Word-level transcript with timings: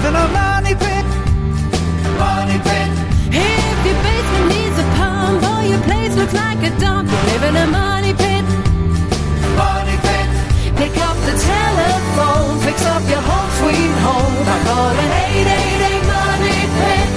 live 0.00 0.14
in 0.14 0.16
a 0.16 0.28
money 0.32 0.74
pit. 0.74 1.04
Money 2.16 2.58
pit. 2.64 2.90
If 3.28 3.84
your 3.84 3.98
basement 4.00 4.46
needs 4.48 4.78
a 4.78 4.86
pump 4.96 5.42
or 5.44 5.62
your 5.68 5.82
place 5.82 6.16
looks 6.16 6.32
like 6.32 6.62
a 6.62 6.70
dump, 6.80 7.10
you 7.10 7.16
live 7.32 7.42
in 7.44 7.56
a 7.56 7.66
money 7.66 8.14
pit. 8.14 8.44
Money 9.60 9.96
pit. 10.00 10.28
Pick 10.76 10.96
up 11.04 11.16
the 11.28 11.36
telephone, 11.36 12.60
fix 12.60 12.84
up 12.86 13.02
your 13.10 13.20
home 13.20 13.50
sweet 13.60 13.92
home 14.00 14.34
by 14.48 14.58
calling 14.64 15.10
888 15.36 16.04
Money 16.16 16.60
Pit. 16.80 17.08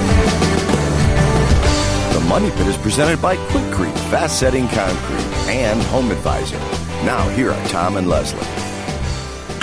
The 2.12 2.20
Money 2.28 2.50
Pit 2.50 2.66
is 2.66 2.76
presented 2.76 3.22
by 3.22 3.36
Quikrete 3.48 3.98
Fast 4.10 4.38
Setting 4.38 4.68
Concrete 4.68 5.24
and 5.48 5.80
Home 5.84 6.10
Advisor. 6.10 6.58
Now, 7.06 7.26
here 7.30 7.50
are 7.50 7.68
Tom 7.68 7.96
and 7.96 8.08
Leslie. 8.08 8.63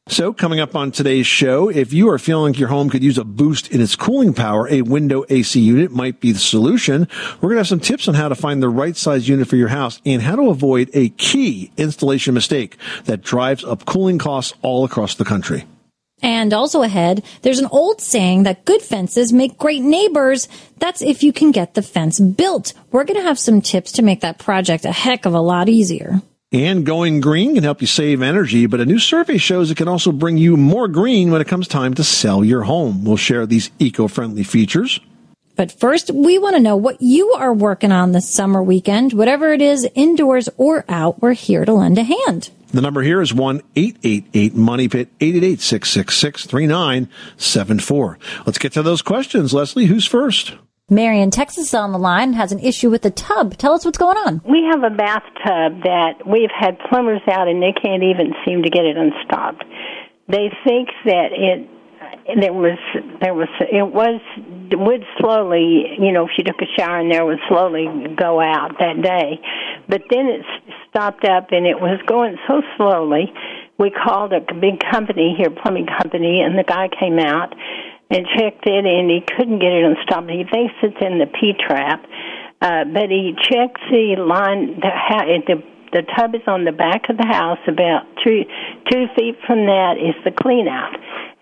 So, 0.07 0.33
coming 0.33 0.59
up 0.59 0.75
on 0.75 0.91
today's 0.91 1.25
show, 1.25 1.67
if 1.67 1.91
you 1.91 2.09
are 2.09 2.19
feeling 2.19 2.53
like 2.53 2.59
your 2.59 2.69
home 2.69 2.91
could 2.91 3.03
use 3.03 3.17
a 3.17 3.23
boost 3.23 3.69
in 3.69 3.81
its 3.81 3.95
cooling 3.95 4.35
power, 4.35 4.67
a 4.69 4.83
window 4.83 5.25
AC 5.29 5.59
unit 5.59 5.91
might 5.91 6.19
be 6.19 6.31
the 6.31 6.37
solution. 6.37 7.07
We're 7.41 7.49
going 7.49 7.55
to 7.55 7.61
have 7.61 7.67
some 7.67 7.79
tips 7.79 8.07
on 8.07 8.13
how 8.13 8.29
to 8.29 8.35
find 8.35 8.61
the 8.61 8.69
right 8.69 8.95
size 8.95 9.27
unit 9.27 9.47
for 9.47 9.55
your 9.55 9.69
house 9.69 9.99
and 10.05 10.21
how 10.21 10.35
to 10.35 10.51
avoid 10.51 10.91
a 10.93 11.09
key 11.09 11.71
installation 11.75 12.35
mistake 12.35 12.77
that 13.05 13.23
drives 13.23 13.63
up 13.63 13.85
cooling 13.85 14.19
costs 14.19 14.53
all 14.61 14.85
across 14.85 15.15
the 15.15 15.25
country. 15.25 15.65
And 16.21 16.53
also 16.53 16.83
ahead, 16.83 17.25
there's 17.41 17.59
an 17.59 17.67
old 17.71 17.99
saying 17.99 18.43
that 18.43 18.63
good 18.63 18.83
fences 18.83 19.33
make 19.33 19.57
great 19.57 19.81
neighbors. 19.81 20.47
That's 20.77 21.01
if 21.01 21.23
you 21.23 21.33
can 21.33 21.51
get 21.51 21.73
the 21.73 21.81
fence 21.81 22.19
built. 22.19 22.73
We're 22.91 23.05
going 23.05 23.19
to 23.19 23.27
have 23.27 23.39
some 23.39 23.59
tips 23.59 23.93
to 23.93 24.03
make 24.03 24.21
that 24.21 24.37
project 24.37 24.85
a 24.85 24.91
heck 24.91 25.25
of 25.25 25.33
a 25.33 25.41
lot 25.41 25.67
easier. 25.67 26.21
And 26.55 26.85
going 26.85 27.19
green 27.19 27.55
can 27.55 27.65
help 27.65 27.81
you 27.81 27.87
save 27.87 28.21
energy, 28.21 28.65
but 28.65 28.79
a 28.79 28.85
new 28.85 28.97
survey 28.97 29.37
shows 29.37 29.69
it 29.69 29.75
can 29.75 29.89
also 29.89 30.13
bring 30.13 30.37
you 30.37 30.55
more 30.55 30.87
green 30.87 31.29
when 31.29 31.41
it 31.41 31.49
comes 31.49 31.67
time 31.67 31.93
to 31.95 32.03
sell 32.05 32.45
your 32.45 32.63
home. 32.63 33.03
We'll 33.03 33.17
share 33.17 33.45
these 33.45 33.71
eco-friendly 33.77 34.43
features. 34.43 35.01
But 35.57 35.73
first, 35.73 36.11
we 36.11 36.37
want 36.37 36.55
to 36.55 36.61
know 36.61 36.77
what 36.77 37.01
you 37.01 37.31
are 37.31 37.53
working 37.53 37.91
on 37.91 38.13
this 38.13 38.33
summer 38.33 38.63
weekend. 38.63 39.11
Whatever 39.11 39.51
it 39.51 39.61
is, 39.61 39.85
indoors 39.95 40.47
or 40.55 40.85
out, 40.87 41.21
we're 41.21 41.33
here 41.33 41.65
to 41.65 41.73
lend 41.73 41.97
a 41.97 42.03
hand. 42.03 42.51
The 42.67 42.79
number 42.79 43.01
here 43.01 43.21
is 43.21 43.33
1-888-MONEY 43.33 44.87
PIT, 44.87 45.19
888-666-3974. 45.19 48.17
Let's 48.45 48.59
get 48.59 48.71
to 48.71 48.81
those 48.81 49.01
questions. 49.01 49.53
Leslie, 49.53 49.87
who's 49.87 50.05
first? 50.05 50.53
Marion, 50.89 51.31
Texas 51.31 51.69
is 51.69 51.73
on 51.73 51.91
the 51.93 51.97
line, 51.97 52.33
has 52.33 52.51
an 52.51 52.59
issue 52.59 52.91
with 52.91 53.01
the 53.01 53.09
tub. 53.09 53.57
Tell 53.57 53.73
us 53.73 53.83
what's 53.83 53.97
going 53.97 54.17
on. 54.17 54.39
We 54.47 54.69
have 54.69 54.83
a 54.83 54.95
bathtub 54.95 55.81
that 55.81 56.21
we've 56.27 56.53
had 56.53 56.77
plumbers 56.77 57.21
out 57.27 57.47
and 57.47 57.59
they 57.59 57.73
can't 57.73 58.03
even 58.03 58.33
seem 58.45 58.61
to 58.61 58.69
get 58.69 58.85
it 58.85 58.95
unstopped. 58.95 59.65
They 60.27 60.53
think 60.63 60.89
that 61.05 61.29
it 61.33 61.69
there 62.41 62.53
was 62.53 62.77
there 63.21 63.33
was 63.33 63.49
it 63.61 63.85
was 63.85 64.21
would 64.71 65.05
slowly 65.19 65.97
you 65.99 66.11
know 66.11 66.25
if 66.25 66.31
you 66.37 66.43
took 66.43 66.59
a 66.61 66.69
shower 66.77 66.99
in 66.99 67.09
there 67.09 67.25
would 67.25 67.39
slowly 67.47 67.85
go 68.17 68.41
out 68.41 68.73
that 68.79 69.01
day 69.01 69.39
but 69.87 70.01
then 70.09 70.25
it 70.25 70.41
stopped 70.89 71.23
up 71.25 71.51
and 71.51 71.67
it 71.67 71.79
was 71.79 71.99
going 72.07 72.35
so 72.47 72.61
slowly 72.77 73.31
we 73.77 73.91
called 73.91 74.33
a 74.33 74.41
big 74.53 74.81
company 74.91 75.35
here 75.37 75.51
plumbing 75.51 75.85
company 75.85 76.41
and 76.41 76.57
the 76.57 76.63
guy 76.63 76.89
came 76.99 77.19
out 77.19 77.53
and 78.09 78.25
checked 78.37 78.67
it, 78.67 78.85
and 78.85 79.09
he 79.09 79.21
couldn't 79.35 79.59
get 79.59 79.71
it 79.71 79.83
unstopped. 79.83 80.29
He 80.29 80.43
thinks 80.45 80.73
it's 80.83 81.01
in 81.01 81.17
the 81.17 81.27
P 81.27 81.53
trap, 81.57 82.05
uh, 82.61 82.85
but 82.85 83.09
he 83.09 83.33
checked 83.41 83.81
the 83.89 84.15
line. 84.19 84.79
The, 84.79 84.91
the 85.47 85.63
the 85.93 86.03
tub 86.17 86.35
is 86.35 86.41
on 86.47 86.65
the 86.65 86.71
back 86.71 87.09
of 87.09 87.17
the 87.17 87.25
house. 87.25 87.59
About 87.67 88.05
two 88.23 88.43
two 88.91 89.05
feet 89.17 89.37
from 89.47 89.65
that 89.65 89.95
is 89.97 90.15
the 90.23 90.31
clean 90.31 90.67
out, 90.67 90.95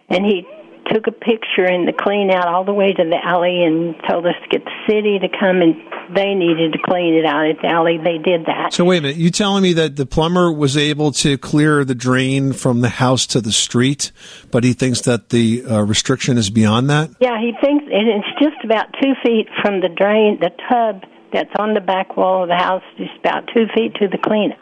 and 0.09 0.25
he 0.25 0.45
took 0.91 1.07
a 1.07 1.11
picture 1.11 1.65
in 1.65 1.85
the 1.85 1.93
clean 1.93 2.31
out 2.31 2.47
all 2.47 2.65
the 2.65 2.73
way 2.73 2.93
to 2.93 3.03
the 3.03 3.19
alley 3.23 3.63
and 3.63 3.95
told 4.09 4.25
us 4.25 4.35
to 4.43 4.49
get 4.49 4.65
the 4.65 4.77
city 4.87 5.19
to 5.19 5.27
come 5.27 5.61
and 5.61 5.75
they 6.15 6.33
needed 6.33 6.73
to 6.73 6.79
clean 6.79 7.15
it 7.15 7.25
out 7.25 7.47
at 7.47 7.61
the 7.61 7.67
alley. 7.67 7.97
They 7.97 8.17
did 8.17 8.45
that. 8.45 8.73
So 8.73 8.85
wait 8.85 8.97
a 8.97 9.01
minute, 9.01 9.17
you 9.17 9.29
telling 9.29 9.63
me 9.63 9.73
that 9.73 9.95
the 9.95 10.05
plumber 10.05 10.51
was 10.51 10.77
able 10.77 11.11
to 11.23 11.37
clear 11.37 11.85
the 11.85 11.95
drain 11.95 12.53
from 12.53 12.81
the 12.81 12.89
house 12.89 13.25
to 13.27 13.41
the 13.41 13.51
street, 13.51 14.11
but 14.51 14.63
he 14.63 14.73
thinks 14.73 15.01
that 15.01 15.29
the 15.29 15.65
uh, 15.65 15.81
restriction 15.81 16.37
is 16.37 16.49
beyond 16.49 16.89
that? 16.89 17.11
Yeah, 17.19 17.39
he 17.39 17.53
thinks 17.61 17.85
and 17.85 18.07
it's 18.07 18.39
just 18.39 18.63
about 18.63 18.87
two 19.01 19.13
feet 19.23 19.47
from 19.61 19.81
the 19.81 19.89
drain, 19.89 20.39
the 20.39 20.51
tub 20.69 21.03
that's 21.31 21.53
on 21.57 21.73
the 21.73 21.81
back 21.81 22.15
wall 22.15 22.43
of 22.43 22.49
the 22.49 22.55
house, 22.55 22.83
just 22.97 23.17
about 23.19 23.49
two 23.53 23.65
feet 23.75 23.95
to 23.95 24.07
the 24.07 24.17
clean 24.17 24.53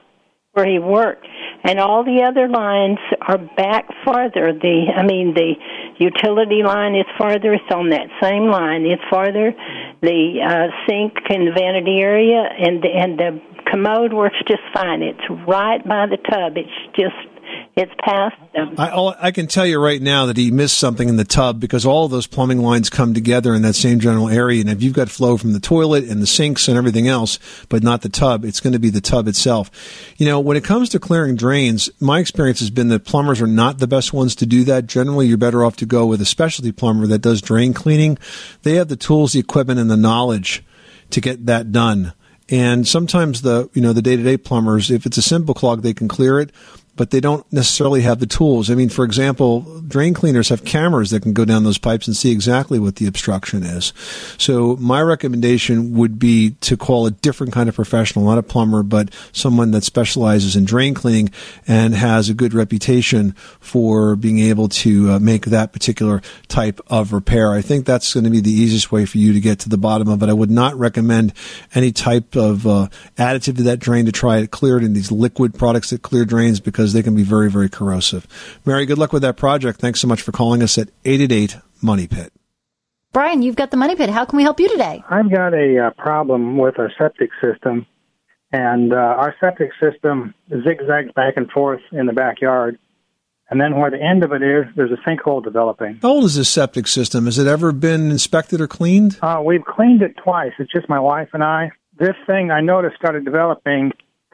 where 0.54 0.70
he 0.70 0.80
worked. 0.80 1.26
And 1.64 1.80
all 1.80 2.04
the 2.04 2.24
other 2.24 2.50
lines 2.50 2.98
are 3.22 3.38
back 3.38 3.86
farther. 4.04 4.52
The 4.52 4.92
i 4.96 5.04
mean 5.06 5.34
the 5.34 5.54
utility 5.98 6.64
line 6.64 6.96
is 6.96 7.06
farther. 7.18 7.54
It's 7.54 7.72
on 7.74 7.90
that 7.90 8.08
same 8.22 8.50
line. 8.50 8.86
It's 8.86 9.02
farther. 9.10 9.54
The 10.02 10.42
uh 10.42 10.68
sink 10.88 11.14
and 11.30 11.54
vanity 11.54 12.00
area 12.02 12.44
and 12.44 12.84
and 12.84 13.20
the 13.20 13.42
commode 13.70 14.12
works 14.12 14.36
just 14.48 14.64
fine. 14.74 15.02
It's 15.04 15.24
right 15.48 15.88
by 15.88 16.08
the 16.08 16.18
tub. 16.18 16.58
It's 16.58 16.98
just 16.98 17.31
it's 17.76 17.92
past 18.04 18.36
them. 18.54 18.76
I, 18.78 19.16
I 19.20 19.32
can 19.32 19.48
tell 19.48 19.66
you 19.66 19.80
right 19.80 20.02
now 20.02 20.26
that 20.26 20.36
he 20.36 20.52
missed 20.52 20.78
something 20.78 21.08
in 21.08 21.16
the 21.16 21.24
tub 21.24 21.60
because 21.60 21.86
all 21.86 22.04
of 22.04 22.12
those 22.12 22.28
plumbing 22.28 22.60
lines 22.60 22.90
come 22.90 23.14
together 23.14 23.54
in 23.54 23.62
that 23.62 23.76
same 23.76 24.00
general 24.00 24.28
area. 24.28 24.60
And 24.62 24.70
if 24.70 24.84
you've 24.84 24.94
got 24.94 25.10
flow 25.10 25.38
from 25.38 25.54
the 25.54 25.60
toilet 25.60 26.04
and 26.04 26.22
the 26.22 26.28
sinks 26.28 26.68
and 26.68 26.78
everything 26.78 27.08
else, 27.08 27.40
but 27.70 27.82
not 27.82 28.02
the 28.02 28.10
tub, 28.10 28.44
it's 28.44 28.60
going 28.60 28.74
to 28.74 28.80
be 28.80 28.90
the 28.90 29.00
tub 29.00 29.28
itself. 29.28 29.72
You 30.18 30.26
know, 30.26 30.40
when 30.40 30.58
it 30.58 30.66
comes 30.66 30.90
to 30.90 31.00
clearing 31.00 31.36
drains, 31.36 31.90
my 32.02 32.20
experience 32.20 32.60
has 32.60 32.70
been 32.70 32.90
that 32.90 33.06
plumbers 33.06 33.42
are 33.42 33.48
not 33.48 33.80
the 33.80 33.88
best 33.88 34.12
ones 34.12 34.36
to 34.36 34.46
do 34.46 34.66
that. 34.66 34.88
Generally, 34.88 35.28
you're 35.28 35.38
better 35.38 35.64
off 35.64 35.78
to 35.78 35.86
go 35.86 36.06
with 36.06 36.22
a 36.22 36.26
specialty 36.26 36.74
plumber 36.74 37.08
that 37.08 37.20
does 37.20 37.42
drain 37.42 37.74
cleaning. 37.74 38.18
They 38.64 38.76
have 38.76 38.90
the 38.90 38.98
tools, 38.98 39.34
the 39.34 39.40
equipment, 39.40 39.80
and 39.80 39.90
the 39.90 39.98
knowledge 39.98 40.64
to 41.12 41.22
get 41.22 41.46
that 41.46 41.72
done. 41.72 42.14
And 42.50 42.86
sometimes 42.86 43.44
the, 43.44 43.70
you 43.74 43.82
know, 43.82 43.94
the 43.94 44.02
day-to-day 44.02 44.38
plumbers, 44.38 44.92
if 44.92 45.06
it's 45.06 45.18
a 45.18 45.22
simple 45.22 45.54
clog, 45.54 45.84
they 45.84 45.94
can 45.94 46.10
clear 46.10 46.38
it 46.38 46.52
but 46.96 47.12
they 47.12 47.20
don't 47.20 47.52
necessarily 47.52 48.02
have 48.02 48.20
the 48.20 48.26
tools. 48.26 48.70
I 48.70 48.76
mean, 48.76 48.90
for 48.90 49.06
example, 49.06 49.82
drain 49.88 50.14
cleaners 50.14 50.50
have 50.50 50.66
cameras 50.66 51.10
that 51.12 51.24
can 51.24 51.34
go 51.34 51.46
down 51.46 51.64
those 51.64 51.78
pipes 51.78 52.08
and 52.08 52.16
see 52.16 52.32
exactly 52.32 52.80
what 52.80 52.98
the 52.98 53.08
obstruction 53.08 53.64
is. 53.64 53.94
So 54.38 54.76
my 54.78 55.02
recommendation 55.02 55.94
would 55.98 56.20
be 56.20 56.52
to 56.62 56.76
call 56.76 57.06
a 57.06 57.12
different 57.12 57.54
kind 57.54 57.70
of 57.70 57.76
professional, 57.76 58.26
not 58.26 58.38
a 58.38 58.44
plumber, 58.44 58.84
but 58.84 59.10
someone 59.32 59.72
that 59.72 59.84
specializes 59.84 60.56
in 60.56 60.66
drain 60.66 60.94
cleaning 60.94 61.32
and 61.68 61.94
has 61.96 62.30
a 62.30 62.34
good 62.34 62.54
reputation 62.54 63.32
for 63.60 64.16
being 64.16 64.40
able 64.40 64.68
to 64.70 65.12
uh, 65.12 65.20
make 65.20 65.46
that 65.46 65.72
particular 65.74 66.22
type 66.50 66.82
of 66.88 67.14
repair. 67.14 67.52
I 67.52 67.62
think 67.62 67.86
that's 67.86 68.14
going 68.14 68.26
to 68.26 68.30
be 68.30 68.42
the 68.42 68.52
easiest 68.52 68.92
way 68.92 69.06
for 69.06 69.18
you 69.18 69.34
to 69.34 69.40
get 69.40 69.60
to 69.60 69.70
the 69.70 69.78
bottom 69.78 70.10
of 70.10 70.22
it. 70.24 70.30
I 70.30 70.34
would 70.34 70.52
not 70.52 70.76
recommend 70.76 71.34
any 71.74 71.92
type 71.92 72.36
of 72.36 72.68
uh, 72.68 72.88
additive 73.18 73.58
to 73.58 73.64
that 73.64 73.80
drain 73.80 74.06
to 74.06 74.12
try 74.12 74.42
to 74.42 74.48
clear 74.48 74.78
it 74.78 74.84
in 74.84 74.94
these 74.94 75.12
liquid 75.12 75.54
products 75.54 75.92
that 75.92 76.02
clear 76.02 76.26
drains 76.26 76.60
because 76.60 76.81
because 76.82 76.94
they 76.94 77.04
can 77.04 77.16
be 77.16 77.24
very, 77.24 77.50
very 77.50 77.70
corrosive. 77.70 78.28
Mary, 78.66 78.86
good 78.86 78.98
luck 78.98 79.14
with 79.14 79.22
that 79.22 79.38
project. 79.38 79.80
Thanks 79.80 80.00
so 80.00 80.08
much 80.08 80.22
for 80.22 80.32
calling 80.32 80.64
us 80.64 80.78
at 80.78 80.90
888 81.06 81.58
Money 81.82 82.08
Pit. 82.08 82.34
Brian, 83.14 83.44
you've 83.44 83.56
got 83.56 83.72
the 83.72 83.78
Money 83.78 83.96
Pit. 83.96 84.10
How 84.10 84.26
can 84.26 84.38
we 84.38 84.44
help 84.44 84.60
you 84.60 84.68
today? 84.68 85.04
I've 85.08 85.30
got 85.30 85.54
a 85.54 85.88
uh, 85.88 85.90
problem 85.92 86.58
with 86.58 86.80
our 86.80 86.92
septic 86.98 87.30
system, 87.40 87.86
and 88.52 88.94
uh, 88.94 88.96
our 88.96 89.36
septic 89.40 89.72
system 89.80 90.34
zigzags 90.50 91.12
back 91.16 91.36
and 91.38 91.50
forth 91.52 91.82
in 91.92 92.08
the 92.08 92.14
backyard. 92.14 92.80
And 93.52 93.62
then 93.62 93.76
where 93.76 93.92
the 93.92 94.02
end 94.02 94.24
of 94.24 94.32
it 94.32 94.42
is, 94.42 94.66
there's 94.76 94.92
a 94.92 95.10
sinkhole 95.10 95.44
developing. 95.44 96.00
How 96.02 96.10
old 96.10 96.24
is 96.24 96.36
this 96.36 96.50
septic 96.50 96.88
system? 96.88 97.26
Has 97.26 97.38
it 97.38 97.48
ever 97.48 97.72
been 97.72 98.10
inspected 98.10 98.60
or 98.60 98.68
cleaned? 98.68 99.20
Uh, 99.22 99.42
we've 99.46 99.66
cleaned 99.66 100.02
it 100.02 100.16
twice. 100.24 100.54
It's 100.58 100.72
just 100.72 100.90
my 100.90 101.00
wife 101.00 101.30
and 101.34 101.44
I. 101.44 101.72
This 102.00 102.16
thing 102.26 102.50
I 102.50 102.62
noticed 102.62 102.96
started 102.96 103.26
developing 103.26 103.92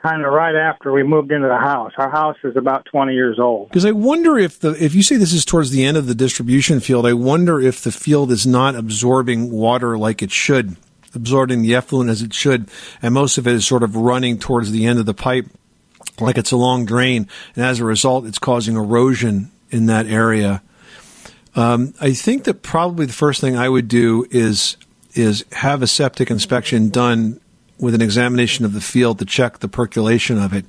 kind 0.07 0.24
of 0.25 0.31
right 0.31 0.56
after 0.56 0.92
we 0.92 1.04
moved 1.04 1.31
into 1.31 1.48
the 1.48 1.57
house. 1.57 1.92
Our 1.98 2.09
house 2.09 2.38
is 2.44 2.56
about 2.56 2.86
20 2.86 3.13
years 3.13 3.39
old. 3.39 3.69
Because 3.69 3.86
I 3.86 3.92
wonder 3.92 4.38
if 4.38 4.59
the 4.59 4.71
if 4.83 4.95
you 4.95 5.04
say 5.04 5.18
this 5.18 5.33
is 5.33 5.45
towards 5.45 5.71
the 5.71 5.83
end 5.83 5.98
of 5.98 6.07
the 6.07 6.15
distribution 6.15 6.80
field, 6.80 7.06
I 7.06 7.13
wonder 7.13 7.59
if 7.59 7.81
the 7.81 7.92
field 7.92 8.31
is 8.31 8.48
not 8.48 8.75
absorbing 8.75 9.51
water 9.51 9.98
like 9.98 10.21
it 10.21 10.31
should, 10.31 10.77
absorbing 11.13 11.62
the 11.62 11.75
effluent 11.75 12.09
as 12.09 12.21
it 12.21 12.33
should, 12.33 12.69
and 13.01 13.13
most 13.13 13.38
of 13.38 13.48
it 13.48 13.54
is 13.54 13.68
sort 13.68 13.83
of 13.83 13.95
running 13.95 14.39
towards 14.39 14.71
the 14.71 14.86
end 14.86 15.00
of 15.00 15.06
the 15.06 15.13
pipe 15.13 15.48
like 16.19 16.38
it's 16.38 16.51
a 16.51 16.57
long 16.57 16.86
drain, 16.86 17.27
and 17.56 17.65
as 17.65 17.80
a 17.80 17.86
result, 17.86 18.25
it's 18.25 18.39
causing 18.39 18.75
erosion 18.75 19.51
in 19.69 19.86
that 19.88 20.07
area. 20.07 20.63
Um, 21.56 21.94
I 22.00 22.13
think 22.13 22.45
that 22.45 22.63
probably 22.63 23.06
the 23.06 23.13
first 23.13 23.42
thing 23.42 23.57
I 23.57 23.69
would 23.69 23.88
do 23.88 24.25
is 24.31 24.77
is 25.13 25.44
have 25.51 25.81
a 25.81 25.88
septic 25.88 26.30
inspection 26.30 26.89
done 26.89 27.39
with 27.79 27.94
an 27.94 28.01
examination 28.01 28.65
of 28.65 28.74
the 28.74 28.81
field 28.81 29.19
to 29.19 29.25
check 29.25 29.59
the 29.59 29.68
percolation 29.68 30.38
of 30.38 30.53
it, 30.53 30.65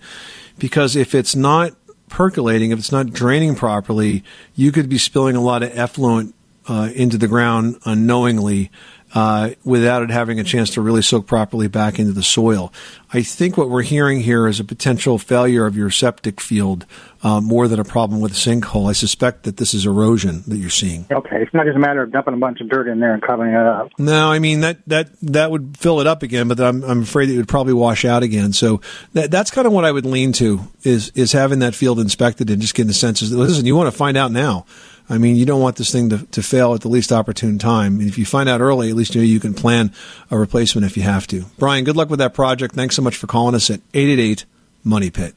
because 0.59 0.97
if 0.97 1.15
it's 1.15 1.35
not 1.35 1.73
percolating, 2.09 2.71
if 2.71 2.79
it's 2.79 2.93
not 2.93 3.13
draining 3.13 3.55
properly, 3.55 4.25
you 4.55 4.73
could 4.73 4.89
be 4.89 4.99
spilling 4.99 5.37
a 5.37 5.41
lot 5.41 5.63
of 5.63 5.77
effluent 5.77 6.35
uh, 6.69 6.91
into 6.95 7.17
the 7.17 7.29
ground 7.29 7.79
unknowingly 7.85 8.71
uh, 9.15 9.51
without 9.65 10.03
it 10.03 10.11
having 10.11 10.39
a 10.39 10.45
chance 10.45 10.71
to 10.71 10.81
really 10.81 11.03
soak 11.03 11.27
properly 11.27 11.69
back 11.69 11.99
into 11.99 12.13
the 12.13 12.23
soil. 12.23 12.73
I 13.13 13.23
think 13.23 13.57
what 13.57 13.71
we're 13.71 13.83
hearing 13.83 14.21
here 14.21 14.47
is 14.47 14.61
a 14.61 14.65
potential 14.65 15.17
failure 15.19 15.65
of 15.65 15.77
your 15.77 15.91
septic 15.91 16.41
field 16.41 16.85
uh, 17.23 17.41
more 17.41 17.67
than 17.67 17.81
a 17.81 17.85
problem 17.85 18.21
with 18.21 18.33
a 18.33 18.35
sinkhole. 18.35 18.89
I 18.89 18.93
suspect 18.93 19.45
that 19.45 19.57
this 19.57 19.73
is 19.73 19.87
erosion 19.87 20.43
that 20.47 20.59
you're 20.59 20.69
seeing. 20.69 21.07
Okay, 21.11 21.41
it's 21.41 21.53
not 21.55 21.65
just 21.65 21.77
a 21.77 21.81
matter 21.81 22.03
of 22.03 22.13
dumping 22.13 22.35
a 22.35 22.37
bunch 22.37 22.61
of 22.61 22.69
dirt 22.69 22.87
in 22.87 23.01
there 23.01 23.15
and 23.15 23.23
covering 23.23 23.55
it 23.55 23.67
up. 23.67 23.91
No, 23.99 24.31
I 24.31 24.39
mean 24.39 24.61
that 24.61 24.87
that 24.87 25.09
that 25.23 25.51
would 25.51 25.77
fill 25.79 26.01
it 26.01 26.07
up 26.07 26.23
again, 26.23 26.49
but 26.49 26.61
I'm 26.61 26.85
I'm 26.85 27.03
afraid 27.03 27.31
it 27.31 27.37
would 27.39 27.49
probably 27.49 27.73
wash 27.73 28.05
out 28.05 28.23
again. 28.23 28.53
So 28.53 28.83
that 29.15 29.31
that's 29.31 29.51
kind 29.51 29.67
of 29.67 29.73
what 29.73 29.85
I 29.85 29.93
would 29.93 30.07
lean 30.07 30.33
to 30.35 30.61
is 30.83 31.11
is 31.15 31.33
having 31.33 31.61
that 31.61 31.75
field 31.75 31.99
inspected 31.99 32.51
and 32.51 32.61
just 32.61 32.75
getting 32.75 32.91
a 32.91 32.95
sense. 32.95 33.23
Is 33.23 33.33
listen, 33.33 33.65
you 33.65 33.75
want 33.75 33.91
to 33.91 33.97
find 33.97 34.17
out 34.17 34.33
now. 34.33 34.67
I 35.11 35.19
mean, 35.19 35.37
you 35.37 35.47
don't 35.47 35.61
want 35.61 35.77
this 35.77 35.91
thing 35.91 36.11
to, 36.11 36.27
to 36.27 36.43
fail 36.43 36.75
at 36.75 36.83
the 36.83 36.89
least 36.89 37.13
opportune 37.13 37.59
time. 37.59 38.01
And 38.01 38.09
if 38.09 38.19
you 38.19 38.27
find 38.27 38.49
out 38.49 38.61
early, 38.61 38.91
at 38.91 38.97
least 38.97 39.15
you 39.15 39.23
know 39.23 39.27
you 39.27 39.41
can 39.41 39.55
plan 39.55 39.93
a 40.31 40.39
replacement 40.39 40.87
if 40.87 40.97
you 40.97 41.03
have 41.03 41.27
to. 41.29 41.45
Brian, 41.59 41.85
good 41.85 41.97
luck 41.97 42.11
with 42.11 42.19
that 42.19 42.35
project. 42.35 42.75
Thanks 42.75 42.97
so 42.97 43.03
much 43.03 43.17
for 43.17 43.27
calling 43.27 43.55
us 43.55 43.71
at 43.71 43.81
888 43.95 44.45
Money 44.85 45.11
Pit. 45.11 45.35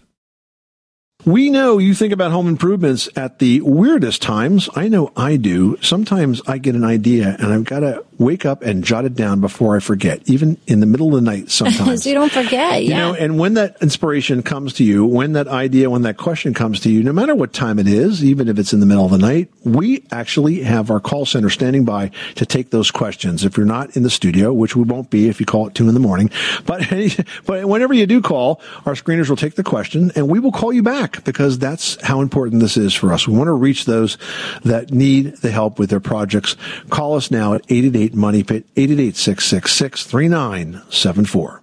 We 1.24 1.52
know 1.52 1.78
you 1.78 1.94
think 1.94 2.14
about 2.14 2.32
home 2.32 2.48
improvements 2.48 3.08
at 3.16 3.38
the 3.38 3.62
weirdest 3.62 4.24
times. 4.24 4.70
I 4.76 4.88
know 4.88 5.12
I 5.16 5.38
do. 5.38 5.78
Sometimes 5.82 6.42
I 6.48 6.58
get 6.58 6.74
an 6.74 6.84
idea 6.84 7.36
and 7.40 7.54
I've 7.54 7.64
got 7.64 7.82
to 7.82 8.04
wake 8.22 8.46
up 8.46 8.62
and 8.62 8.84
jot 8.84 9.04
it 9.06 9.16
down 9.16 9.42
before 9.42 9.76
I 9.76 9.80
forget, 9.80 10.22
even 10.28 10.58
in 10.68 10.80
the 10.80 10.86
middle 10.86 11.10
of 11.10 11.16
the 11.16 11.22
night 11.22 11.50
sometimes. 11.52 12.04
so 12.04 12.10
you 12.10 12.16
don't 12.16 12.32
forget. 12.32 12.84
You 12.84 12.90
Yeah. 12.92 12.98
know, 13.00 13.14
and 13.14 13.38
when 13.40 13.56
that 13.56 13.78
inspiration 13.82 14.44
comes 14.44 14.74
to 14.74 14.84
you, 14.84 15.06
when 15.06 15.34
that 15.34 15.48
idea, 15.48 15.90
when 15.90 16.04
that 16.04 16.18
question 16.18 16.54
comes 16.54 16.80
to 16.82 16.90
you, 16.90 17.04
no 17.04 17.12
matter 17.14 17.34
what 17.36 17.52
time 17.54 17.80
it 17.80 17.88
is, 17.88 18.24
even 18.24 18.48
if 18.48 18.58
it's 18.60 18.74
in 18.74 18.80
the 18.80 18.86
middle 18.86 19.06
of 19.06 19.12
the 19.12 19.18
night, 19.18 19.50
we 19.64 20.04
actually 20.12 20.62
have 20.64 20.92
our 20.92 21.00
call 21.00 21.26
center 21.26 21.50
standing 21.50 21.84
by 21.86 22.12
to 22.36 22.46
take 22.46 22.70
those 22.70 22.92
questions. 22.92 23.44
If 23.44 23.58
you're 23.58 23.66
not 23.66 23.96
in 23.98 24.04
the 24.04 24.10
studio, 24.10 24.54
which 24.54 24.76
we 24.76 24.84
won't 24.84 25.10
be 25.10 25.28
if 25.28 25.40
you 25.40 25.46
call 25.46 25.68
at 25.68 25.76
two 25.76 25.88
in 25.88 25.94
the 25.94 26.00
morning, 26.00 26.30
but, 26.66 26.82
but 27.46 27.66
whenever 27.66 27.94
you 27.94 28.06
do 28.06 28.22
call, 28.22 28.62
our 28.86 28.94
screeners 28.94 29.30
will 29.30 29.36
take 29.36 29.56
the 29.56 29.64
question 29.64 30.12
and 30.16 30.30
we 30.30 30.40
will 30.40 30.52
call 30.52 30.72
you 30.72 30.84
back 30.84 31.24
because 31.24 31.58
that's 31.58 32.02
how 32.04 32.22
important 32.22 32.62
this 32.62 32.78
is 32.78 32.94
for 32.94 33.12
us. 33.14 33.28
We 33.28 33.36
want 33.36 33.48
to 33.48 33.54
reach 33.54 33.86
those 33.86 34.18
that 34.64 34.92
need 34.92 35.38
the 35.38 35.52
help 35.52 35.80
with 35.80 35.90
their 35.90 36.00
projects. 36.00 36.56
Call 36.90 37.16
us 37.16 37.32
now 37.32 37.54
at 37.56 37.62
888 37.70 38.11
Money 38.16 38.44
Pit, 38.44 38.66
888 38.76 39.16
666 39.16 40.04
3974. 40.06 41.62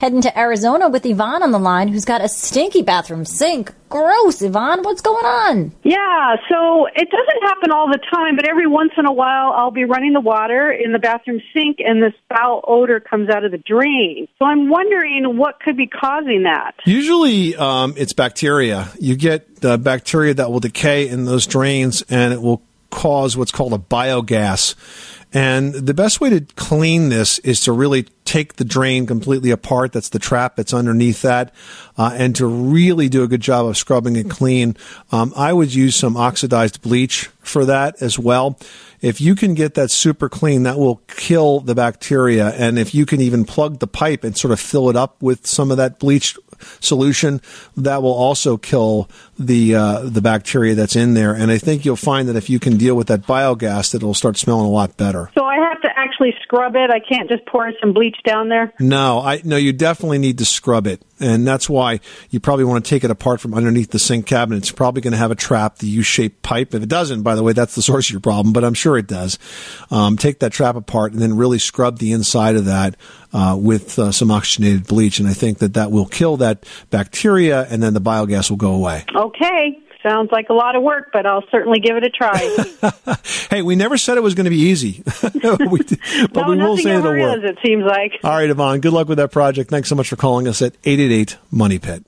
Heading 0.00 0.22
to 0.22 0.38
Arizona 0.38 0.88
with 0.88 1.04
Yvonne 1.04 1.42
on 1.42 1.50
the 1.50 1.58
line, 1.58 1.88
who's 1.88 2.06
got 2.06 2.22
a 2.22 2.28
stinky 2.28 2.80
bathroom 2.80 3.26
sink. 3.26 3.74
Gross, 3.90 4.40
Yvonne. 4.40 4.82
What's 4.82 5.02
going 5.02 5.26
on? 5.26 5.72
Yeah, 5.82 6.36
so 6.48 6.86
it 6.86 7.10
doesn't 7.10 7.42
happen 7.42 7.70
all 7.70 7.86
the 7.86 7.98
time, 8.10 8.34
but 8.34 8.48
every 8.48 8.66
once 8.66 8.92
in 8.96 9.04
a 9.04 9.12
while 9.12 9.52
I'll 9.54 9.70
be 9.70 9.84
running 9.84 10.14
the 10.14 10.20
water 10.20 10.72
in 10.72 10.92
the 10.92 10.98
bathroom 10.98 11.42
sink 11.52 11.80
and 11.80 12.02
this 12.02 12.14
foul 12.30 12.64
odor 12.66 12.98
comes 12.98 13.28
out 13.28 13.44
of 13.44 13.50
the 13.50 13.58
drain. 13.58 14.26
So 14.38 14.46
I'm 14.46 14.70
wondering 14.70 15.36
what 15.36 15.60
could 15.60 15.76
be 15.76 15.86
causing 15.86 16.44
that. 16.44 16.76
Usually, 16.86 17.54
um, 17.56 17.92
it's 17.98 18.14
bacteria. 18.14 18.88
You 18.98 19.16
get 19.16 19.62
uh, 19.62 19.76
bacteria 19.76 20.32
that 20.32 20.50
will 20.50 20.60
decay 20.60 21.08
in 21.08 21.26
those 21.26 21.46
drains, 21.46 22.00
and 22.08 22.32
it 22.32 22.40
will 22.40 22.62
cause 22.88 23.36
what's 23.36 23.52
called 23.52 23.74
a 23.74 23.78
biogas. 23.78 24.76
And 25.32 25.74
the 25.74 25.94
best 25.94 26.20
way 26.20 26.30
to 26.30 26.40
clean 26.56 27.08
this 27.08 27.38
is 27.40 27.60
to 27.60 27.72
really 27.72 28.08
take 28.24 28.54
the 28.54 28.64
drain 28.64 29.06
completely 29.06 29.50
apart. 29.50 29.92
That's 29.92 30.08
the 30.08 30.18
trap 30.18 30.56
that's 30.56 30.74
underneath 30.74 31.22
that, 31.22 31.54
uh, 31.96 32.12
and 32.14 32.34
to 32.36 32.46
really 32.46 33.08
do 33.08 33.22
a 33.22 33.28
good 33.28 33.40
job 33.40 33.66
of 33.66 33.76
scrubbing 33.76 34.16
it 34.16 34.28
clean. 34.28 34.76
Um, 35.12 35.32
I 35.36 35.52
would 35.52 35.72
use 35.74 35.94
some 35.94 36.16
oxidized 36.16 36.82
bleach 36.82 37.30
for 37.40 37.64
that 37.64 38.00
as 38.02 38.18
well. 38.18 38.58
If 39.00 39.20
you 39.20 39.34
can 39.34 39.54
get 39.54 39.74
that 39.74 39.90
super 39.90 40.28
clean, 40.28 40.64
that 40.64 40.78
will 40.78 41.00
kill 41.06 41.60
the 41.60 41.74
bacteria. 41.74 42.50
And 42.50 42.78
if 42.78 42.94
you 42.94 43.06
can 43.06 43.20
even 43.20 43.44
plug 43.44 43.78
the 43.78 43.86
pipe 43.86 44.24
and 44.24 44.36
sort 44.36 44.52
of 44.52 44.60
fill 44.60 44.90
it 44.90 44.96
up 44.96 45.22
with 45.22 45.46
some 45.46 45.70
of 45.70 45.76
that 45.76 45.98
bleach 45.98 46.36
solution, 46.80 47.40
that 47.76 48.02
will 48.02 48.14
also 48.14 48.56
kill 48.56 49.08
the 49.38 49.74
uh, 49.74 50.00
the 50.00 50.20
bacteria 50.20 50.74
that's 50.74 50.96
in 50.96 51.14
there. 51.14 51.34
And 51.34 51.50
I 51.50 51.58
think 51.58 51.84
you'll 51.84 51.96
find 51.96 52.28
that 52.28 52.36
if 52.36 52.50
you 52.50 52.58
can 52.58 52.76
deal 52.76 52.94
with 52.94 53.08
that 53.08 53.22
biogas, 53.22 53.92
that 53.92 53.98
it'll 53.98 54.14
start 54.14 54.36
smelling 54.36 54.66
a 54.66 54.70
lot 54.70 54.96
better. 54.96 55.30
So 55.34 55.44
I 55.44 55.56
have 55.56 55.80
to 55.82 55.89
actually 56.20 56.38
scrub 56.42 56.76
it. 56.76 56.90
I 56.90 57.00
can't 57.00 57.28
just 57.28 57.44
pour 57.46 57.70
some 57.80 57.92
bleach 57.92 58.16
down 58.24 58.48
there. 58.48 58.72
No, 58.78 59.20
I 59.20 59.40
no, 59.44 59.56
you 59.56 59.72
definitely 59.72 60.18
need 60.18 60.38
to 60.38 60.44
scrub 60.44 60.86
it, 60.86 61.02
and 61.18 61.46
that's 61.46 61.68
why 61.68 62.00
you 62.30 62.40
probably 62.40 62.64
want 62.64 62.84
to 62.84 62.88
take 62.88 63.04
it 63.04 63.10
apart 63.10 63.40
from 63.40 63.54
underneath 63.54 63.90
the 63.90 63.98
sink 63.98 64.26
cabinet. 64.26 64.58
It's 64.58 64.72
probably 64.72 65.02
going 65.02 65.12
to 65.12 65.18
have 65.18 65.30
a 65.30 65.36
trap, 65.36 65.78
the 65.78 65.86
U-shaped 65.86 66.42
pipe. 66.42 66.74
If 66.74 66.82
it 66.82 66.88
doesn't, 66.88 67.22
by 67.22 67.34
the 67.34 67.42
way, 67.42 67.52
that's 67.52 67.74
the 67.74 67.82
source 67.90 68.08
of 68.08 68.12
your 68.12 68.20
problem. 68.20 68.52
But 68.52 68.64
I'm 68.64 68.74
sure 68.74 68.98
it 68.98 69.06
does. 69.06 69.38
Um, 69.90 70.16
take 70.16 70.40
that 70.40 70.52
trap 70.52 70.76
apart 70.76 71.12
and 71.12 71.20
then 71.20 71.36
really 71.36 71.58
scrub 71.58 71.98
the 71.98 72.12
inside 72.12 72.56
of 72.56 72.66
that 72.66 72.96
uh, 73.32 73.56
with 73.58 73.98
uh, 73.98 74.12
some 74.12 74.30
oxygenated 74.30 74.86
bleach, 74.86 75.18
and 75.18 75.28
I 75.28 75.32
think 75.32 75.58
that 75.58 75.74
that 75.74 75.90
will 75.90 76.06
kill 76.06 76.36
that 76.38 76.64
bacteria, 76.90 77.66
and 77.70 77.82
then 77.82 77.94
the 77.94 78.00
biogas 78.00 78.50
will 78.50 78.56
go 78.56 78.72
away. 78.72 79.04
Okay, 79.14 79.78
sounds 80.02 80.30
like 80.32 80.48
a 80.48 80.52
lot 80.52 80.76
of 80.76 80.82
work, 80.82 81.10
but 81.12 81.26
I'll 81.26 81.44
certainly 81.50 81.80
give 81.80 81.96
it 81.96 82.04
a 82.04 82.10
try. 82.10 83.16
Hey, 83.50 83.62
we 83.62 83.74
never 83.74 83.98
said 83.98 84.16
it 84.16 84.22
was 84.22 84.34
going 84.34 84.44
to 84.44 84.50
be 84.50 84.60
easy, 84.60 85.02
we, 85.22 85.80
but 86.32 86.46
no, 86.46 86.50
we 86.50 86.56
will 86.56 86.76
say 86.76 86.94
it'll 86.94 87.18
work. 87.18 87.38
is, 87.38 87.50
it 87.50 87.58
seems 87.64 87.82
like. 87.84 88.12
All 88.22 88.30
right, 88.30 88.48
Yvonne, 88.48 88.78
good 88.80 88.92
luck 88.92 89.08
with 89.08 89.18
that 89.18 89.32
project. 89.32 89.70
Thanks 89.70 89.88
so 89.88 89.96
much 89.96 90.08
for 90.08 90.14
calling 90.14 90.46
us 90.46 90.62
at 90.62 90.74
888 90.84 91.36
Money 91.50 91.80
Pit. 91.80 92.04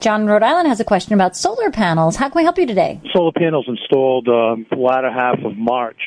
John 0.00 0.26
Rhode 0.26 0.42
Island 0.42 0.66
has 0.66 0.80
a 0.80 0.84
question 0.84 1.14
about 1.14 1.36
solar 1.36 1.70
panels. 1.70 2.16
How 2.16 2.28
can 2.28 2.40
we 2.40 2.42
help 2.42 2.58
you 2.58 2.66
today? 2.66 3.00
solar 3.14 3.30
panels 3.30 3.66
installed 3.68 4.28
uh, 4.28 4.56
the 4.70 4.76
latter 4.76 5.10
half 5.12 5.38
of 5.44 5.56
March 5.56 6.00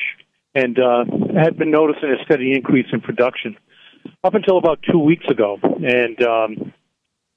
and 0.54 0.78
uh, 0.78 1.04
had 1.34 1.56
been 1.56 1.70
noticing 1.70 2.10
a 2.10 2.22
steady 2.24 2.52
increase 2.52 2.86
in 2.92 3.00
production 3.00 3.56
up 4.22 4.34
until 4.34 4.58
about 4.58 4.80
two 4.90 4.98
weeks 4.98 5.24
ago. 5.30 5.58
And 5.62 6.22
um, 6.22 6.72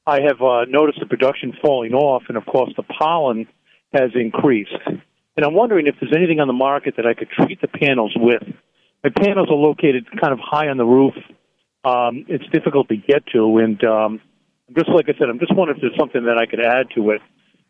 I 0.05 0.19
have 0.21 0.41
uh, 0.41 0.65
noticed 0.67 0.99
the 0.99 1.05
production 1.05 1.53
falling 1.61 1.93
off, 1.93 2.23
and 2.27 2.37
of 2.37 2.45
course, 2.45 2.73
the 2.75 2.83
pollen 2.83 3.47
has 3.93 4.11
increased. 4.15 4.75
And 5.35 5.45
I'm 5.45 5.53
wondering 5.53 5.87
if 5.87 5.95
there's 5.99 6.13
anything 6.15 6.39
on 6.39 6.47
the 6.47 6.53
market 6.53 6.95
that 6.97 7.05
I 7.05 7.13
could 7.13 7.29
treat 7.29 7.59
the 7.61 7.67
panels 7.67 8.13
with. 8.15 8.43
My 9.03 9.09
panels 9.09 9.49
are 9.49 9.55
located 9.55 10.05
kind 10.19 10.31
of 10.31 10.39
high 10.39 10.67
on 10.69 10.77
the 10.77 10.85
roof. 10.85 11.13
Um, 11.83 12.25
it's 12.29 12.45
difficult 12.53 12.87
to 12.89 12.95
get 12.95 13.25
to, 13.33 13.57
and 13.57 13.83
um, 13.83 14.21
just 14.75 14.89
like 14.89 15.09
I 15.09 15.13
said, 15.17 15.29
I'm 15.29 15.39
just 15.39 15.53
wondering 15.53 15.77
if 15.77 15.81
there's 15.81 15.99
something 15.99 16.23
that 16.25 16.37
I 16.37 16.45
could 16.45 16.61
add 16.61 16.87
to 16.95 17.11
it 17.11 17.21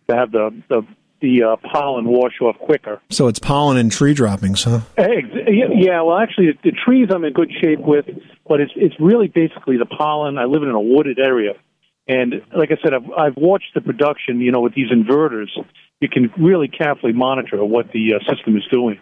to 0.07 0.15
have 0.15 0.31
the 0.31 0.61
the, 0.69 0.81
the 1.19 1.43
uh, 1.43 1.55
pollen 1.71 2.05
wash 2.05 2.39
off 2.41 2.57
quicker. 2.59 3.01
So 3.09 3.27
it's 3.27 3.39
pollen 3.39 3.77
and 3.77 3.91
tree 3.91 4.13
droppings, 4.13 4.65
huh? 4.65 4.81
Yeah, 4.97 6.01
well, 6.01 6.19
actually, 6.19 6.51
the, 6.51 6.71
the 6.71 6.77
trees 6.85 7.07
I'm 7.11 7.23
in 7.23 7.33
good 7.33 7.51
shape 7.59 7.79
with, 7.79 8.05
but 8.47 8.61
it's 8.61 8.73
it's 8.75 8.95
really 8.99 9.29
basically 9.29 9.77
the 9.77 9.87
pollen. 9.87 10.37
I 10.37 10.45
live 10.45 10.61
in 10.61 10.69
a 10.69 10.79
wooded 10.79 11.17
area, 11.17 11.53
and 12.07 12.35
like 12.55 12.69
I 12.71 12.77
said, 12.83 12.93
I've 12.93 13.09
I've 13.17 13.37
watched 13.37 13.73
the 13.73 13.81
production. 13.81 14.41
You 14.41 14.51
know, 14.51 14.61
with 14.61 14.75
these 14.75 14.91
inverters, 14.91 15.49
you 16.03 16.09
can 16.09 16.29
really 16.37 16.67
carefully 16.67 17.13
monitor 17.13 17.63
what 17.63 17.91
the 17.93 18.15
uh, 18.15 18.19
system 18.29 18.57
is 18.57 18.63
doing. 18.69 18.99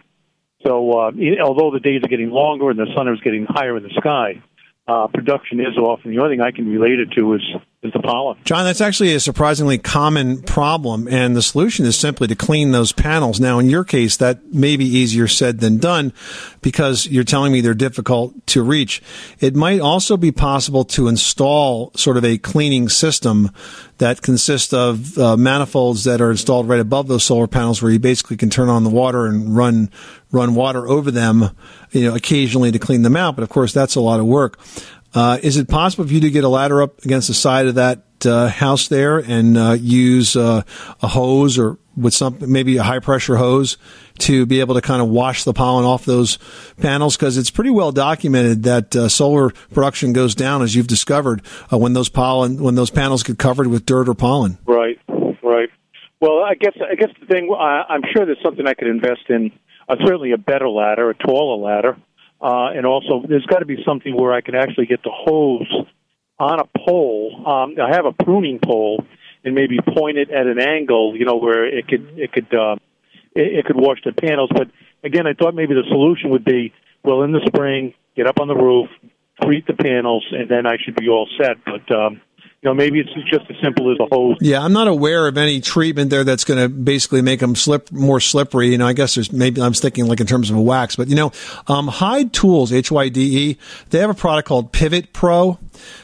So, 0.64 0.92
uh, 0.92 1.10
it- 1.16 1.40
although 1.40 1.72
the 1.72 1.80
days 1.80 2.00
are 2.04 2.08
getting 2.08 2.30
longer 2.30 2.70
and 2.70 2.78
the 2.78 2.86
sun 2.94 3.08
is 3.08 3.20
getting 3.20 3.44
higher 3.44 3.76
in 3.76 3.82
the 3.82 3.90
sky, 3.90 4.40
uh, 4.86 5.08
production 5.08 5.58
is 5.60 5.76
off, 5.76 6.00
and 6.04 6.12
the 6.12 6.20
only 6.20 6.36
thing 6.36 6.40
I 6.40 6.52
can 6.52 6.70
relate 6.70 7.00
it 7.00 7.10
to 7.16 7.34
is 7.34 7.42
is 7.82 7.92
the 7.92 7.98
pollen. 7.98 8.38
John, 8.44 8.64
that's 8.64 8.80
actually 8.80 9.12
a 9.14 9.20
surprisingly 9.20 9.76
common 9.76 10.42
problem, 10.42 11.08
and 11.08 11.34
the 11.34 11.42
solution 11.42 11.84
is 11.84 11.96
simply 11.96 12.28
to 12.28 12.36
clean 12.36 12.70
those 12.70 12.92
panels. 12.92 13.40
Now, 13.40 13.58
in 13.58 13.68
your 13.68 13.82
case, 13.82 14.16
that 14.18 14.52
may 14.52 14.76
be 14.76 14.84
easier 14.84 15.26
said 15.26 15.58
than 15.58 15.78
done 15.78 16.12
because 16.60 17.06
you're 17.08 17.24
telling 17.24 17.52
me 17.52 17.60
they're 17.60 17.74
difficult 17.74 18.46
to 18.48 18.62
reach. 18.62 19.02
It 19.40 19.56
might 19.56 19.80
also 19.80 20.16
be 20.16 20.30
possible 20.30 20.84
to 20.86 21.08
install 21.08 21.90
sort 21.96 22.16
of 22.16 22.24
a 22.24 22.38
cleaning 22.38 22.88
system 22.88 23.50
that 23.98 24.22
consists 24.22 24.72
of 24.72 25.18
uh, 25.18 25.36
manifolds 25.36 26.04
that 26.04 26.20
are 26.20 26.30
installed 26.30 26.68
right 26.68 26.80
above 26.80 27.08
those 27.08 27.24
solar 27.24 27.48
panels 27.48 27.82
where 27.82 27.90
you 27.90 27.98
basically 27.98 28.36
can 28.36 28.50
turn 28.50 28.68
on 28.68 28.84
the 28.84 28.90
water 28.90 29.26
and 29.26 29.56
run 29.56 29.90
run 30.30 30.54
water 30.54 30.88
over 30.88 31.10
them, 31.10 31.50
you 31.90 32.08
know, 32.08 32.14
occasionally 32.14 32.72
to 32.72 32.78
clean 32.78 33.02
them 33.02 33.16
out. 33.16 33.36
But 33.36 33.42
of 33.42 33.50
course, 33.50 33.72
that's 33.74 33.96
a 33.96 34.00
lot 34.00 34.18
of 34.18 34.24
work. 34.24 34.58
Uh, 35.14 35.38
is 35.42 35.56
it 35.56 35.68
possible 35.68 36.06
for 36.06 36.12
you 36.12 36.20
to 36.20 36.30
get 36.30 36.44
a 36.44 36.48
ladder 36.48 36.82
up 36.82 37.04
against 37.04 37.28
the 37.28 37.34
side 37.34 37.66
of 37.66 37.74
that 37.74 38.04
uh, 38.26 38.48
house 38.48 38.88
there 38.88 39.18
and 39.18 39.56
uh, 39.56 39.72
use 39.72 40.36
uh, 40.36 40.62
a 41.02 41.08
hose 41.08 41.58
or 41.58 41.78
with 41.96 42.14
some 42.14 42.38
maybe 42.40 42.78
a 42.78 42.82
high 42.82 42.98
pressure 42.98 43.36
hose 43.36 43.76
to 44.18 44.46
be 44.46 44.60
able 44.60 44.74
to 44.74 44.80
kind 44.80 45.02
of 45.02 45.08
wash 45.08 45.44
the 45.44 45.52
pollen 45.52 45.84
off 45.84 46.04
those 46.04 46.38
panels 46.80 47.16
because 47.16 47.36
it's 47.36 47.50
pretty 47.50 47.70
well 47.70 47.92
documented 47.92 48.62
that 48.62 48.94
uh, 48.96 49.08
solar 49.08 49.50
production 49.72 50.12
goes 50.12 50.34
down 50.34 50.62
as 50.62 50.74
you've 50.74 50.86
discovered 50.86 51.42
uh, 51.72 51.76
when 51.76 51.92
those 51.92 52.08
pollen 52.08 52.62
when 52.62 52.74
those 52.74 52.90
panels 52.90 53.22
get 53.22 53.38
covered 53.38 53.66
with 53.66 53.84
dirt 53.84 54.08
or 54.08 54.14
pollen. 54.14 54.58
Right, 54.64 54.98
right. 55.42 55.68
Well, 56.20 56.42
I 56.42 56.54
guess 56.54 56.74
I 56.80 56.94
guess 56.94 57.10
the 57.20 57.26
thing 57.26 57.54
I, 57.58 57.84
I'm 57.88 58.02
sure 58.14 58.24
there's 58.24 58.42
something 58.42 58.66
I 58.66 58.74
could 58.74 58.88
invest 58.88 59.28
in. 59.28 59.52
Uh, 59.88 59.96
certainly, 60.06 60.30
a 60.30 60.38
better 60.38 60.68
ladder, 60.68 61.10
a 61.10 61.14
taller 61.14 61.56
ladder, 61.56 61.96
uh, 62.42 62.70
and 62.74 62.84
also 62.84 63.22
there's 63.26 63.46
got 63.46 63.60
to 63.60 63.66
be 63.66 63.82
something 63.86 64.16
where 64.16 64.32
I 64.32 64.40
can 64.40 64.54
actually 64.54 64.86
get 64.86 65.02
the 65.02 65.12
hose 65.12 65.72
on 66.38 66.58
a 66.58 66.64
pole. 66.86 67.44
Um, 67.46 67.76
I 67.80 67.94
have 67.94 68.04
a 68.04 68.12
pruning 68.12 68.58
pole, 68.58 69.04
and 69.44 69.54
maybe 69.54 69.78
point 69.78 70.18
it 70.18 70.30
at 70.30 70.46
an 70.46 70.60
angle, 70.60 71.16
you 71.16 71.24
know, 71.24 71.36
where 71.36 71.64
it 71.66 71.86
could 71.86 72.18
it 72.18 72.32
could 72.32 72.52
uh, 72.52 72.76
it, 73.34 73.58
it 73.58 73.64
could 73.66 73.76
wash 73.76 73.98
the 74.04 74.12
panels. 74.12 74.50
But 74.52 74.68
again, 75.04 75.26
I 75.26 75.34
thought 75.34 75.54
maybe 75.54 75.74
the 75.74 75.86
solution 75.88 76.30
would 76.30 76.44
be 76.44 76.72
well 77.04 77.22
in 77.22 77.32
the 77.32 77.42
spring, 77.46 77.94
get 78.16 78.26
up 78.26 78.40
on 78.40 78.48
the 78.48 78.56
roof, 78.56 78.88
treat 79.44 79.66
the 79.66 79.74
panels, 79.74 80.26
and 80.32 80.48
then 80.48 80.66
I 80.66 80.76
should 80.82 80.96
be 80.96 81.08
all 81.08 81.28
set. 81.38 81.58
But 81.64 81.94
um, 81.94 82.20
you 82.62 82.70
know, 82.70 82.74
maybe 82.74 83.00
it's 83.00 83.10
just 83.28 83.50
as 83.50 83.56
simple 83.60 83.90
as 83.90 83.98
a 83.98 84.06
hose. 84.14 84.36
Yeah, 84.40 84.62
I'm 84.62 84.72
not 84.72 84.86
aware 84.86 85.26
of 85.26 85.36
any 85.36 85.60
treatment 85.60 86.10
there 86.10 86.22
that's 86.22 86.44
going 86.44 86.60
to 86.60 86.68
basically 86.68 87.20
make 87.20 87.40
them 87.40 87.56
slip 87.56 87.90
more 87.90 88.20
slippery. 88.20 88.68
You 88.68 88.78
know, 88.78 88.86
I 88.86 88.92
guess 88.92 89.16
there's 89.16 89.32
maybe 89.32 89.60
I'm 89.60 89.72
thinking 89.72 90.06
like 90.06 90.20
in 90.20 90.28
terms 90.28 90.48
of 90.48 90.56
a 90.56 90.62
wax, 90.62 90.94
but 90.94 91.08
you 91.08 91.16
know, 91.16 91.32
um, 91.66 91.88
Hyde 91.88 92.32
Tools 92.32 92.72
H 92.72 92.92
Y 92.92 93.08
D 93.08 93.50
E 93.50 93.58
they 93.90 93.98
have 93.98 94.10
a 94.10 94.14
product 94.14 94.46
called 94.46 94.70
Pivot 94.70 95.12
Pro 95.12 95.58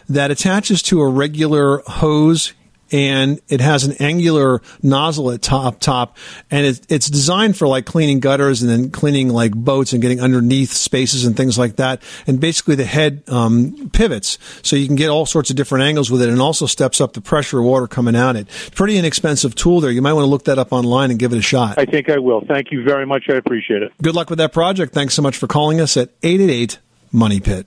that 0.09 0.33
attaches 0.33 0.83
to 0.83 1.01
a 1.01 1.09
regular 1.09 1.79
hose 1.87 2.55
and 2.91 3.41
it 3.49 3.61
has 3.61 3.85
an 3.85 3.95
angular 4.01 4.63
nozzle 4.83 5.31
at 5.31 5.43
top 5.43 5.81
top 5.81 6.17
and 6.51 6.67
it, 6.67 6.81
it's 6.89 7.09
designed 7.09 7.57
for 7.57 7.69
like 7.69 7.87
cleaning 7.87 8.21
gutters 8.21 8.63
and 8.63 8.71
then 8.71 8.91
cleaning 8.91 9.29
like 9.29 9.53
boats 9.55 9.93
and 9.93 10.03
getting 10.03 10.21
underneath 10.21 10.73
spaces 10.73 11.25
and 11.25 11.37
things 11.37 11.59
like 11.59 11.77
that 11.77 12.03
and 12.27 12.41
basically 12.41 12.75
the 12.75 12.85
head 12.85 13.23
um, 13.29 13.91
pivots 13.93 14.39
so 14.63 14.77
you 14.77 14.87
can 14.87 14.97
get 14.97 15.09
all 15.09 15.27
sorts 15.27 15.51
of 15.51 15.57
different 15.57 15.85
angles 15.85 16.11
with 16.11 16.23
it 16.23 16.29
and 16.29 16.41
also 16.41 16.67
steps 16.67 17.01
up 17.01 17.13
the 17.13 17.21
pressure 17.21 17.59
of 17.59 17.65
water 17.65 17.87
coming 17.87 18.17
out 18.17 18.37
it 18.37 18.47
pretty 18.75 18.97
inexpensive 18.97 19.55
tool 19.55 19.81
there 19.81 19.91
you 19.91 20.03
might 20.03 20.13
want 20.13 20.25
to 20.25 20.31
look 20.31 20.45
that 20.45 20.59
up 20.59 20.73
online 20.73 21.11
and 21.11 21.19
give 21.19 21.33
it 21.33 21.39
a 21.39 21.43
shot 21.43 21.79
I 21.79 21.85
think 21.85 22.09
I 22.11 22.19
will. 22.19 22.41
Thank 22.43 22.73
you 22.73 22.83
very 22.85 23.07
much. 23.07 23.25
I 23.29 23.35
appreciate 23.35 23.83
it. 23.83 23.93
good 24.03 24.15
luck 24.15 24.31
with 24.31 24.39
that 24.39 24.53
project 24.53 24.95
thanks 24.95 25.15
so 25.15 25.23
much 25.23 25.37
for 25.37 25.47
calling 25.47 25.81
us 25.81 25.97
at 25.97 26.11
888 26.23 26.79
money 27.13 27.41
pit 27.41 27.67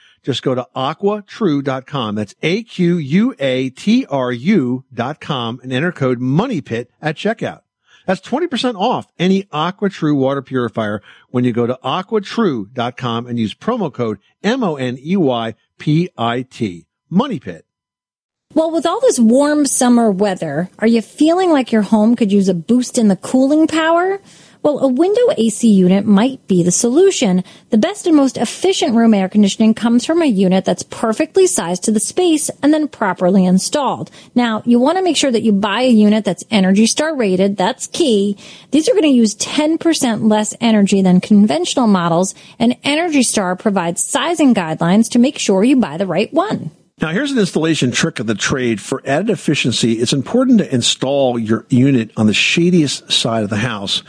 Just 0.23 0.43
go 0.43 0.53
to 0.55 0.67
aquatru.com. 0.75 2.15
That's 2.15 2.35
A-Q-U-A-T-R-U 2.43 3.35
dot 4.93 5.19
com 5.19 5.59
and 5.63 5.73
enter 5.73 5.91
code 5.91 6.19
MONEYPIT 6.19 6.87
at 7.01 7.15
checkout. 7.15 7.61
That's 8.05 8.21
20% 8.21 8.75
off 8.75 9.07
any 9.19 9.43
AquaTru 9.43 10.15
water 10.15 10.41
purifier 10.41 11.01
when 11.29 11.43
you 11.43 11.53
go 11.53 11.67
to 11.67 11.77
aquatru.com 11.83 13.27
and 13.27 13.37
use 13.39 13.53
promo 13.53 13.93
code 13.93 14.17
M-O-N-E-Y-P-I-T. 14.43 15.57
Money 17.09 17.39
Pit. 17.39 17.65
Well, 18.53 18.71
with 18.71 18.85
all 18.85 18.99
this 18.99 19.17
warm 19.17 19.65
summer 19.65 20.11
weather, 20.11 20.69
are 20.79 20.87
you 20.87 21.01
feeling 21.01 21.51
like 21.51 21.71
your 21.71 21.83
home 21.83 22.17
could 22.17 22.33
use 22.33 22.49
a 22.49 22.53
boost 22.53 22.97
in 22.97 23.07
the 23.07 23.15
cooling 23.15 23.65
power? 23.67 24.19
Well, 24.63 24.79
a 24.79 24.87
window 24.87 25.21
AC 25.37 25.67
unit 25.67 26.05
might 26.05 26.47
be 26.47 26.61
the 26.61 26.71
solution. 26.71 27.43
The 27.71 27.79
best 27.79 28.05
and 28.05 28.15
most 28.15 28.37
efficient 28.37 28.95
room 28.95 29.15
air 29.15 29.27
conditioning 29.27 29.73
comes 29.73 30.05
from 30.05 30.21
a 30.21 30.27
unit 30.27 30.65
that's 30.65 30.83
perfectly 30.83 31.47
sized 31.47 31.83
to 31.85 31.91
the 31.91 31.99
space 31.99 32.51
and 32.61 32.71
then 32.71 32.87
properly 32.87 33.43
installed. 33.43 34.11
Now, 34.35 34.61
you 34.65 34.79
want 34.79 34.99
to 34.99 35.03
make 35.03 35.17
sure 35.17 35.31
that 35.31 35.41
you 35.41 35.51
buy 35.51 35.81
a 35.81 35.89
unit 35.89 36.25
that's 36.25 36.43
Energy 36.51 36.85
Star 36.85 37.15
rated. 37.15 37.57
That's 37.57 37.87
key. 37.87 38.37
These 38.69 38.87
are 38.87 38.93
going 38.93 39.03
to 39.03 39.09
use 39.09 39.35
10% 39.35 40.29
less 40.29 40.55
energy 40.61 41.01
than 41.01 41.21
conventional 41.21 41.87
models, 41.87 42.35
and 42.59 42.77
Energy 42.83 43.23
Star 43.23 43.55
provides 43.55 44.05
sizing 44.05 44.53
guidelines 44.53 45.09
to 45.09 45.19
make 45.19 45.39
sure 45.39 45.63
you 45.63 45.77
buy 45.77 45.97
the 45.97 46.05
right 46.05 46.31
one. 46.31 46.69
Now, 47.01 47.09
here's 47.09 47.31
an 47.31 47.39
installation 47.39 47.91
trick 47.91 48.19
of 48.19 48.27
the 48.27 48.35
trade. 48.35 48.79
For 48.79 49.01
added 49.03 49.31
efficiency, 49.31 49.93
it's 49.93 50.13
important 50.13 50.59
to 50.59 50.71
install 50.71 51.39
your 51.39 51.65
unit 51.67 52.11
on 52.15 52.27
the 52.27 52.33
shadiest 52.33 53.11
side 53.11 53.43
of 53.43 53.49
the 53.49 53.57
house 53.57 54.03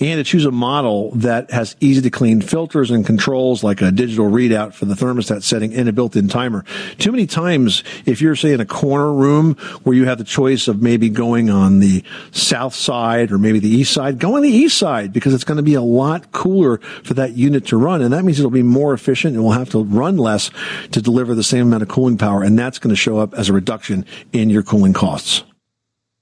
and 0.00 0.18
to 0.18 0.24
choose 0.24 0.46
a 0.46 0.50
model 0.50 1.10
that 1.16 1.50
has 1.50 1.76
easy 1.80 2.00
to 2.00 2.08
clean 2.08 2.40
filters 2.40 2.90
and 2.90 3.04
controls 3.04 3.62
like 3.62 3.82
a 3.82 3.90
digital 3.90 4.30
readout 4.30 4.72
for 4.72 4.86
the 4.86 4.94
thermostat 4.94 5.42
setting 5.42 5.74
and 5.74 5.90
a 5.90 5.92
built-in 5.92 6.26
timer. 6.26 6.64
Too 6.96 7.12
many 7.12 7.26
times, 7.26 7.84
if 8.06 8.22
you're, 8.22 8.34
say, 8.34 8.54
in 8.54 8.62
a 8.62 8.66
corner 8.66 9.12
room 9.12 9.52
where 9.82 9.94
you 9.94 10.06
have 10.06 10.16
the 10.16 10.24
choice 10.24 10.68
of 10.68 10.80
maybe 10.80 11.10
going 11.10 11.50
on 11.50 11.80
the 11.80 12.02
south 12.30 12.74
side 12.74 13.30
or 13.30 13.36
maybe 13.36 13.58
the 13.58 13.68
east 13.68 13.92
side, 13.92 14.18
go 14.18 14.36
on 14.36 14.42
the 14.42 14.48
east 14.48 14.78
side 14.78 15.12
because 15.12 15.34
it's 15.34 15.44
going 15.44 15.58
to 15.58 15.62
be 15.62 15.74
a 15.74 15.82
lot 15.82 16.32
cooler 16.32 16.78
for 16.78 17.12
that 17.12 17.32
unit 17.32 17.66
to 17.66 17.76
run. 17.76 18.00
And 18.00 18.14
that 18.14 18.24
means 18.24 18.38
it'll 18.38 18.50
be 18.50 18.62
more 18.62 18.94
efficient 18.94 19.34
and 19.34 19.44
will 19.44 19.52
have 19.52 19.68
to 19.72 19.84
run 19.84 20.16
less 20.16 20.50
to 20.92 21.02
deliver 21.02 21.34
the 21.34 21.44
same 21.44 21.66
amount 21.66 21.82
of 21.82 21.90
cooling 21.90 22.16
power 22.16 22.37
and 22.42 22.58
that's 22.58 22.78
going 22.78 22.90
to 22.90 22.96
show 22.96 23.18
up 23.18 23.34
as 23.34 23.48
a 23.48 23.52
reduction 23.52 24.04
in 24.32 24.50
your 24.50 24.62
cooling 24.62 24.92
costs. 24.92 25.44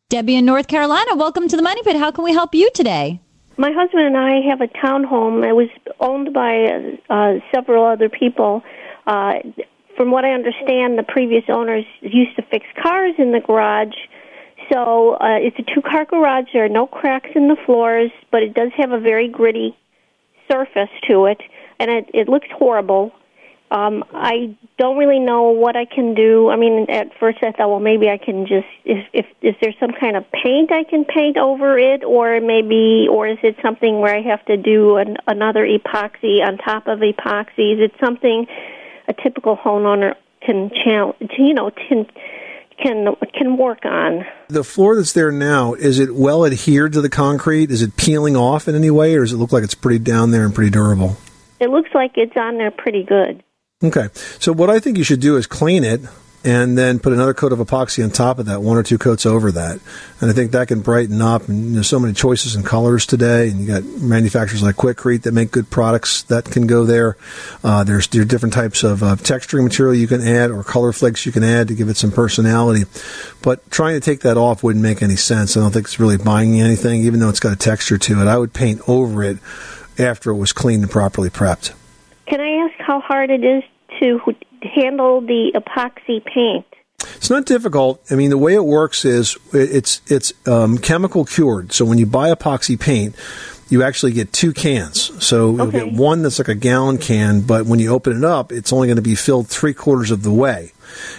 Debbie 0.08 0.36
in 0.36 0.44
North 0.44 0.68
Carolina, 0.68 1.16
welcome 1.16 1.48
to 1.48 1.56
the 1.56 1.62
Money 1.62 1.82
Pit. 1.82 1.96
How 1.96 2.10
can 2.10 2.22
we 2.22 2.32
help 2.32 2.54
you 2.54 2.70
today? 2.74 3.20
My 3.56 3.72
husband 3.72 4.04
and 4.04 4.16
I 4.16 4.40
have 4.48 4.60
a 4.60 4.68
townhome. 4.68 5.44
It 5.44 5.54
was 5.54 5.68
owned 5.98 6.32
by 6.32 6.98
uh, 7.08 7.40
several 7.54 7.84
other 7.86 8.08
people. 8.08 8.62
Uh, 9.06 9.34
from 9.96 10.10
what 10.10 10.24
I 10.24 10.32
understand, 10.32 10.98
the 10.98 11.02
previous 11.02 11.44
owners 11.48 11.84
used 12.02 12.36
to 12.36 12.42
fix 12.42 12.66
cars 12.82 13.14
in 13.18 13.32
the 13.32 13.40
garage. 13.40 13.96
So 14.70 15.14
uh, 15.14 15.38
it's 15.38 15.58
a 15.58 15.74
two-car 15.74 16.04
garage. 16.04 16.46
There 16.52 16.64
are 16.64 16.68
no 16.68 16.86
cracks 16.86 17.30
in 17.34 17.48
the 17.48 17.56
floors, 17.64 18.10
but 18.30 18.42
it 18.42 18.52
does 18.54 18.72
have 18.76 18.92
a 18.92 19.00
very 19.00 19.28
gritty 19.28 19.76
surface 20.50 20.90
to 21.08 21.26
it, 21.26 21.40
and 21.78 21.90
it, 21.90 22.10
it 22.12 22.28
looks 22.28 22.48
horrible. 22.52 23.12
Um, 23.68 24.04
I 24.12 24.56
don't 24.78 24.96
really 24.96 25.18
know 25.18 25.50
what 25.50 25.74
I 25.74 25.86
can 25.86 26.14
do. 26.14 26.48
I 26.50 26.56
mean, 26.56 26.86
at 26.88 27.08
first 27.18 27.38
I 27.42 27.50
thought, 27.50 27.68
well, 27.68 27.80
maybe 27.80 28.08
I 28.08 28.16
can 28.16 28.46
just 28.46 28.66
if 28.84 29.04
if 29.12 29.26
is 29.42 29.54
there 29.60 29.72
some 29.80 29.90
kind 29.98 30.16
of 30.16 30.24
paint 30.30 30.70
I 30.70 30.84
can 30.84 31.04
paint 31.04 31.36
over 31.36 31.76
it, 31.76 32.04
or 32.04 32.40
maybe, 32.40 33.08
or 33.10 33.26
is 33.26 33.38
it 33.42 33.56
something 33.62 33.98
where 33.98 34.14
I 34.14 34.22
have 34.22 34.44
to 34.46 34.56
do 34.56 34.98
an, 34.98 35.16
another 35.26 35.66
epoxy 35.66 36.46
on 36.46 36.58
top 36.58 36.86
of 36.86 37.00
epoxy? 37.00 37.74
Is 37.74 37.80
it 37.80 37.92
something 37.98 38.46
a 39.08 39.12
typical 39.12 39.56
homeowner 39.56 40.14
can 40.42 40.70
challenge, 40.84 41.32
you 41.36 41.54
know, 41.54 41.70
can 41.70 42.06
can 42.80 43.16
can 43.36 43.56
work 43.56 43.84
on? 43.84 44.24
The 44.48 44.62
floor 44.62 44.94
that's 44.94 45.12
there 45.12 45.32
now 45.32 45.74
is 45.74 45.98
it 45.98 46.14
well 46.14 46.44
adhered 46.44 46.92
to 46.92 47.00
the 47.00 47.08
concrete? 47.08 47.72
Is 47.72 47.82
it 47.82 47.96
peeling 47.96 48.36
off 48.36 48.68
in 48.68 48.76
any 48.76 48.90
way, 48.90 49.16
or 49.16 49.20
does 49.20 49.32
it 49.32 49.38
look 49.38 49.52
like 49.52 49.64
it's 49.64 49.74
pretty 49.74 49.98
down 49.98 50.30
there 50.30 50.44
and 50.44 50.54
pretty 50.54 50.70
durable? 50.70 51.16
It 51.58 51.70
looks 51.70 51.90
like 51.94 52.12
it's 52.16 52.36
on 52.36 52.58
there 52.58 52.70
pretty 52.70 53.02
good. 53.02 53.42
Okay. 53.84 54.08
So 54.38 54.52
what 54.52 54.70
I 54.70 54.80
think 54.80 54.96
you 54.96 55.04
should 55.04 55.20
do 55.20 55.36
is 55.36 55.46
clean 55.46 55.84
it 55.84 56.00
and 56.42 56.78
then 56.78 56.98
put 56.98 57.12
another 57.12 57.34
coat 57.34 57.52
of 57.52 57.58
epoxy 57.58 58.02
on 58.02 58.10
top 58.10 58.38
of 58.38 58.46
that, 58.46 58.62
one 58.62 58.78
or 58.78 58.82
two 58.82 58.96
coats 58.96 59.26
over 59.26 59.52
that. 59.52 59.80
And 60.20 60.30
I 60.30 60.32
think 60.32 60.52
that 60.52 60.68
can 60.68 60.80
brighten 60.80 61.20
up. 61.20 61.46
And 61.48 61.74
there's 61.74 61.88
so 61.88 61.98
many 61.98 62.14
choices 62.14 62.54
and 62.54 62.64
colors 62.64 63.04
today. 63.04 63.50
And 63.50 63.60
you 63.60 63.66
got 63.66 63.84
manufacturers 64.00 64.62
like 64.62 64.76
Quikrete 64.76 65.24
that 65.24 65.32
make 65.32 65.50
good 65.50 65.68
products 65.68 66.22
that 66.22 66.46
can 66.46 66.66
go 66.66 66.84
there. 66.84 67.18
Uh, 67.62 67.84
there's, 67.84 68.06
there 68.08 68.24
different 68.24 68.54
types 68.54 68.82
of 68.82 69.02
uh, 69.02 69.16
texturing 69.16 69.64
material 69.64 69.94
you 69.94 70.06
can 70.06 70.22
add 70.22 70.50
or 70.50 70.64
color 70.64 70.92
flakes 70.92 71.26
you 71.26 71.32
can 71.32 71.44
add 71.44 71.68
to 71.68 71.74
give 71.74 71.90
it 71.90 71.98
some 71.98 72.12
personality. 72.12 72.84
But 73.42 73.70
trying 73.70 73.94
to 73.94 74.00
take 74.00 74.20
that 74.20 74.38
off 74.38 74.62
wouldn't 74.62 74.82
make 74.82 75.02
any 75.02 75.16
sense. 75.16 75.54
I 75.54 75.60
don't 75.60 75.72
think 75.72 75.84
it's 75.84 76.00
really 76.00 76.16
buying 76.16 76.58
anything, 76.58 77.02
even 77.02 77.20
though 77.20 77.28
it's 77.28 77.40
got 77.40 77.52
a 77.52 77.56
texture 77.56 77.98
to 77.98 78.22
it. 78.22 78.26
I 78.26 78.38
would 78.38 78.54
paint 78.54 78.80
over 78.88 79.22
it 79.22 79.36
after 79.98 80.30
it 80.30 80.36
was 80.36 80.54
cleaned 80.54 80.82
and 80.82 80.90
properly 80.90 81.28
prepped. 81.28 81.74
Can 82.26 82.40
I 82.40 82.66
ask 82.66 82.74
how 82.78 83.00
hard 83.00 83.30
it 83.30 83.44
is 83.44 83.62
to 84.00 84.20
handle 84.62 85.20
the 85.20 85.52
epoxy 85.54 86.24
paint? 86.24 86.66
It's 87.16 87.30
not 87.30 87.46
difficult. 87.46 88.02
I 88.10 88.14
mean, 88.14 88.30
the 88.30 88.38
way 88.38 88.54
it 88.54 88.64
works 88.64 89.04
is 89.04 89.36
it's 89.52 90.00
it's 90.06 90.32
um, 90.46 90.78
chemical 90.78 91.24
cured. 91.24 91.72
So 91.72 91.84
when 91.84 91.98
you 91.98 92.06
buy 92.06 92.32
epoxy 92.32 92.78
paint, 92.78 93.14
you 93.68 93.82
actually 93.82 94.12
get 94.12 94.32
two 94.32 94.52
cans. 94.52 95.24
So 95.24 95.56
you'll 95.56 95.70
get 95.70 95.92
one 95.92 96.22
that's 96.22 96.38
like 96.38 96.48
a 96.48 96.54
gallon 96.54 96.98
can, 96.98 97.40
but 97.40 97.66
when 97.66 97.78
you 97.78 97.92
open 97.92 98.16
it 98.16 98.24
up, 98.24 98.52
it's 98.52 98.72
only 98.72 98.86
going 98.86 98.96
to 98.96 99.02
be 99.02 99.14
filled 99.14 99.48
three 99.48 99.74
quarters 99.74 100.10
of 100.10 100.22
the 100.22 100.30
way. 100.30 100.72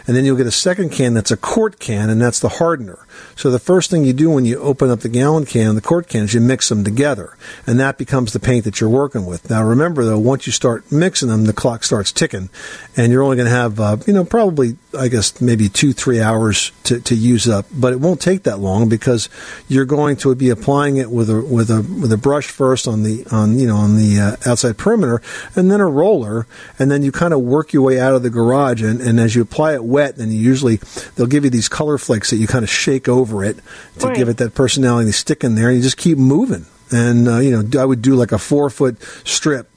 And 0.07 0.15
then 0.15 0.25
you'll 0.25 0.37
get 0.37 0.47
a 0.47 0.51
second 0.51 0.91
can 0.91 1.13
that's 1.13 1.31
a 1.31 1.37
quart 1.37 1.79
can, 1.79 2.09
and 2.09 2.21
that's 2.21 2.39
the 2.39 2.49
hardener. 2.49 3.05
So 3.35 3.51
the 3.51 3.59
first 3.59 3.89
thing 3.91 4.03
you 4.03 4.13
do 4.13 4.29
when 4.31 4.45
you 4.45 4.59
open 4.59 4.89
up 4.89 5.01
the 5.01 5.09
gallon 5.09 5.45
can 5.45 5.75
the 5.75 5.81
quart 5.81 6.07
can 6.07 6.23
is 6.23 6.33
you 6.33 6.41
mix 6.41 6.69
them 6.69 6.83
together, 6.83 7.37
and 7.65 7.79
that 7.79 7.97
becomes 7.97 8.33
the 8.33 8.39
paint 8.39 8.65
that 8.65 8.81
you're 8.81 8.89
working 8.89 9.25
with. 9.25 9.49
Now 9.49 9.63
remember 9.63 10.03
though, 10.03 10.19
once 10.19 10.47
you 10.47 10.53
start 10.53 10.91
mixing 10.91 11.29
them, 11.29 11.45
the 11.45 11.53
clock 11.53 11.83
starts 11.83 12.11
ticking, 12.11 12.49
and 12.95 13.11
you're 13.11 13.23
only 13.23 13.37
going 13.37 13.47
to 13.47 13.55
have, 13.55 13.79
uh, 13.79 13.97
you 14.07 14.13
know, 14.13 14.25
probably 14.25 14.77
I 14.97 15.07
guess 15.07 15.39
maybe 15.39 15.69
two 15.69 15.93
three 15.93 16.21
hours 16.21 16.71
to, 16.83 16.99
to 17.01 17.15
use 17.15 17.47
up, 17.47 17.65
but 17.71 17.93
it 17.93 17.99
won't 17.99 18.21
take 18.21 18.43
that 18.43 18.59
long 18.59 18.89
because 18.89 19.29
you're 19.67 19.85
going 19.85 20.15
to 20.17 20.33
be 20.35 20.49
applying 20.49 20.97
it 20.97 21.11
with 21.11 21.29
a 21.29 21.41
with 21.41 21.69
a 21.69 21.81
with 21.81 22.11
a 22.11 22.17
brush 22.17 22.47
first 22.47 22.87
on 22.87 23.03
the 23.03 23.25
on 23.31 23.59
you 23.59 23.67
know 23.67 23.77
on 23.77 23.97
the 23.97 24.19
uh, 24.19 24.49
outside 24.49 24.77
perimeter, 24.77 25.21
and 25.55 25.69
then 25.69 25.79
a 25.79 25.87
roller, 25.87 26.47
and 26.79 26.89
then 26.89 27.03
you 27.03 27.11
kind 27.11 27.33
of 27.33 27.41
work 27.41 27.73
your 27.73 27.83
way 27.83 27.99
out 27.99 28.13
of 28.13 28.23
the 28.23 28.29
garage, 28.29 28.81
and, 28.81 29.01
and 29.01 29.19
as 29.19 29.35
you 29.35 29.41
apply 29.41 29.73
it 29.73 29.83
wet, 29.83 30.17
then 30.17 30.31
you 30.31 30.39
usually 30.39 30.77
they'll 31.15 31.27
give 31.27 31.43
you 31.43 31.49
these 31.49 31.69
color 31.69 31.97
flakes 31.97 32.29
that 32.29 32.37
you 32.37 32.47
kind 32.47 32.63
of 32.63 32.69
shake 32.69 33.06
over 33.09 33.43
it 33.43 33.57
to 33.99 34.07
Right. 34.07 34.15
give 34.15 34.29
it 34.29 34.37
that 34.37 34.53
personality, 34.55 35.11
stick 35.11 35.43
in 35.43 35.55
there, 35.55 35.67
and 35.69 35.77
you 35.77 35.83
just 35.83 35.97
keep 35.97 36.17
moving. 36.17 36.65
And 36.91 37.27
uh, 37.27 37.37
you 37.39 37.51
know, 37.63 37.81
I 37.81 37.85
would 37.85 38.01
do 38.01 38.15
like 38.15 38.31
a 38.31 38.37
four 38.37 38.69
foot 38.69 38.97
strip 39.25 39.67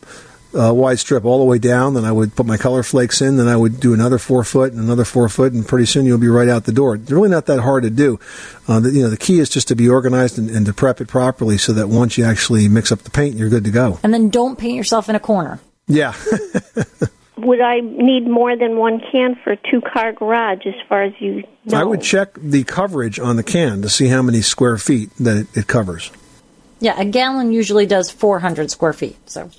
uh, 0.53 0.73
wide 0.75 0.99
strip 0.99 1.25
all 1.25 1.39
the 1.39 1.45
way 1.45 1.59
down. 1.59 1.95
Then 1.95 2.05
I 2.05 2.11
would 2.11 2.35
put 2.35 2.45
my 2.47 2.57
color 2.57 2.83
flakes 2.83 3.21
in. 3.21 3.37
Then 3.37 3.47
I 3.47 3.57
would 3.57 3.79
do 3.79 3.95
another 3.95 4.19
four 4.19 4.43
foot 4.43 4.73
and 4.73 4.81
another 4.83 5.05
four 5.05 5.29
foot, 5.29 5.53
and 5.53 5.67
pretty 5.67 5.87
soon 5.87 6.07
you'll 6.07 6.19
be 6.19 6.27
right 6.29 6.49
out 6.49 6.65
the 6.65 6.73
door. 6.73 6.97
It's 6.97 7.11
really 7.11 7.29
not 7.29 7.47
that 7.47 7.61
hard 7.61 7.85
to 7.85 7.91
do. 7.91 8.19
Uh, 8.67 8.81
the, 8.81 8.91
you 8.91 9.03
know, 9.03 9.11
the 9.11 9.17
key 9.17 9.39
is 9.39 9.49
just 9.49 9.69
to 9.69 9.77
be 9.77 9.89
organized 9.89 10.39
and, 10.39 10.51
and 10.51 10.67
to 10.67 10.73
prep 10.73 11.01
it 11.01 11.07
properly, 11.09 11.57
so 11.57 11.73
that 11.73 11.89
once 11.89 12.19
you 12.19 12.25
actually 12.25 12.67
mix 12.69 12.91
up 12.91 13.01
the 13.01 13.11
paint, 13.11 13.37
you're 13.37 13.49
good 13.49 13.63
to 13.65 13.71
go. 13.71 13.99
And 14.03 14.13
then 14.13 14.29
don't 14.29 14.59
paint 14.59 14.77
yourself 14.77 15.09
in 15.09 15.15
a 15.15 15.21
corner. 15.21 15.61
Yeah. 15.87 16.15
Would 17.43 17.61
I 17.61 17.81
need 17.81 18.27
more 18.29 18.57
than 18.57 18.77
one 18.77 19.01
can 19.13 19.37
for 19.43 19.53
a 19.53 19.57
two 19.57 19.81
car 19.81 20.13
garage 20.13 20.67
as 20.67 20.75
far 20.89 21.03
as 21.03 21.13
you 21.21 21.45
know? 21.65 21.79
I 21.79 21.85
would 21.85 22.03
check 22.03 22.31
the 22.37 22.65
coverage 22.65 23.19
on 23.19 23.37
the 23.37 23.43
can 23.43 23.83
to 23.83 23.89
see 23.89 24.09
how 24.09 24.23
many 24.23 24.41
square 24.43 24.77
feet 24.79 25.11
that 25.19 25.37
it, 25.37 25.57
it 25.57 25.67
covers. 25.67 26.11
Yeah, 26.81 26.99
a 26.99 27.05
gallon 27.05 27.53
usually 27.53 27.87
does 27.87 28.11
400 28.11 28.71
square 28.71 28.93
feet. 28.95 29.17
So 29.29 29.51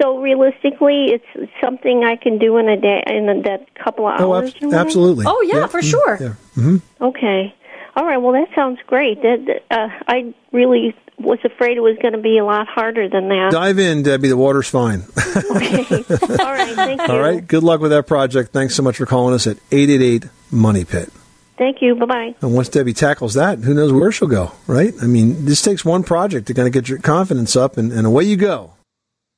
So 0.00 0.18
realistically, 0.18 1.12
it's 1.12 1.50
something 1.62 2.04
I 2.04 2.16
can 2.16 2.38
do 2.38 2.58
in 2.58 2.68
a 2.68 2.76
day, 2.76 3.02
in 3.06 3.28
a, 3.28 3.42
that 3.42 3.74
couple 3.74 4.06
of 4.06 4.20
Oh, 4.20 4.34
hours. 4.34 4.50
abs- 4.52 4.62
or 4.62 4.66
whatever? 4.66 4.86
absolutely. 4.86 5.24
Oh, 5.28 5.42
yeah, 5.42 5.66
for 5.66 5.82
sure. 5.82 6.18
Yeah. 6.20 6.34
hmm 6.54 6.76
Okay. 7.00 7.54
All 7.98 8.04
right. 8.04 8.18
Well, 8.18 8.32
that 8.32 8.46
sounds 8.54 8.78
great. 8.86 9.20
That 9.22 9.62
uh, 9.72 9.88
I 10.06 10.32
really 10.52 10.94
was 11.18 11.40
afraid 11.42 11.76
it 11.76 11.80
was 11.80 11.96
going 12.00 12.14
to 12.14 12.20
be 12.20 12.38
a 12.38 12.44
lot 12.44 12.68
harder 12.68 13.08
than 13.08 13.28
that. 13.28 13.50
Dive 13.50 13.80
in, 13.80 14.04
Debbie. 14.04 14.28
The 14.28 14.36
water's 14.36 14.68
fine. 14.68 15.02
Okay. 15.38 16.04
All 16.40 16.52
right. 16.52 16.74
Thank 16.74 17.00
you. 17.00 17.06
All 17.08 17.20
right. 17.20 17.44
Good 17.46 17.62
luck 17.62 17.80
with 17.80 17.90
that 17.90 18.06
project. 18.06 18.52
Thanks 18.52 18.74
so 18.74 18.82
much 18.82 18.98
for 18.98 19.06
calling 19.06 19.34
us 19.34 19.46
at 19.46 19.56
888 19.72 20.26
Money 20.52 20.84
Pit. 20.84 21.10
Thank 21.56 21.82
you. 21.82 21.96
Bye 21.96 22.06
bye. 22.06 22.34
And 22.40 22.54
once 22.54 22.68
Debbie 22.68 22.92
tackles 22.92 23.34
that, 23.34 23.58
who 23.58 23.74
knows 23.74 23.92
where 23.92 24.12
she'll 24.12 24.28
go, 24.28 24.52
right? 24.68 24.94
I 25.02 25.06
mean, 25.06 25.44
this 25.44 25.60
takes 25.62 25.84
one 25.84 26.04
project 26.04 26.46
to 26.48 26.54
kind 26.54 26.68
of 26.68 26.72
get 26.72 26.88
your 26.88 26.98
confidence 27.00 27.56
up, 27.56 27.76
and, 27.76 27.92
and 27.92 28.06
away 28.06 28.24
you 28.24 28.36
go. 28.36 28.72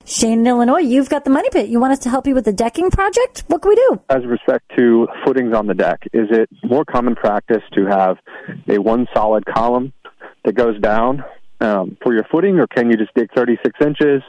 Shane 0.04 0.40
in 0.40 0.46
Illinois, 0.46 0.80
you've 0.80 1.08
got 1.08 1.24
the 1.24 1.30
money 1.30 1.48
pit. 1.52 1.68
You 1.68 1.78
want 1.78 1.92
us 1.92 1.98
to 2.00 2.10
help 2.10 2.26
you 2.26 2.34
with 2.34 2.44
the 2.44 2.52
decking 2.52 2.90
project? 2.90 3.44
What 3.48 3.62
can 3.62 3.68
we 3.68 3.76
do? 3.76 4.00
As 4.08 4.24
respect 4.26 4.64
to 4.76 5.06
footings 5.24 5.54
on 5.54 5.66
the 5.66 5.74
deck, 5.74 6.00
is 6.12 6.28
it 6.30 6.48
more 6.64 6.84
common 6.84 7.14
practice 7.14 7.62
to 7.74 7.86
have 7.86 8.16
a 8.68 8.78
one 8.78 9.06
solid 9.14 9.44
column 9.44 9.92
that 10.44 10.54
goes 10.54 10.80
down 10.80 11.22
um, 11.60 11.96
for 12.02 12.14
your 12.14 12.24
footing, 12.32 12.58
or 12.58 12.66
can 12.66 12.90
you 12.90 12.96
just 12.96 13.12
dig 13.14 13.28
36 13.34 13.78
inches, 13.84 14.22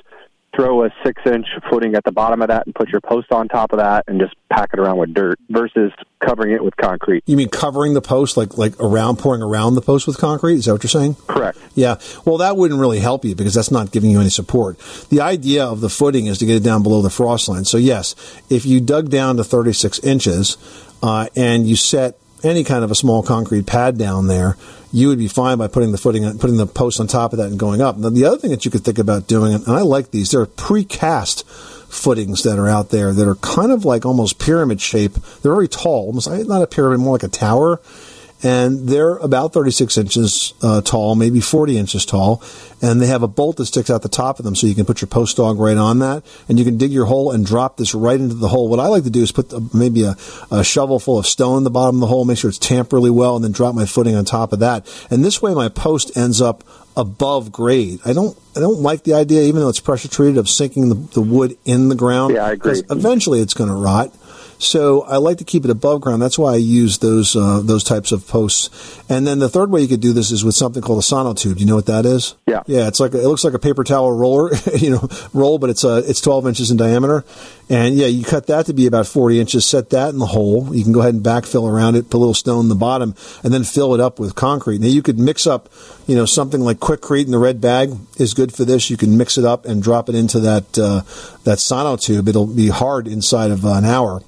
throw 0.56 0.86
a 0.86 0.90
six 1.04 1.22
inch 1.26 1.48
footing 1.70 1.96
at 1.96 2.04
the 2.04 2.12
bottom 2.12 2.42
of 2.42 2.50
that, 2.50 2.66
and 2.66 2.76
put 2.76 2.90
your 2.90 3.02
post 3.02 3.32
on 3.32 3.48
top 3.48 3.72
of 3.72 3.80
that, 3.80 4.06
and 4.08 4.20
just 4.20 4.36
pack 4.50 4.70
it 4.74 4.80
around 4.80 4.98
with 4.98 5.14
dirt 5.14 5.40
versus 5.50 5.92
covering 6.20 6.54
it 6.54 6.64
with 6.64 6.76
concrete? 6.78 7.24
You 7.26 7.38
mean 7.38 7.50
covering 7.50 7.94
the 7.94 8.02
post, 8.02 8.38
like 8.38 8.58
like 8.58 8.80
around 8.80 9.18
pouring 9.18 9.42
around 9.42 9.76
the 9.76 9.82
post 9.82 10.08
with 10.08 10.18
concrete? 10.18 10.56
Is 10.56 10.66
that 10.66 10.74
what 10.74 10.84
you're 10.84 10.90
saying? 10.90 11.16
Correct. 11.28 11.58
Yeah. 11.76 11.98
Well, 12.26 12.38
that 12.38 12.58
wouldn't 12.58 12.80
really 12.80 13.00
help 13.00 13.26
you 13.26 13.36
because 13.36 13.54
that's 13.54 13.72
not 13.72 13.92
giving 13.92 14.10
you 14.10 14.20
any 14.20 14.30
support. 14.30 14.78
The 15.10 15.22
idea 15.22 15.66
of 15.66 15.82
the 15.82 15.90
footing 15.90 16.28
is 16.28 16.38
to 16.40 16.46
get 16.46 16.58
it 16.58 16.64
down 16.64 16.84
below 16.84 17.02
the 17.02 17.10
frost 17.10 17.48
line. 17.48 17.66
So 17.66 17.78
yes, 17.78 18.16
if 18.50 18.66
you 18.66 18.82
dug 18.82 19.10
down 19.10 19.38
to 19.38 19.44
36 19.44 20.00
inches 20.00 20.58
uh, 21.02 21.28
and 21.36 21.68
you 21.68 21.76
set 21.76 22.18
any 22.44 22.64
kind 22.64 22.84
of 22.84 22.92
a 22.92 22.96
small 22.96 23.24
concrete 23.24 23.66
pad 23.66 23.98
down 23.98 24.28
there, 24.28 24.58
you 24.92 25.08
would 25.08 25.20
be 25.20 25.28
fine 25.28 25.58
by 25.58 25.68
putting 25.68 25.92
the 25.92 25.98
footing, 25.98 26.38
putting 26.38 26.58
the 26.58 26.66
post 26.66 27.00
on 27.00 27.08
top 27.08 27.34
of 27.34 27.38
that 27.38 27.48
and 27.50 27.60
going 27.60 27.82
up. 27.82 27.98
Now, 27.98 28.10
the 28.10 28.26
other 28.26 28.38
thing 28.38 28.52
that 28.52 28.66
you 28.66 28.72
could 28.72 28.84
think 28.84 29.00
about 29.00 29.28
doing, 29.28 29.54
and 29.54 29.68
I 29.68 29.82
like 29.82 30.12
these, 30.12 30.32
they're 30.32 30.46
precast 30.46 31.46
footings 31.92 32.44
that 32.44 32.58
are 32.58 32.70
out 32.70 32.90
there 32.90 33.14
that 33.14 33.28
are 33.28 33.36
kind 33.36 33.72
of 33.72 33.86
like 33.86 34.06
almost 34.06 34.40
pyramid 34.40 34.82
shape. 34.82 35.14
They're 35.42 35.54
very 35.54 35.68
tall, 35.68 36.08
almost 36.08 36.30
not 36.30 36.62
a 36.62 36.68
pyramid, 36.68 37.00
more 37.00 37.16
like 37.16 37.24
a 37.24 37.28
tower. 37.28 37.82
And 38.44 38.88
they're 38.88 39.18
about 39.18 39.54
36 39.54 39.98
inches 39.98 40.54
uh, 40.62 40.82
tall, 40.82 41.16
maybe 41.16 41.40
40 41.40 41.78
inches 41.78 42.06
tall. 42.06 42.42
And 42.82 43.00
they 43.00 43.06
have 43.08 43.22
a 43.22 43.28
bolt 43.28 43.58
that 43.58 43.68
sticks 43.68 43.90
out 43.90 44.02
the 44.02 44.10
top 44.10 44.40
of 44.40 44.46
them 44.46 44.56
so 44.56 44.66
you 44.66 44.74
can 44.74 44.86
put 44.86 45.02
your 45.02 45.08
post 45.08 45.38
dog 45.38 45.60
right 45.60 45.78
on 45.78 46.00
that. 46.00 46.24
And 46.50 46.58
you 46.58 46.66
can 46.66 46.78
dig 46.78 46.92
your 46.92 47.06
hole 47.06 47.32
and 47.32 47.46
drop 47.46 47.78
this 47.78 47.94
right 47.94 48.20
into 48.20 48.36
the 48.36 48.48
hole. 48.48 48.68
What 48.68 48.80
I 48.80 48.88
like 48.88 49.04
to 49.04 49.12
do 49.12 49.22
is 49.22 49.32
put 49.32 49.50
the, 49.50 49.62
maybe 49.74 50.04
a, 50.04 50.16
a 50.50 50.64
shovel 50.64 51.00
full 51.00 51.20
of 51.20 51.28
stone 51.28 51.60
in 51.60 51.64
the 51.64 51.70
bottom 51.70 51.98
of 51.98 52.02
the 52.02 52.08
hole, 52.08 52.26
make 52.26 52.40
sure 52.40 52.50
it's 52.50 52.58
tamped 52.58 52.94
really 52.94 53.12
well, 53.12 53.36
and 53.36 53.46
then 53.46 53.52
drop 53.52 53.76
my 53.76 53.86
footing 53.86 54.16
on 54.16 54.26
top 54.26 54.54
of 54.54 54.60
that. 54.60 54.92
And 55.12 55.24
this 55.24 55.42
way 55.42 55.54
my 55.54 55.70
post 55.70 56.18
ends 56.18 56.42
up 56.42 56.64
above 56.98 57.52
grade. 57.52 58.00
I 58.06 58.14
don't 58.14 58.38
I 58.56 58.60
don't 58.60 58.82
like 58.82 59.04
the 59.04 59.14
idea, 59.14 59.44
even 59.44 59.62
though 59.62 59.70
it's 59.70 59.80
pressure 59.80 60.10
treated, 60.10 60.38
of 60.38 60.50
sinking 60.50 60.90
the, 60.90 60.96
the 60.96 61.22
wood 61.22 61.58
in 61.64 61.90
the 61.90 61.96
ground. 61.96 62.34
Yeah, 62.34 62.46
I 62.46 62.52
agree. 62.52 62.82
Eventually, 62.90 63.40
it's 63.40 63.54
going 63.54 63.70
to 63.70 63.76
rot. 63.76 64.14
So 64.62 65.02
I 65.02 65.18
like 65.18 65.40
to 65.40 65.44
keep 65.44 65.66
it 65.66 65.72
above 65.72 66.02
ground. 66.02 66.22
That's 66.22 66.38
why 66.38 66.54
I 66.54 66.58
use 66.58 67.00
those 67.00 67.36
uh, 67.36 67.62
those 67.64 67.84
types 67.84 68.12
of 68.12 68.28
posts. 68.28 68.70
And 69.10 69.26
then 69.26 69.40
the 69.40 69.50
third 69.50 69.72
way 69.72 69.82
you 69.82 69.88
could 69.88 70.02
do 70.02 70.14
this 70.14 70.30
is 70.30 70.46
with 70.46 70.54
something 70.54 70.84
called 70.84 71.00
a 71.00 71.02
sonotube. 71.02 71.56
Do 71.56 71.60
you 71.62 71.66
know 71.66 71.76
what 71.76 71.88
that 71.88 72.06
is? 72.06 72.36
Yeah. 72.46 72.62
Yeah, 72.68 72.88
it's 72.88 73.00
like 73.00 73.16
a, 73.16 73.18
it 73.20 73.26
looks 73.26 73.44
like 73.44 73.56
a 73.56 73.60
paper 73.60 73.84
towel 73.84 74.12
roller, 74.12 74.52
you 74.78 74.92
know, 74.92 75.10
roll, 75.34 75.58
but 75.58 75.72
it's 75.72 75.84
uh, 75.84 76.04
it's 76.06 76.22
12 76.22 76.48
inches 76.48 76.70
in 76.70 76.78
diameter. 76.78 77.26
And 77.70 77.96
yeah, 77.96 78.06
you 78.06 78.24
cut 78.24 78.48
that 78.48 78.68
to 78.68 78.74
be 78.74 78.86
about 78.86 79.08
40 79.08 79.40
inches. 79.40 79.66
Set 79.66 79.90
that 79.90 80.10
in 80.10 80.20
the 80.20 80.28
hole. 80.28 80.76
You 80.76 80.84
can 80.84 80.92
go 80.92 81.00
ahead 81.00 81.16
and 81.16 81.24
backfill 81.24 81.68
around 81.68 81.96
it, 81.96 82.12
put 82.12 82.18
a 82.18 82.20
little 82.20 82.36
stone 82.36 82.66
in 82.66 82.70
the 82.70 82.76
bottom, 82.76 83.16
and 83.44 83.52
then 83.52 83.64
fill 83.64 83.96
it 83.96 84.00
up 84.00 84.20
with 84.20 84.36
concrete. 84.36 84.80
Now 84.80 84.88
you 84.88 85.02
could 85.02 85.18
mix 85.18 85.48
up, 85.48 85.70
you 86.06 86.16
know, 86.16 86.26
something 86.26 86.62
like 86.62 86.78
Quikrete 86.78 87.26
in 87.26 87.32
the 87.32 87.40
red 87.40 87.62
bag 87.62 87.94
is 88.18 88.36
good 88.36 88.54
for 88.54 88.64
this. 88.64 88.92
You 88.92 88.98
can 88.98 89.18
mix 89.18 89.40
it 89.40 89.46
up 89.46 89.66
and 89.66 89.82
drop 89.82 90.08
it 90.08 90.14
into 90.14 90.40
that 90.42 90.78
uh, 90.78 91.02
that 91.46 91.58
sonotube. 91.58 92.28
It'll 92.28 92.46
be 92.46 92.68
hard 92.68 93.08
inside 93.08 93.50
of 93.50 93.66
an 93.66 93.86
hour, 93.86 94.22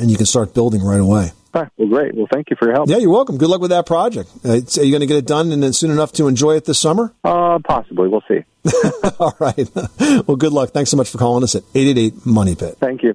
and 0.00 0.10
you 0.10 0.16
can 0.16 0.26
start 0.26 0.54
building 0.54 0.82
right 0.82 1.00
away. 1.00 1.32
All 1.52 1.62
right. 1.62 1.70
Well, 1.76 1.88
great. 1.88 2.14
Well, 2.14 2.28
thank 2.32 2.50
you 2.50 2.56
for 2.56 2.66
your 2.66 2.74
help. 2.74 2.88
Yeah, 2.88 2.98
you're 2.98 3.10
welcome. 3.10 3.36
Good 3.36 3.48
luck 3.48 3.60
with 3.60 3.70
that 3.70 3.86
project. 3.86 4.30
Uh, 4.44 4.52
are 4.52 4.84
you 4.84 4.90
going 4.90 5.00
to 5.00 5.06
get 5.06 5.16
it 5.16 5.26
done 5.26 5.50
and 5.50 5.62
then 5.62 5.72
soon 5.72 5.90
enough 5.90 6.12
to 6.12 6.28
enjoy 6.28 6.56
it 6.56 6.64
this 6.64 6.78
summer? 6.78 7.12
Uh, 7.24 7.58
possibly. 7.64 8.08
We'll 8.08 8.22
see. 8.28 8.44
All 9.18 9.36
right. 9.40 9.68
well, 10.28 10.36
good 10.36 10.52
luck. 10.52 10.70
Thanks 10.70 10.90
so 10.90 10.96
much 10.96 11.10
for 11.10 11.18
calling 11.18 11.42
us 11.42 11.56
at 11.56 11.62
888 11.74 12.26
Money 12.26 12.54
Pit. 12.54 12.76
Thank 12.78 13.02
you. 13.02 13.14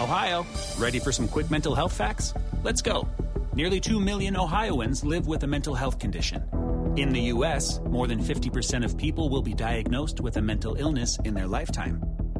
Ohio, 0.00 0.44
ready 0.78 0.98
for 0.98 1.12
some 1.12 1.28
quick 1.28 1.50
mental 1.50 1.74
health 1.74 1.94
facts? 1.94 2.34
Let's 2.62 2.82
go. 2.82 3.08
Nearly 3.54 3.80
2 3.80 3.98
million 3.98 4.36
Ohioans 4.36 5.02
live 5.02 5.26
with 5.26 5.44
a 5.44 5.46
mental 5.46 5.74
health 5.74 5.98
condition. 5.98 6.42
In 6.96 7.10
the 7.10 7.20
U.S., 7.32 7.80
more 7.86 8.06
than 8.06 8.22
50% 8.22 8.84
of 8.84 8.98
people 8.98 9.30
will 9.30 9.42
be 9.42 9.54
diagnosed 9.54 10.20
with 10.20 10.36
a 10.36 10.42
mental 10.42 10.74
illness 10.74 11.18
in 11.24 11.34
their 11.34 11.46
lifetime. 11.46 12.02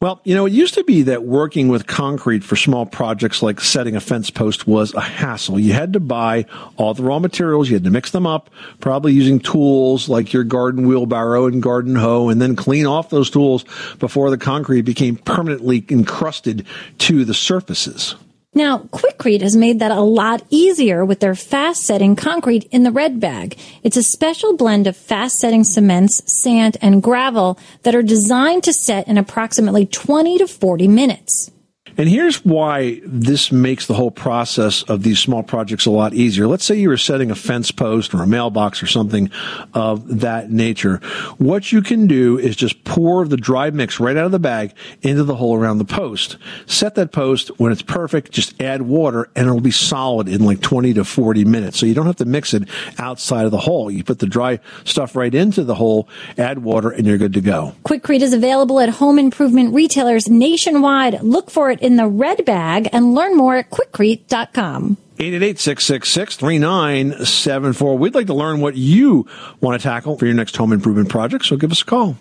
Well, 0.00 0.18
you 0.24 0.34
know, 0.34 0.46
it 0.46 0.54
used 0.54 0.72
to 0.74 0.84
be 0.84 1.02
that 1.02 1.24
working 1.24 1.68
with 1.68 1.86
concrete 1.86 2.42
for 2.42 2.56
small 2.56 2.86
projects 2.86 3.42
like 3.42 3.60
setting 3.60 3.96
a 3.96 4.00
fence 4.00 4.30
post 4.30 4.66
was 4.66 4.94
a 4.94 5.00
hassle. 5.02 5.60
You 5.60 5.74
had 5.74 5.92
to 5.92 6.00
buy 6.00 6.46
all 6.78 6.94
the 6.94 7.02
raw 7.02 7.18
materials, 7.18 7.68
you 7.68 7.76
had 7.76 7.84
to 7.84 7.90
mix 7.90 8.10
them 8.10 8.26
up, 8.26 8.48
probably 8.80 9.12
using 9.12 9.40
tools 9.40 10.08
like 10.08 10.32
your 10.32 10.42
garden 10.42 10.88
wheelbarrow 10.88 11.44
and 11.44 11.62
garden 11.62 11.96
hoe, 11.96 12.30
and 12.30 12.40
then 12.40 12.56
clean 12.56 12.86
off 12.86 13.10
those 13.10 13.28
tools 13.28 13.66
before 13.98 14.30
the 14.30 14.38
concrete 14.38 14.82
became 14.82 15.16
permanently 15.16 15.84
encrusted 15.90 16.64
to 16.96 17.26
the 17.26 17.34
surfaces. 17.34 18.14
Now, 18.52 18.78
Quikrete 18.78 19.42
has 19.42 19.54
made 19.54 19.78
that 19.78 19.92
a 19.92 20.00
lot 20.00 20.42
easier 20.50 21.04
with 21.04 21.20
their 21.20 21.36
fast 21.36 21.84
setting 21.84 22.16
concrete 22.16 22.64
in 22.72 22.82
the 22.82 22.90
red 22.90 23.20
bag. 23.20 23.56
It's 23.84 23.96
a 23.96 24.02
special 24.02 24.56
blend 24.56 24.88
of 24.88 24.96
fast 24.96 25.38
setting 25.38 25.62
cements, 25.62 26.20
sand, 26.26 26.76
and 26.82 27.00
gravel 27.00 27.60
that 27.84 27.94
are 27.94 28.02
designed 28.02 28.64
to 28.64 28.72
set 28.72 29.06
in 29.06 29.18
approximately 29.18 29.86
20 29.86 30.38
to 30.38 30.48
40 30.48 30.88
minutes. 30.88 31.52
And 31.96 32.08
here's 32.08 32.44
why 32.44 33.00
this 33.04 33.52
makes 33.52 33.86
the 33.86 33.94
whole 33.94 34.10
process 34.10 34.82
of 34.84 35.02
these 35.02 35.18
small 35.18 35.42
projects 35.42 35.86
a 35.86 35.90
lot 35.90 36.14
easier. 36.14 36.46
Let's 36.46 36.64
say 36.64 36.76
you 36.76 36.88
were 36.88 36.96
setting 36.96 37.30
a 37.30 37.34
fence 37.34 37.70
post 37.70 38.14
or 38.14 38.22
a 38.22 38.26
mailbox 38.26 38.82
or 38.82 38.86
something 38.86 39.30
of 39.74 40.20
that 40.20 40.50
nature. 40.50 40.96
What 41.38 41.72
you 41.72 41.82
can 41.82 42.06
do 42.06 42.38
is 42.38 42.56
just 42.56 42.84
pour 42.84 43.26
the 43.26 43.36
dry 43.36 43.70
mix 43.70 44.00
right 44.00 44.16
out 44.16 44.26
of 44.26 44.32
the 44.32 44.38
bag 44.38 44.72
into 45.02 45.24
the 45.24 45.36
hole 45.36 45.56
around 45.56 45.78
the 45.78 45.84
post. 45.84 46.36
Set 46.66 46.94
that 46.94 47.12
post 47.12 47.48
when 47.58 47.72
it's 47.72 47.82
perfect, 47.82 48.32
just 48.32 48.60
add 48.60 48.82
water 48.82 49.28
and 49.34 49.46
it'll 49.46 49.60
be 49.60 49.70
solid 49.70 50.28
in 50.28 50.44
like 50.44 50.60
20 50.60 50.94
to 50.94 51.04
40 51.04 51.44
minutes. 51.44 51.78
So 51.78 51.86
you 51.86 51.94
don't 51.94 52.06
have 52.06 52.16
to 52.16 52.24
mix 52.24 52.54
it 52.54 52.68
outside 52.98 53.44
of 53.44 53.50
the 53.50 53.58
hole. 53.58 53.90
You 53.90 54.04
put 54.04 54.18
the 54.18 54.26
dry 54.26 54.60
stuff 54.84 55.16
right 55.16 55.34
into 55.34 55.64
the 55.64 55.74
hole, 55.74 56.08
add 56.38 56.62
water 56.62 56.90
and 56.90 57.06
you're 57.06 57.18
good 57.18 57.34
to 57.34 57.40
go. 57.40 57.74
Quikrete 57.84 58.20
is 58.20 58.32
available 58.32 58.80
at 58.80 58.88
home 58.88 59.18
improvement 59.18 59.74
retailers 59.74 60.28
nationwide. 60.28 61.22
Look 61.22 61.50
for 61.50 61.70
it 61.70 61.79
in 61.80 61.96
the 61.96 62.06
red 62.06 62.44
bag 62.44 62.88
and 62.92 63.14
learn 63.14 63.36
more 63.36 63.56
at 63.56 63.70
quikrete.com. 63.70 64.96
888-666-3974. 65.18 67.98
We'd 67.98 68.14
like 68.14 68.28
to 68.28 68.34
learn 68.34 68.60
what 68.60 68.76
you 68.76 69.26
want 69.60 69.80
to 69.80 69.86
tackle 69.86 70.16
for 70.16 70.26
your 70.26 70.34
next 70.34 70.56
home 70.56 70.72
improvement 70.72 71.10
project, 71.10 71.44
so 71.44 71.56
give 71.56 71.72
us 71.72 71.82
a 71.82 71.84
call. 71.84 72.16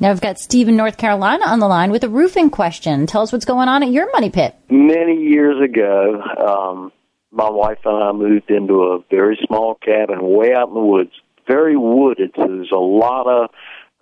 Now 0.00 0.10
we've 0.10 0.20
got 0.20 0.40
Steve 0.40 0.68
in 0.68 0.76
North 0.76 0.98
Carolina 0.98 1.46
on 1.46 1.60
the 1.60 1.68
line 1.68 1.90
with 1.90 2.04
a 2.04 2.08
roofing 2.08 2.50
question. 2.50 3.06
Tell 3.06 3.22
us 3.22 3.32
what's 3.32 3.44
going 3.44 3.68
on 3.68 3.82
at 3.82 3.90
your 3.90 4.10
money 4.12 4.28
pit. 4.28 4.54
Many 4.68 5.22
years 5.22 5.56
ago, 5.62 6.20
um, 6.20 6.92
my 7.30 7.48
wife 7.48 7.78
and 7.84 8.02
I 8.02 8.12
moved 8.12 8.50
into 8.50 8.82
a 8.82 8.98
very 9.10 9.38
small 9.46 9.76
cabin 9.76 10.18
way 10.20 10.52
out 10.52 10.68
in 10.68 10.74
the 10.74 10.80
woods, 10.80 11.12
very 11.46 11.76
wooded. 11.76 12.32
So 12.36 12.46
there's 12.46 12.72
a 12.72 12.76
lot 12.76 13.26
of 13.26 13.50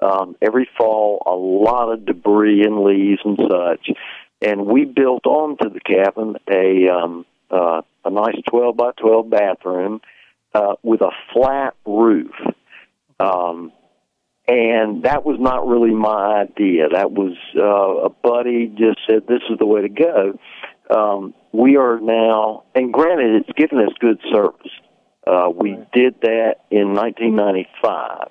um, 0.02 0.36
every 0.42 0.68
fall, 0.76 1.22
a 1.26 1.34
lot 1.34 1.92
of 1.92 2.06
debris 2.06 2.64
and 2.64 2.82
leaves 2.82 3.20
and 3.24 3.38
such. 3.38 3.96
And 4.42 4.66
we 4.66 4.84
built 4.84 5.26
onto 5.26 5.70
the 5.70 5.80
cabin 5.80 6.36
a 6.50 6.88
um, 6.88 7.24
uh, 7.50 7.82
a 8.04 8.10
nice 8.10 8.36
12 8.48 8.76
by 8.76 8.90
12 9.00 9.30
bathroom 9.30 10.00
uh, 10.54 10.74
with 10.82 11.00
a 11.00 11.10
flat 11.32 11.74
roof. 11.86 12.32
Um, 13.20 13.72
and 14.48 15.04
that 15.04 15.24
was 15.24 15.38
not 15.38 15.66
really 15.68 15.94
my 15.94 16.42
idea. 16.42 16.88
That 16.92 17.12
was 17.12 17.36
uh, 17.56 18.06
a 18.06 18.10
buddy 18.10 18.66
just 18.66 18.98
said 19.08 19.22
this 19.28 19.42
is 19.50 19.58
the 19.58 19.66
way 19.66 19.82
to 19.82 19.88
go. 19.88 20.38
Um, 20.90 21.34
we 21.52 21.76
are 21.76 22.00
now, 22.00 22.64
and 22.74 22.92
granted, 22.92 23.42
it's 23.42 23.58
given 23.58 23.78
us 23.78 23.92
good 24.00 24.20
service. 24.32 24.72
Uh, 25.24 25.48
we 25.54 25.78
did 25.92 26.16
that 26.22 26.56
in 26.70 26.94
1995, 26.94 28.28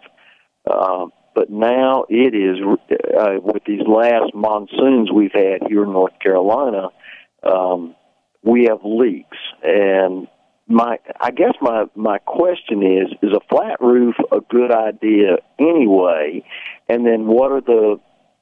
uh, 0.69 1.05
but 1.33 1.49
now 1.49 2.05
it 2.09 2.35
is 2.35 2.57
uh, 3.17 3.39
with 3.41 3.63
these 3.65 3.81
last 3.87 4.33
monsoons 4.33 5.11
we've 5.11 5.33
had 5.33 5.67
here 5.67 5.83
in 5.83 5.93
North 5.93 6.17
Carolina. 6.21 6.89
Um, 7.43 7.95
we 8.43 8.65
have 8.69 8.79
leaks, 8.83 9.37
and 9.63 10.27
my 10.67 10.97
I 11.19 11.31
guess 11.31 11.53
my 11.61 11.85
my 11.95 12.17
question 12.19 12.83
is: 12.83 13.13
Is 13.21 13.35
a 13.35 13.41
flat 13.49 13.79
roof 13.81 14.15
a 14.31 14.39
good 14.41 14.71
idea 14.71 15.37
anyway? 15.59 16.43
And 16.89 17.05
then 17.05 17.27
what 17.27 17.51
are 17.51 17.61
the 17.61 17.99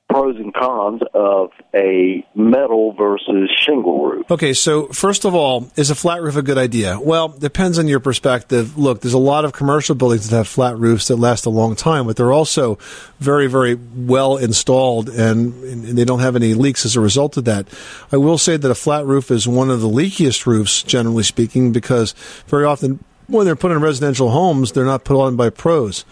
pros 0.09 0.35
and 0.37 0.53
cons 0.53 1.01
of 1.13 1.51
a 1.73 2.25
metal 2.35 2.93
versus 2.93 3.49
shingle 3.63 4.05
roof? 4.05 4.29
Okay, 4.31 4.53
so 4.53 4.87
first 4.87 5.23
of 5.23 5.35
all, 5.35 5.69
is 5.75 5.91
a 5.91 5.95
flat 5.95 6.21
roof 6.21 6.35
a 6.35 6.41
good 6.41 6.57
idea? 6.57 6.99
Well, 6.99 7.29
depends 7.29 7.77
on 7.77 7.87
your 7.87 7.99
perspective. 7.99 8.77
Look, 8.77 9.01
there's 9.01 9.13
a 9.13 9.19
lot 9.19 9.45
of 9.45 9.53
commercial 9.53 9.95
buildings 9.95 10.29
that 10.29 10.35
have 10.35 10.47
flat 10.47 10.77
roofs 10.77 11.07
that 11.07 11.17
last 11.17 11.45
a 11.45 11.49
long 11.49 11.75
time, 11.75 12.07
but 12.07 12.15
they're 12.15 12.33
also 12.33 12.77
very, 13.19 13.47
very 13.47 13.75
well 13.75 14.37
installed 14.37 15.09
and, 15.09 15.53
and 15.63 15.97
they 15.97 16.05
don't 16.05 16.19
have 16.19 16.35
any 16.35 16.55
leaks 16.55 16.85
as 16.85 16.95
a 16.95 17.01
result 17.01 17.37
of 17.37 17.45
that. 17.45 17.67
I 18.11 18.17
will 18.17 18.37
say 18.37 18.57
that 18.57 18.69
a 18.69 18.75
flat 18.75 19.05
roof 19.05 19.29
is 19.29 19.47
one 19.47 19.69
of 19.69 19.81
the 19.81 19.89
leakiest 19.89 20.45
roofs, 20.47 20.81
generally 20.81 21.23
speaking, 21.23 21.71
because 21.71 22.13
very 22.47 22.65
often 22.65 23.03
when 23.29 23.45
they're 23.45 23.55
put 23.55 23.71
in 23.71 23.79
residential 23.79 24.31
homes, 24.31 24.71
they're 24.71 24.85
not 24.85 25.03
put 25.03 25.21
on 25.21 25.35
by 25.35 25.49
pros. 25.49 26.03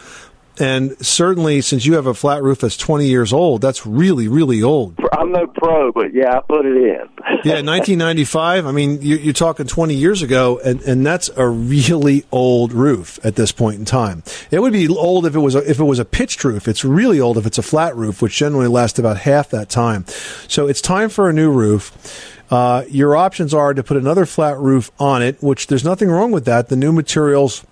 And 0.60 0.98
certainly, 1.06 1.62
since 1.62 1.86
you 1.86 1.94
have 1.94 2.08
a 2.08 2.14
flat 2.14 2.42
roof 2.42 2.60
that's 2.60 2.78
20 2.78 3.08
years 3.08 3.32
old, 3.32 3.62
that's 3.62 3.86
really, 3.86 4.28
really 4.28 4.64
old. 4.64 5.00
I'm 5.14 5.32
no 5.32 5.46
pro, 5.48 5.92
but 5.92 6.14
yeah, 6.14 6.38
I 6.38 6.42
put 6.42 6.66
it 6.66 6.76
in. 6.76 7.10
Yeah, 7.44 7.62
1995. 7.62 8.66
I 8.66 8.72
mean, 8.72 9.00
you're, 9.02 9.34
talking 9.34 9.68
20 9.68 9.94
years 9.94 10.24
ago, 10.24 10.60
and, 10.64 10.82
and 10.82 11.06
that's 11.06 11.30
a 11.36 11.48
really 11.48 12.26
old 12.32 12.74
roof 12.74 13.20
at 13.24 13.36
this 13.36 13.52
point 13.52 13.78
in 13.78 13.86
time. 13.86 14.24
It 14.50 14.60
would 14.60 14.74
be 14.74 14.88
old 14.88 15.26
if 15.28 15.36
it 15.36 15.40
was 15.40 15.54
a, 15.54 15.70
if 15.70 15.80
it 15.80 15.84
was 15.84 16.00
a 16.00 16.06
pitched 16.06 16.44
roof. 16.44 16.68
It's 16.68 16.84
really 16.84 17.20
old 17.20 17.38
if 17.38 17.46
it's 17.46 17.60
a 17.60 17.64
flat 17.64 17.96
roof, 17.96 18.22
which 18.22 18.36
generally 18.36 18.68
lasts 18.68 18.98
about 18.98 19.18
half 19.18 19.50
that 19.50 19.70
time. 19.70 20.06
So 20.48 20.68
it's 20.68 20.82
time 20.82 21.10
for 21.10 21.30
a 21.30 21.34
new 21.34 21.52
roof. 21.52 22.34
uh, 22.50 22.84
your 22.90 23.16
options 23.16 23.54
are 23.54 23.74
to 23.74 23.84
put 23.84 23.98
another 23.98 24.26
flat 24.26 24.58
roof 24.58 24.90
on 25.00 25.22
it, 25.22 25.42
which 25.44 25.68
there's 25.68 25.84
nothing 25.84 26.10
wrong 26.10 26.32
with 26.32 26.46
that. 26.46 26.70
The 26.70 26.76
new 26.78 26.92
materials 26.92 27.66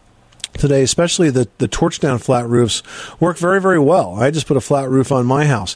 today, 0.58 0.84
especially 0.84 1.30
the, 1.30 1.48
the 1.58 1.68
torch 1.68 2.00
down 2.00 2.20
flat 2.20 2.48
roofs, 2.48 2.84
work 3.20 3.38
very, 3.38 3.62
very 3.62 3.80
well. 3.80 4.16
I 4.16 4.32
just 4.32 4.48
put 4.48 4.58
a 4.58 4.62
flat 4.62 4.90
roof 4.90 5.12
on 5.12 5.26
my 5.26 5.46
house. 5.46 5.76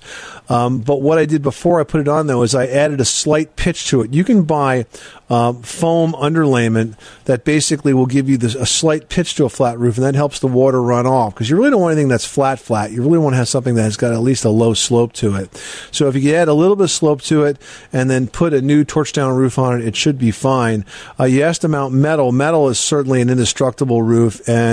Um, 0.50 0.80
but 0.80 1.02
what 1.02 1.20
I 1.20 1.26
did 1.26 1.44
before 1.44 1.80
I 1.80 1.84
put 1.84 2.02
it 2.02 2.08
on, 2.08 2.28
though, 2.28 2.42
is 2.42 2.56
I 2.56 2.66
added 2.66 3.00
a 3.00 3.06
slight 3.06 3.56
pitch 3.56 3.88
to 3.90 4.02
it. 4.02 4.14
You 4.14 4.24
can 4.24 4.44
buy 4.44 4.86
um, 5.30 5.62
foam 5.62 6.14
underlayment 6.14 6.96
that 7.26 7.46
basically 7.46 7.94
will 7.94 8.08
give 8.08 8.28
you 8.28 8.38
this, 8.38 8.56
a 8.56 8.66
slight 8.66 9.10
pitch 9.10 9.36
to 9.36 9.46
a 9.46 9.50
flat 9.50 9.78
roof, 9.78 9.98
and 9.98 10.06
that 10.06 10.16
helps 10.16 10.40
the 10.40 10.48
water 10.48 10.82
run 10.82 11.06
off 11.06 11.36
because 11.36 11.50
you 11.50 11.56
really 11.56 11.70
don't 11.70 11.82
want 11.82 11.92
anything 11.92 12.08
that's 12.08 12.26
flat, 12.26 12.60
flat. 12.60 12.92
You 12.92 13.04
really 13.04 13.20
want 13.20 13.34
to 13.34 13.38
have 13.38 13.48
something 13.48 13.76
that 13.76 13.84
has 13.84 13.98
got 13.98 14.12
at 14.12 14.22
least 14.22 14.44
a 14.44 14.50
low 14.50 14.74
slope 14.74 15.14
to 15.14 15.36
it. 15.36 15.56
So 15.92 16.08
if 16.08 16.16
you 16.16 16.34
add 16.34 16.48
a 16.48 16.54
little 16.54 16.76
bit 16.76 16.86
of 16.86 16.92
slope 16.92 17.22
to 17.24 17.44
it 17.44 17.62
and 17.94 18.10
then 18.10 18.28
put 18.28 18.54
a 18.54 18.62
new 18.62 18.84
torch 18.84 19.14
down 19.14 19.36
roof 19.36 19.60
on 19.60 19.80
it, 19.80 19.88
it 19.88 19.96
should 19.96 20.18
be 20.18 20.32
fine. 20.32 20.84
Uh, 21.20 21.26
you 21.26 21.44
asked 21.44 21.64
about 21.64 21.92
metal. 21.92 22.32
Metal 22.32 22.70
is 22.70 22.80
certainly 22.80 23.22
an 23.22 23.30
indestructible 23.30 24.02
roof, 24.02 24.42
and 24.50 24.69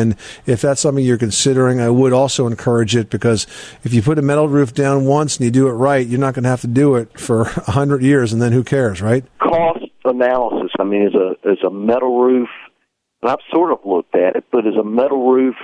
if 0.47 0.61
that's 0.61 0.81
something 0.81 1.05
you're 1.05 1.19
considering, 1.19 1.81
I 1.81 1.89
would 1.91 2.13
also 2.13 2.47
encourage 2.47 2.95
it 2.95 3.11
because 3.11 3.47
if 3.85 3.93
you 3.93 4.03
put 4.03 4.19
a 4.19 4.23
metal 4.23 4.49
roof 4.49 4.75
down 4.75 5.05
once 5.05 5.37
and 5.37 5.45
you 5.45 5.51
do 5.51 5.69
it 5.69 5.73
right, 5.73 6.07
you're 6.07 6.21
not 6.21 6.35
going 6.35 6.45
to 6.45 6.49
have 6.51 6.61
to 6.63 6.67
do 6.67 6.95
it 6.97 7.19
for 7.19 7.43
a 7.43 7.71
hundred 7.73 8.03
years, 8.03 8.33
and 8.33 8.41
then 8.41 8.53
who 8.53 8.63
cares, 8.63 9.01
right? 9.03 9.25
Cost 9.39 9.85
analysis. 10.05 10.71
I 10.79 10.85
mean, 10.85 11.03
is 11.03 11.15
a 11.15 11.51
is 11.51 11.59
a 11.67 11.71
metal 11.71 12.21
roof. 12.21 12.49
And 13.23 13.31
I've 13.31 13.39
sort 13.53 13.73
of 13.73 13.79
looked 13.85 14.15
at 14.15 14.37
it, 14.37 14.45
but 14.53 14.67
is 14.67 14.77
a 14.79 14.85
metal 14.85 15.31
roof 15.33 15.57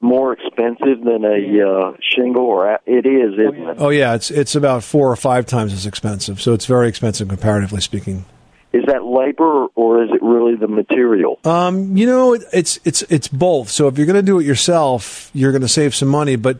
more 0.00 0.32
expensive 0.32 1.04
than 1.04 1.24
a 1.24 1.62
uh, 1.64 1.92
shingle? 2.00 2.44
Or 2.44 2.74
a- 2.74 2.80
it 2.86 3.06
is, 3.06 3.34
isn't 3.34 3.68
it? 3.68 3.76
Oh 3.78 3.90
yeah, 3.90 4.14
it's 4.14 4.30
it's 4.30 4.54
about 4.54 4.82
four 4.82 5.10
or 5.10 5.16
five 5.16 5.46
times 5.46 5.72
as 5.72 5.86
expensive, 5.86 6.40
so 6.42 6.52
it's 6.52 6.66
very 6.66 6.88
expensive 6.88 7.28
comparatively 7.28 7.80
speaking. 7.80 8.24
Is 8.72 8.84
that 8.86 9.04
labor 9.04 9.66
or 9.74 10.02
is 10.02 10.10
it 10.10 10.22
really 10.22 10.56
the 10.56 10.68
material? 10.68 11.38
Um, 11.44 11.96
you 11.96 12.06
know, 12.06 12.34
it, 12.34 12.42
it's 12.52 12.80
it's 12.84 13.02
it's 13.02 13.28
both. 13.28 13.68
So 13.68 13.86
if 13.88 13.98
you're 13.98 14.06
going 14.06 14.16
to 14.16 14.22
do 14.22 14.38
it 14.38 14.46
yourself, 14.46 15.30
you're 15.34 15.52
going 15.52 15.62
to 15.62 15.68
save 15.68 15.94
some 15.94 16.08
money, 16.08 16.36
but 16.36 16.58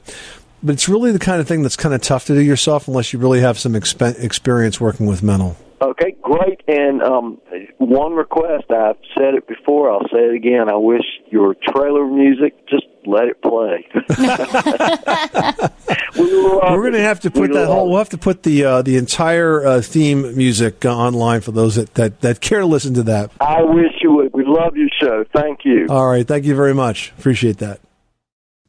but 0.63 0.75
it's 0.75 0.89
really 0.89 1.11
the 1.11 1.19
kind 1.19 1.41
of 1.41 1.49
thing 1.49 1.63
that's 1.63 1.77
kind 1.77 1.95
of 1.95 2.03
tough 2.03 2.27
to 2.27 2.35
do 2.35 2.41
yourself 2.41 2.87
unless 2.87 3.13
you 3.13 3.19
really 3.19 3.41
have 3.41 3.59
some 3.59 3.73
expen- 3.73 4.23
experience 4.23 4.81
working 4.81 5.07
with 5.07 5.23
metal. 5.23 5.57
Okay, 5.83 6.15
great. 6.23 6.61
And 6.69 7.03
um, 7.03 7.41
one 7.79 8.13
request, 8.13 8.71
I've 8.71 8.97
said 9.19 9.35
it 9.35 9.49
before, 9.49 9.91
I'll 9.91 10.07
say 10.13 10.27
it 10.27 10.35
again. 10.35 10.71
I 10.71 10.77
wish 10.77 11.03
your 11.29 11.55
trailer 11.55 12.07
music, 12.07 12.69
just 12.69 12.85
let 13.05 13.25
it 13.25 13.43
play. 13.43 13.89
We're 16.17 16.83
going 16.83 16.93
to 16.93 17.01
have 17.01 17.19
to 17.21 17.33
put 17.33 17.51
we 17.51 17.57
that 17.57 17.67
whole. 17.67 17.89
We'll 17.89 17.99
have 17.99 18.11
to 18.11 18.19
put 18.19 18.45
the 18.45 18.65
uh, 18.65 18.83
the 18.83 18.97
entire 18.97 19.67
uh, 19.67 19.83
theme 19.83 20.37
music 20.37 20.85
uh, 20.85 20.97
online 20.97 21.41
for 21.41 21.51
those 21.51 21.75
that, 21.75 21.95
that 21.95 22.21
that 22.21 22.41
care 22.41 22.61
to 22.61 22.67
listen 22.67 22.95
to 22.95 23.03
that. 23.05 23.33
I 23.41 23.63
wish 23.63 23.93
you 24.03 24.13
would. 24.13 24.33
We 24.33 24.45
love 24.47 24.77
your 24.77 24.89
show. 25.01 25.25
Thank 25.35 25.65
you. 25.65 25.89
All 25.91 26.07
right, 26.07 26.27
thank 26.27 26.45
you 26.45 26.55
very 26.55 26.75
much. 26.75 27.13
Appreciate 27.19 27.59
that. 27.59 27.81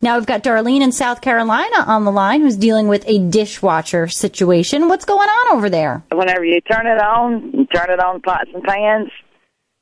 Now 0.03 0.17
we've 0.17 0.25
got 0.25 0.43
Darlene 0.43 0.81
in 0.81 0.91
South 0.91 1.21
Carolina 1.21 1.85
on 1.87 2.03
the 2.03 2.11
line 2.11 2.41
who's 2.41 2.57
dealing 2.57 2.89
with 2.89 3.05
a 3.07 3.19
dishwasher 3.19 4.09
situation. 4.09 4.89
What's 4.89 5.05
going 5.05 5.29
on 5.29 5.55
over 5.55 5.69
there? 5.69 6.03
Whenever 6.11 6.43
you 6.43 6.59
turn 6.59 6.87
it 6.87 6.99
on, 6.99 7.51
you 7.53 7.65
turn 7.67 7.89
it 7.89 8.01
on 8.01 8.19
pots 8.19 8.49
and 8.53 8.61
pans, 8.63 9.07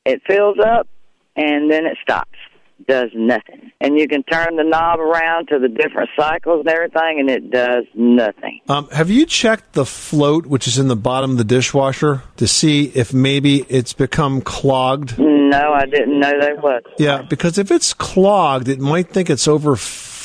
it 0.06 0.22
fills 0.24 0.58
up 0.64 0.86
and 1.34 1.68
then 1.68 1.86
it 1.86 1.98
stops. 2.04 2.38
Does 2.86 3.10
nothing. 3.16 3.72
And 3.80 3.98
you 3.98 4.06
can 4.06 4.22
turn 4.22 4.54
the 4.54 4.62
knob 4.62 5.00
around 5.00 5.48
to 5.48 5.58
the 5.58 5.66
different 5.66 6.10
cycles 6.16 6.60
and 6.60 6.68
everything 6.68 7.18
and 7.18 7.28
it 7.28 7.50
does 7.50 7.84
nothing. 7.96 8.60
Um, 8.68 8.88
have 8.90 9.10
you 9.10 9.26
checked 9.26 9.72
the 9.72 9.84
float, 9.84 10.46
which 10.46 10.68
is 10.68 10.78
in 10.78 10.86
the 10.86 10.94
bottom 10.94 11.32
of 11.32 11.38
the 11.38 11.44
dishwasher, 11.44 12.22
to 12.36 12.46
see 12.46 12.84
if 12.94 13.12
maybe 13.12 13.66
it's 13.68 13.92
become 13.92 14.40
clogged? 14.40 15.18
No, 15.18 15.72
I 15.72 15.86
didn't 15.86 16.20
know 16.20 16.32
there 16.40 16.54
was. 16.56 16.82
Yeah, 16.96 17.22
because 17.22 17.58
if 17.58 17.72
it's 17.72 17.92
clogged, 17.92 18.68
it 18.68 18.78
might 18.78 19.10
think 19.10 19.28
it's 19.28 19.48
over. 19.48 19.76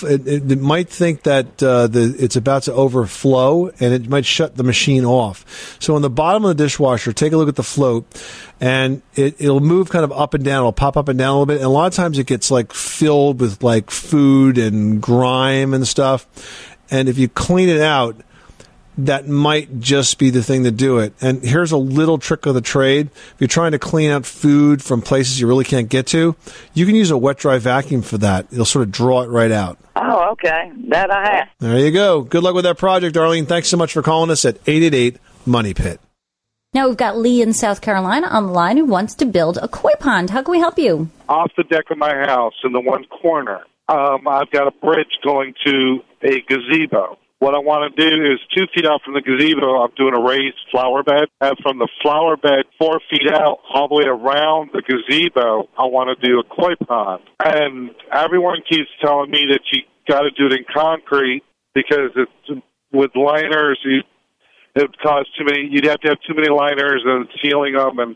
It, 0.04 0.28
it, 0.28 0.52
it 0.52 0.60
might 0.62 0.90
think 0.90 1.24
that 1.24 1.62
uh, 1.62 1.88
the 1.88 2.16
it's 2.20 2.36
about 2.36 2.64
to 2.64 2.74
overflow, 2.74 3.68
and 3.80 3.94
it 3.94 4.10
might 4.10 4.26
shut 4.26 4.56
the 4.56 4.64
machine 4.64 5.06
off. 5.06 5.78
So 5.80 5.96
on 5.96 6.02
the 6.02 6.10
bottom 6.10 6.46
of 6.46 6.58
the 6.58 6.64
dishwasher, 6.64 7.14
take 7.14 7.34
a 7.34 7.38
look 7.38 7.50
at 7.50 7.56
the 7.56 7.64
float, 7.64 8.06
and 8.60 9.02
it, 9.16 9.36
it'll 9.40 9.60
move 9.60 9.90
kind 9.90 10.04
of 10.04 10.12
up 10.12 10.34
and 10.34 10.44
down. 10.44 10.60
It'll 10.62 10.72
pop 10.72 10.98
up 10.98 11.08
and 11.08 11.18
down 11.18 11.30
a 11.30 11.34
little 11.34 11.46
bit, 11.46 11.58
and 11.58 11.66
a 11.66 11.70
lot 11.70 11.88
of 11.88 11.94
times 11.94 12.20
it 12.20 12.28
gets 12.28 12.52
like 12.52 12.74
filled 12.74 13.42
with 13.42 13.64
like 13.64 13.92
food 13.92 14.58
and 14.58 15.02
grime 15.02 15.74
and 15.74 15.88
stuff. 15.88 16.28
And 16.90 17.10
if 17.10 17.18
you 17.18 17.28
clean 17.28 17.70
it 17.70 17.82
out, 17.82 18.16
that 18.98 19.28
might 19.28 19.80
just 19.80 20.18
be 20.18 20.30
the 20.30 20.42
thing 20.44 20.64
to 20.64 20.72
do 20.72 20.98
it. 21.00 21.14
And 21.22 21.44
here's 21.44 21.72
a 21.72 21.78
little 21.78 22.18
trick 22.18 22.46
of 22.46 22.54
the 22.54 22.62
trade. 22.62 23.10
If 23.14 23.36
you're 23.40 23.48
trying 23.48 23.72
to 23.74 23.80
clean 23.80 24.10
out 24.12 24.26
food 24.26 24.84
from 24.84 25.02
places 25.02 25.40
you 25.40 25.48
really 25.48 25.66
can't 25.66 25.90
get 25.90 26.08
to, 26.08 26.36
you 26.74 26.86
can 26.86 26.96
use 26.96 27.12
a 27.12 27.18
wet 27.18 27.38
dry 27.38 27.58
vacuum 27.60 28.02
for 28.02 28.18
that. 28.20 28.48
It'll 28.52 28.66
sort 28.66 28.84
of 28.86 28.92
draw 28.92 29.22
it 29.22 29.28
right 29.28 29.52
out. 29.52 29.78
Oh, 29.96 30.32
okay. 30.32 30.72
That 30.90 31.12
I 31.12 31.36
have. 31.38 31.48
There 31.60 31.78
you 31.80 31.92
go. 31.92 32.22
Good 32.22 32.44
luck 32.44 32.56
with 32.56 32.66
that 32.66 32.78
project, 32.78 33.16
Darlene. 33.16 33.48
Thanks 33.48 33.68
so 33.68 33.78
much 33.78 33.94
for 33.94 34.02
calling 34.02 34.30
us 34.32 34.46
at 34.46 34.56
888 34.68 35.18
Money 35.46 35.74
Pit. 35.74 36.00
Now 36.74 36.88
we've 36.88 36.98
got 36.98 37.18
Lee 37.18 37.42
in 37.42 37.54
South 37.54 37.82
Carolina 37.82 38.28
on 38.28 38.48
the 38.48 38.52
line 38.52 38.78
who 38.78 38.86
wants 38.86 39.16
to 39.16 39.26
build 39.26 39.58
a 39.58 39.68
koi 39.68 39.94
pond. 40.00 40.30
How 40.30 40.44
can 40.44 40.52
we 40.52 40.60
help 40.60 40.78
you? 40.78 41.10
off 41.30 41.52
the 41.58 41.64
deck 41.64 41.86
of 41.90 41.98
my 41.98 42.14
house 42.14 42.54
in 42.64 42.72
the 42.72 42.80
one 42.80 43.04
corner. 43.06 43.62
Um, 43.90 44.28
I've 44.28 44.50
got 44.52 44.68
a 44.68 44.72
bridge 44.72 45.18
going 45.24 45.54
to 45.66 46.00
a 46.24 46.42
gazebo. 46.42 47.18
What 47.40 47.54
I 47.54 47.60
want 47.60 47.96
to 47.96 48.10
do 48.10 48.34
is 48.34 48.40
two 48.56 48.66
feet 48.74 48.86
out 48.88 49.02
from 49.06 49.14
the 49.14 49.22
gazebo, 49.22 49.84
I'm 49.84 49.94
doing 49.96 50.16
a 50.16 50.22
raised 50.22 50.58
flower 50.72 51.04
bed. 51.04 51.30
And 51.40 51.56
from 51.62 51.78
the 51.78 51.88
flower 52.02 52.36
bed, 52.36 52.66
four 52.80 53.00
feet 53.12 53.30
out, 53.32 53.60
all 53.72 53.88
the 53.88 53.96
way 53.96 54.06
around 54.06 54.72
the 54.74 54.82
gazebo, 54.82 55.70
I 55.78 55.86
want 55.86 56.10
to 56.10 56.28
do 56.28 56.40
a 56.40 56.44
koi 56.44 56.74
pond. 56.76 57.22
And 57.40 57.92
everyone 58.12 58.58
keeps 58.68 58.90
telling 59.02 59.30
me 59.30 59.46
that 59.52 59.62
you 59.72 59.84
got 60.10 60.22
to 60.22 60.32
do 60.32 60.48
it 60.48 60.54
in 60.54 60.66
concrete 60.74 61.44
because 61.76 62.10
it's 62.16 62.64
with 62.92 63.12
liners, 63.16 63.80
you, 63.84 64.00
it 64.76 64.82
would 64.82 65.00
cause 65.00 65.28
too 65.38 65.46
many, 65.46 65.68
you'd 65.70 65.86
have 65.86 66.00
to 66.02 66.10
have 66.10 66.18
too 66.28 66.34
many 66.34 66.50
liners 66.50 67.04
and 67.06 67.28
sealing 67.44 67.74
them, 67.74 68.00
and 68.00 68.16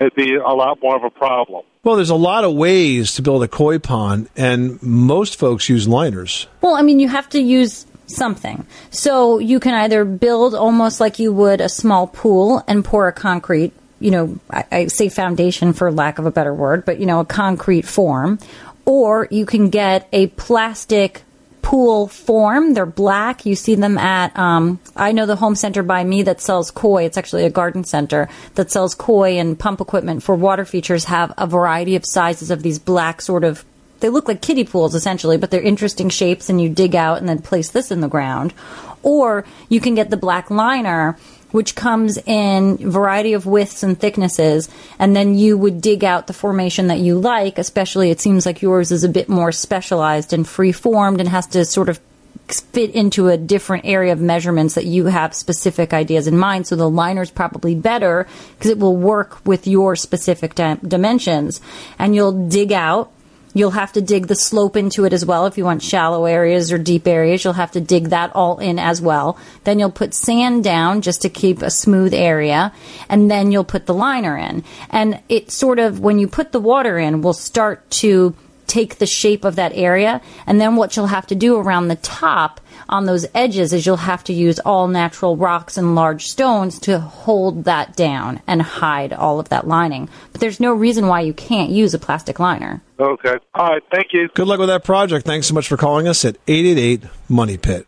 it'd 0.00 0.14
be 0.14 0.36
a 0.36 0.54
lot 0.54 0.78
more 0.82 0.96
of 0.96 1.04
a 1.04 1.10
problem. 1.10 1.64
Well, 1.82 1.96
there's 1.96 2.08
a 2.08 2.14
lot 2.14 2.44
of 2.44 2.54
ways 2.54 3.14
to 3.16 3.22
build 3.22 3.42
a 3.42 3.48
koi 3.48 3.78
pond, 3.78 4.30
and 4.36 4.82
most 4.82 5.38
folks 5.38 5.68
use 5.68 5.86
liners. 5.86 6.46
Well, 6.62 6.76
I 6.76 6.82
mean, 6.82 6.98
you 6.98 7.08
have 7.08 7.28
to 7.30 7.40
use 7.40 7.86
something. 8.06 8.66
So 8.90 9.38
you 9.38 9.60
can 9.60 9.74
either 9.74 10.04
build 10.04 10.54
almost 10.54 11.00
like 11.00 11.18
you 11.18 11.32
would 11.32 11.60
a 11.60 11.68
small 11.68 12.06
pool 12.06 12.62
and 12.68 12.84
pour 12.84 13.08
a 13.08 13.12
concrete, 13.12 13.72
you 14.00 14.10
know, 14.10 14.38
I, 14.50 14.64
I 14.70 14.86
say 14.86 15.08
foundation 15.08 15.72
for 15.72 15.90
lack 15.90 16.18
of 16.18 16.26
a 16.26 16.30
better 16.30 16.54
word, 16.54 16.84
but 16.84 16.98
you 17.00 17.06
know, 17.06 17.20
a 17.20 17.24
concrete 17.24 17.86
form. 17.86 18.38
Or 18.86 19.26
you 19.30 19.46
can 19.46 19.70
get 19.70 20.08
a 20.12 20.26
plastic 20.26 21.22
pool 21.64 22.06
form. 22.08 22.74
They're 22.74 22.84
black. 22.84 23.46
You 23.46 23.56
see 23.56 23.74
them 23.74 23.96
at, 23.96 24.38
um, 24.38 24.78
I 24.94 25.12
know 25.12 25.24
the 25.24 25.34
home 25.34 25.56
center 25.56 25.82
by 25.82 26.04
me 26.04 26.22
that 26.24 26.42
sells 26.42 26.70
koi. 26.70 27.04
It's 27.04 27.16
actually 27.16 27.46
a 27.46 27.50
garden 27.50 27.84
center 27.84 28.28
that 28.54 28.70
sells 28.70 28.94
koi 28.94 29.38
and 29.38 29.58
pump 29.58 29.80
equipment 29.80 30.22
for 30.22 30.34
water 30.34 30.66
features 30.66 31.06
have 31.06 31.32
a 31.38 31.46
variety 31.46 31.96
of 31.96 32.04
sizes 32.04 32.50
of 32.50 32.62
these 32.62 32.78
black 32.78 33.22
sort 33.22 33.44
of 33.44 33.64
they 34.04 34.10
look 34.10 34.28
like 34.28 34.42
kiddie 34.42 34.64
pools 34.64 34.94
essentially, 34.94 35.38
but 35.38 35.50
they're 35.50 35.62
interesting 35.62 36.10
shapes 36.10 36.50
and 36.50 36.60
you 36.60 36.68
dig 36.68 36.94
out 36.94 37.16
and 37.16 37.26
then 37.26 37.40
place 37.40 37.70
this 37.70 37.90
in 37.90 38.02
the 38.02 38.06
ground. 38.06 38.52
Or 39.02 39.46
you 39.70 39.80
can 39.80 39.94
get 39.94 40.10
the 40.10 40.18
black 40.18 40.50
liner 40.50 41.16
which 41.52 41.74
comes 41.74 42.18
in 42.26 42.76
variety 42.90 43.32
of 43.32 43.46
widths 43.46 43.82
and 43.82 43.98
thicknesses 43.98 44.68
and 44.98 45.16
then 45.16 45.38
you 45.38 45.56
would 45.56 45.80
dig 45.80 46.04
out 46.04 46.26
the 46.26 46.34
formation 46.34 46.88
that 46.88 46.98
you 46.98 47.18
like, 47.18 47.56
especially 47.58 48.10
it 48.10 48.20
seems 48.20 48.44
like 48.44 48.60
yours 48.60 48.92
is 48.92 49.04
a 49.04 49.08
bit 49.08 49.30
more 49.30 49.52
specialized 49.52 50.34
and 50.34 50.46
free 50.46 50.72
formed 50.72 51.18
and 51.18 51.30
has 51.30 51.46
to 51.46 51.64
sort 51.64 51.88
of 51.88 51.98
fit 52.48 52.90
into 52.90 53.28
a 53.28 53.38
different 53.38 53.86
area 53.86 54.12
of 54.12 54.20
measurements 54.20 54.74
that 54.74 54.84
you 54.84 55.06
have 55.06 55.34
specific 55.34 55.94
ideas 55.94 56.26
in 56.26 56.36
mind. 56.36 56.66
So 56.66 56.76
the 56.76 56.90
liner 56.90 57.22
is 57.22 57.30
probably 57.30 57.74
better 57.74 58.26
because 58.58 58.70
it 58.70 58.78
will 58.78 58.96
work 58.96 59.38
with 59.46 59.66
your 59.66 59.96
specific 59.96 60.54
di- 60.54 60.78
dimensions. 60.86 61.62
And 61.98 62.14
you'll 62.14 62.48
dig 62.48 62.70
out. 62.70 63.13
You'll 63.54 63.70
have 63.70 63.92
to 63.92 64.00
dig 64.00 64.26
the 64.26 64.34
slope 64.34 64.76
into 64.76 65.04
it 65.04 65.12
as 65.12 65.24
well. 65.24 65.46
If 65.46 65.56
you 65.56 65.64
want 65.64 65.82
shallow 65.82 66.26
areas 66.26 66.72
or 66.72 66.78
deep 66.78 67.06
areas, 67.06 67.44
you'll 67.44 67.52
have 67.54 67.70
to 67.72 67.80
dig 67.80 68.08
that 68.08 68.34
all 68.34 68.58
in 68.58 68.80
as 68.80 69.00
well. 69.00 69.38
Then 69.62 69.78
you'll 69.78 69.92
put 69.92 70.12
sand 70.12 70.64
down 70.64 71.00
just 71.02 71.22
to 71.22 71.28
keep 71.28 71.62
a 71.62 71.70
smooth 71.70 72.12
area. 72.12 72.72
And 73.08 73.30
then 73.30 73.52
you'll 73.52 73.64
put 73.64 73.86
the 73.86 73.94
liner 73.94 74.36
in. 74.36 74.64
And 74.90 75.20
it 75.28 75.52
sort 75.52 75.78
of, 75.78 76.00
when 76.00 76.18
you 76.18 76.26
put 76.26 76.50
the 76.50 76.60
water 76.60 76.98
in, 76.98 77.22
will 77.22 77.32
start 77.32 77.88
to 78.02 78.34
take 78.66 78.96
the 78.96 79.06
shape 79.06 79.44
of 79.44 79.56
that 79.56 79.72
area. 79.74 80.20
And 80.46 80.60
then 80.60 80.74
what 80.74 80.96
you'll 80.96 81.06
have 81.06 81.28
to 81.28 81.34
do 81.36 81.56
around 81.56 81.88
the 81.88 81.96
top 81.96 82.60
on 82.88 83.06
those 83.06 83.26
edges 83.34 83.72
is 83.72 83.86
you'll 83.86 83.96
have 83.96 84.24
to 84.24 84.32
use 84.32 84.58
all 84.60 84.88
natural 84.88 85.36
rocks 85.36 85.76
and 85.76 85.94
large 85.94 86.26
stones 86.26 86.78
to 86.80 87.00
hold 87.00 87.64
that 87.64 87.96
down 87.96 88.40
and 88.46 88.62
hide 88.62 89.12
all 89.12 89.40
of 89.40 89.48
that 89.50 89.66
lining. 89.66 90.08
But 90.32 90.40
there's 90.40 90.60
no 90.60 90.72
reason 90.72 91.06
why 91.06 91.20
you 91.20 91.32
can't 91.32 91.70
use 91.70 91.94
a 91.94 91.98
plastic 91.98 92.38
liner. 92.38 92.82
Okay. 92.98 93.34
All 93.54 93.68
right. 93.70 93.82
Thank 93.92 94.08
you. 94.12 94.28
Good 94.34 94.46
luck 94.46 94.58
with 94.58 94.68
that 94.68 94.84
project. 94.84 95.26
Thanks 95.26 95.46
so 95.46 95.54
much 95.54 95.68
for 95.68 95.76
calling 95.76 96.06
us 96.08 96.24
at 96.24 96.36
888 96.46 97.04
Money 97.28 97.56
Pit. 97.56 97.86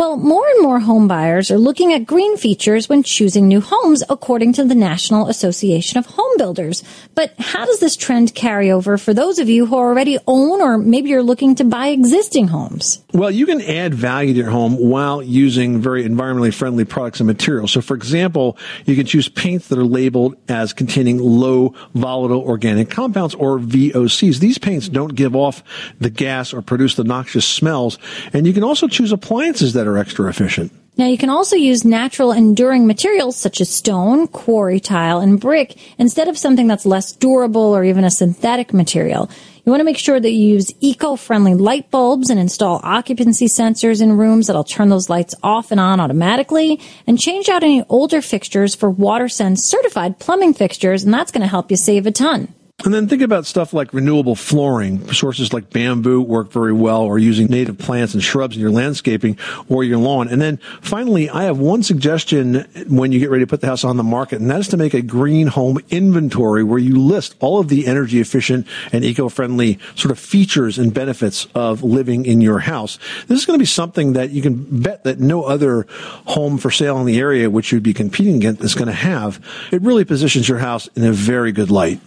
Well, 0.00 0.16
more 0.16 0.48
and 0.48 0.62
more 0.62 0.80
home 0.80 1.08
buyers 1.08 1.50
are 1.50 1.58
looking 1.58 1.92
at 1.92 2.06
green 2.06 2.38
features 2.38 2.88
when 2.88 3.02
choosing 3.02 3.46
new 3.46 3.60
homes, 3.60 4.02
according 4.08 4.54
to 4.54 4.64
the 4.64 4.74
National 4.74 5.28
Association 5.28 5.98
of 5.98 6.06
Home 6.06 6.38
Builders. 6.38 6.82
But 7.14 7.34
how 7.38 7.66
does 7.66 7.80
this 7.80 7.96
trend 7.96 8.34
carry 8.34 8.70
over 8.70 8.96
for 8.96 9.12
those 9.12 9.38
of 9.38 9.50
you 9.50 9.66
who 9.66 9.76
already 9.76 10.16
own 10.26 10.62
or 10.62 10.78
maybe 10.78 11.10
you're 11.10 11.22
looking 11.22 11.54
to 11.56 11.64
buy 11.64 11.88
existing 11.88 12.48
homes? 12.48 13.04
Well, 13.12 13.30
you 13.30 13.44
can 13.44 13.60
add 13.60 13.92
value 13.92 14.32
to 14.32 14.38
your 14.38 14.48
home 14.48 14.76
while 14.76 15.22
using 15.22 15.82
very 15.82 16.02
environmentally 16.02 16.54
friendly 16.54 16.86
products 16.86 17.20
and 17.20 17.26
materials. 17.26 17.72
So, 17.72 17.82
for 17.82 17.94
example, 17.94 18.56
you 18.86 18.96
can 18.96 19.04
choose 19.04 19.28
paints 19.28 19.68
that 19.68 19.78
are 19.78 19.84
labeled 19.84 20.34
as 20.48 20.72
containing 20.72 21.18
low 21.18 21.74
volatile 21.94 22.40
organic 22.40 22.88
compounds 22.88 23.34
or 23.34 23.58
VOCs. 23.58 24.38
These 24.38 24.56
paints 24.56 24.88
don't 24.88 25.14
give 25.14 25.36
off 25.36 25.62
the 25.98 26.08
gas 26.08 26.54
or 26.54 26.62
produce 26.62 26.94
the 26.94 27.04
noxious 27.04 27.46
smells. 27.46 27.98
And 28.32 28.46
you 28.46 28.54
can 28.54 28.64
also 28.64 28.88
choose 28.88 29.12
appliances 29.12 29.74
that 29.74 29.89
are 29.89 29.89
extra 29.96 30.28
efficient. 30.28 30.72
Now 30.96 31.06
you 31.06 31.16
can 31.16 31.30
also 31.30 31.56
use 31.56 31.84
natural 31.84 32.30
enduring 32.30 32.86
materials 32.86 33.36
such 33.36 33.60
as 33.60 33.70
stone, 33.70 34.26
quarry 34.28 34.80
tile, 34.80 35.20
and 35.20 35.40
brick 35.40 35.78
instead 35.98 36.28
of 36.28 36.36
something 36.36 36.66
that's 36.66 36.84
less 36.84 37.12
durable 37.12 37.74
or 37.74 37.84
even 37.84 38.04
a 38.04 38.10
synthetic 38.10 38.74
material. 38.74 39.30
You 39.64 39.70
want 39.70 39.80
to 39.80 39.84
make 39.84 39.98
sure 39.98 40.20
that 40.20 40.30
you 40.30 40.54
use 40.54 40.72
eco-friendly 40.80 41.54
light 41.54 41.90
bulbs 41.90 42.28
and 42.28 42.38
install 42.38 42.80
occupancy 42.82 43.46
sensors 43.46 44.02
in 44.02 44.18
rooms 44.18 44.46
that'll 44.46 44.64
turn 44.64 44.88
those 44.90 45.08
lights 45.08 45.34
off 45.42 45.70
and 45.70 45.80
on 45.80 46.00
automatically 46.00 46.80
and 47.06 47.18
change 47.18 47.48
out 47.48 47.62
any 47.62 47.82
older 47.88 48.20
fixtures 48.20 48.74
for 48.74 48.92
WaterSense 48.92 49.60
certified 49.60 50.18
plumbing 50.18 50.54
fixtures 50.54 51.04
and 51.04 51.14
that's 51.14 51.30
going 51.30 51.42
to 51.42 51.46
help 51.46 51.70
you 51.70 51.76
save 51.76 52.06
a 52.06 52.10
ton. 52.10 52.52
And 52.82 52.94
then 52.94 53.08
think 53.08 53.20
about 53.20 53.44
stuff 53.44 53.74
like 53.74 53.92
renewable 53.92 54.34
flooring. 54.34 55.12
Sources 55.12 55.52
like 55.52 55.70
bamboo 55.70 56.22
work 56.22 56.50
very 56.50 56.72
well, 56.72 57.02
or 57.02 57.18
using 57.18 57.46
native 57.46 57.76
plants 57.76 58.14
and 58.14 58.22
shrubs 58.22 58.56
in 58.56 58.62
your 58.62 58.70
landscaping 58.70 59.38
or 59.68 59.84
your 59.84 59.98
lawn. 59.98 60.28
And 60.28 60.40
then 60.40 60.56
finally, 60.80 61.28
I 61.28 61.44
have 61.44 61.58
one 61.58 61.82
suggestion 61.82 62.66
when 62.88 63.12
you 63.12 63.18
get 63.18 63.28
ready 63.28 63.44
to 63.44 63.46
put 63.46 63.60
the 63.60 63.66
house 63.66 63.84
on 63.84 63.98
the 63.98 64.02
market, 64.02 64.40
and 64.40 64.50
that 64.50 64.60
is 64.60 64.68
to 64.68 64.78
make 64.78 64.94
a 64.94 65.02
green 65.02 65.48
home 65.48 65.78
inventory 65.90 66.64
where 66.64 66.78
you 66.78 66.98
list 66.98 67.36
all 67.40 67.60
of 67.60 67.68
the 67.68 67.86
energy 67.86 68.18
efficient 68.18 68.66
and 68.92 69.04
eco-friendly 69.04 69.78
sort 69.94 70.10
of 70.10 70.18
features 70.18 70.78
and 70.78 70.94
benefits 70.94 71.46
of 71.54 71.82
living 71.82 72.24
in 72.24 72.40
your 72.40 72.60
house. 72.60 72.98
This 73.26 73.38
is 73.38 73.46
going 73.46 73.58
to 73.58 73.62
be 73.62 73.66
something 73.66 74.14
that 74.14 74.30
you 74.30 74.40
can 74.40 74.80
bet 74.80 75.04
that 75.04 75.20
no 75.20 75.44
other 75.44 75.86
home 76.26 76.56
for 76.56 76.70
sale 76.70 76.98
in 76.98 77.06
the 77.06 77.18
area, 77.18 77.50
which 77.50 77.72
you'd 77.72 77.82
be 77.82 77.94
competing 77.94 78.36
against, 78.36 78.62
is 78.62 78.74
going 78.74 78.88
to 78.88 78.92
have. 78.92 79.38
It 79.70 79.82
really 79.82 80.06
positions 80.06 80.48
your 80.48 80.58
house 80.58 80.88
in 80.96 81.04
a 81.04 81.12
very 81.12 81.52
good 81.52 81.70
light. 81.70 82.00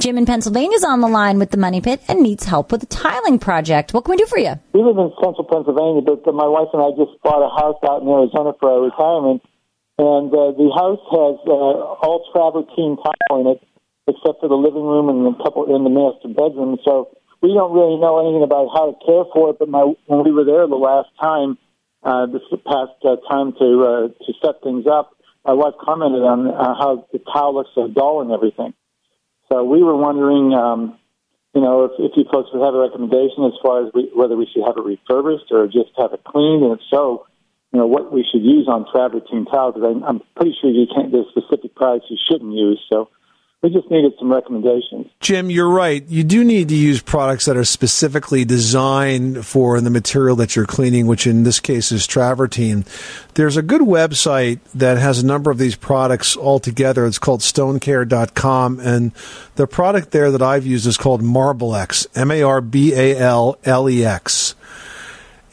Jim 0.00 0.16
in 0.16 0.24
Pennsylvania 0.24 0.76
is 0.76 0.82
on 0.82 1.02
the 1.02 1.08
line 1.08 1.38
with 1.38 1.50
the 1.50 1.60
Money 1.60 1.82
Pit 1.82 2.00
and 2.08 2.22
needs 2.22 2.44
help 2.46 2.72
with 2.72 2.82
a 2.82 2.86
tiling 2.86 3.38
project. 3.38 3.92
What 3.92 4.08
can 4.08 4.12
we 4.12 4.16
do 4.16 4.24
for 4.24 4.38
you? 4.38 4.56
We 4.72 4.80
live 4.80 4.96
in 4.96 5.12
central 5.20 5.44
Pennsylvania, 5.44 6.00
but 6.00 6.24
my 6.32 6.48
wife 6.48 6.72
and 6.72 6.80
I 6.80 6.88
just 6.96 7.20
bought 7.20 7.44
a 7.44 7.52
house 7.52 7.76
out 7.84 8.00
in 8.00 8.08
Arizona 8.08 8.56
for 8.58 8.72
our 8.72 8.80
retirement, 8.80 9.44
and 10.00 10.32
uh, 10.32 10.56
the 10.56 10.72
house 10.72 11.04
has 11.04 11.36
uh, 11.44 12.00
all 12.00 12.24
travertine 12.32 12.96
tile 12.96 13.44
in 13.44 13.46
it, 13.52 13.60
except 14.08 14.40
for 14.40 14.48
the 14.48 14.56
living 14.56 14.88
room 14.88 15.12
and 15.12 15.36
a 15.36 15.42
couple 15.44 15.68
in 15.68 15.84
the 15.84 15.92
master 15.92 16.32
bedroom. 16.32 16.80
So 16.80 17.12
we 17.44 17.52
don't 17.52 17.76
really 17.76 18.00
know 18.00 18.24
anything 18.24 18.42
about 18.42 18.72
how 18.72 18.96
to 18.96 18.96
care 19.04 19.28
for 19.36 19.52
it. 19.52 19.60
But 19.60 19.68
my 19.68 19.84
when 20.08 20.24
we 20.24 20.32
were 20.32 20.48
there 20.48 20.64
the 20.64 20.80
last 20.80 21.12
time, 21.20 21.60
uh, 22.08 22.24
this 22.24 22.40
past 22.64 22.96
uh, 23.04 23.20
time 23.28 23.52
to 23.60 23.68
uh, 23.84 24.02
to 24.08 24.30
set 24.40 24.64
things 24.64 24.88
up, 24.88 25.12
my 25.44 25.52
wife 25.52 25.76
commented 25.76 26.24
on 26.24 26.48
uh, 26.48 26.72
how 26.72 27.04
the 27.12 27.20
tile 27.20 27.52
looks 27.52 27.68
so 27.76 27.84
dull 27.84 28.24
and 28.24 28.32
everything. 28.32 28.72
So 29.52 29.64
we 29.64 29.82
were 29.82 29.96
wondering, 29.96 30.54
um, 30.54 30.98
you 31.54 31.60
know, 31.60 31.84
if, 31.84 31.92
if 31.98 32.12
you 32.16 32.24
folks 32.30 32.50
would 32.52 32.64
have 32.64 32.74
a 32.74 32.78
recommendation 32.78 33.44
as 33.44 33.58
far 33.62 33.84
as 33.84 33.92
we, 33.92 34.10
whether 34.14 34.36
we 34.36 34.46
should 34.46 34.62
have 34.64 34.76
it 34.76 34.84
refurbished 34.84 35.50
or 35.50 35.66
just 35.66 35.90
have 35.98 36.12
it 36.12 36.22
cleaned, 36.24 36.62
and 36.62 36.78
if 36.78 36.80
so, 36.88 37.26
you 37.72 37.78
know, 37.78 37.86
what 37.86 38.12
we 38.12 38.24
should 38.30 38.42
use 38.42 38.68
on 38.68 38.86
travertine 38.92 39.46
tile, 39.50 39.72
because 39.72 39.90
I'm, 39.90 40.02
I'm 40.04 40.20
pretty 40.36 40.56
sure 40.60 40.70
you 40.70 40.86
can't, 40.92 41.10
there's 41.10 41.26
specific 41.30 41.74
products 41.74 42.06
you 42.10 42.18
shouldn't 42.30 42.52
use. 42.52 42.80
So 42.88 43.08
we 43.62 43.68
just 43.68 43.90
needed 43.90 44.14
some 44.18 44.32
recommendations. 44.32 45.06
Jim, 45.20 45.50
you're 45.50 45.68
right. 45.68 46.06
You 46.08 46.24
do 46.24 46.44
need 46.44 46.70
to 46.70 46.74
use 46.74 47.02
products 47.02 47.44
that 47.44 47.58
are 47.58 47.64
specifically 47.64 48.46
designed 48.46 49.44
for 49.44 49.78
the 49.82 49.90
material 49.90 50.34
that 50.36 50.56
you're 50.56 50.64
cleaning, 50.64 51.06
which 51.06 51.26
in 51.26 51.42
this 51.42 51.60
case 51.60 51.92
is 51.92 52.06
travertine. 52.06 52.86
There's 53.34 53.58
a 53.58 53.62
good 53.62 53.82
website 53.82 54.60
that 54.74 54.96
has 54.96 55.22
a 55.22 55.26
number 55.26 55.50
of 55.50 55.58
these 55.58 55.76
products 55.76 56.36
all 56.36 56.58
together. 56.58 57.04
It's 57.04 57.18
called 57.18 57.40
stonecare.com. 57.40 58.80
And 58.80 59.12
the 59.56 59.66
product 59.66 60.12
there 60.12 60.30
that 60.30 60.42
I've 60.42 60.64
used 60.64 60.86
is 60.86 60.96
called 60.96 61.20
Marblex, 61.20 62.06
M 62.14 62.30
A 62.30 62.42
R 62.42 62.62
B 62.62 62.94
A 62.94 63.18
L 63.18 63.58
L 63.64 63.90
E 63.90 64.04
X. 64.04 64.54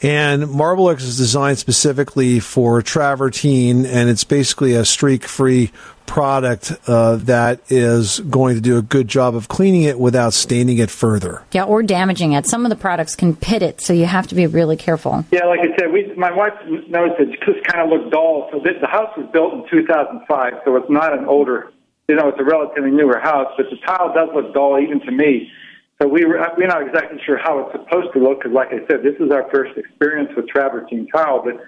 And 0.00 0.44
Marblex 0.44 1.02
is 1.02 1.16
designed 1.16 1.58
specifically 1.58 2.38
for 2.38 2.80
travertine, 2.82 3.84
and 3.84 4.08
it's 4.08 4.22
basically 4.22 4.74
a 4.74 4.84
streak-free 4.84 5.72
product 6.08 6.72
uh, 6.88 7.16
that 7.16 7.60
is 7.68 8.18
going 8.20 8.56
to 8.56 8.60
do 8.60 8.78
a 8.78 8.82
good 8.82 9.06
job 9.06 9.36
of 9.36 9.46
cleaning 9.46 9.82
it 9.82 10.00
without 10.00 10.32
staining 10.32 10.78
it 10.78 10.90
further. 10.90 11.44
Yeah, 11.52 11.64
or 11.64 11.84
damaging 11.84 12.32
it. 12.32 12.46
Some 12.46 12.64
of 12.66 12.70
the 12.70 12.76
products 12.76 13.14
can 13.14 13.36
pit 13.36 13.62
it, 13.62 13.80
so 13.80 13.92
you 13.92 14.06
have 14.06 14.26
to 14.28 14.34
be 14.34 14.46
really 14.46 14.76
careful. 14.76 15.24
Yeah, 15.30 15.44
like 15.44 15.60
I 15.60 15.76
said, 15.78 15.92
we, 15.92 16.12
my 16.16 16.32
wife 16.32 16.54
noticed 16.88 17.20
it 17.20 17.38
just 17.44 17.64
kind 17.68 17.84
of 17.84 17.90
looked 17.90 18.10
dull. 18.10 18.48
So 18.50 18.58
this, 18.58 18.74
the 18.80 18.88
house 18.88 19.14
was 19.16 19.28
built 19.32 19.52
in 19.52 19.64
2005, 19.70 20.52
so 20.64 20.76
it's 20.76 20.90
not 20.90 21.16
an 21.16 21.26
older, 21.26 21.70
you 22.08 22.16
know, 22.16 22.28
it's 22.28 22.40
a 22.40 22.44
relatively 22.44 22.90
newer 22.90 23.20
house, 23.20 23.52
but 23.56 23.66
the 23.70 23.76
tile 23.86 24.12
does 24.12 24.30
look 24.34 24.52
dull 24.54 24.80
even 24.80 25.00
to 25.00 25.12
me. 25.12 25.52
So 26.00 26.08
we 26.08 26.24
were, 26.24 26.40
we're 26.56 26.68
not 26.68 26.86
exactly 26.86 27.18
sure 27.26 27.38
how 27.38 27.58
it's 27.60 27.72
supposed 27.72 28.12
to 28.14 28.20
look 28.20 28.38
because, 28.38 28.54
like 28.54 28.68
I 28.68 28.86
said, 28.86 29.02
this 29.02 29.16
is 29.20 29.30
our 29.30 29.50
first 29.50 29.76
experience 29.76 30.30
with 30.36 30.48
travertine 30.48 31.08
tile. 31.12 31.42
But 31.42 31.58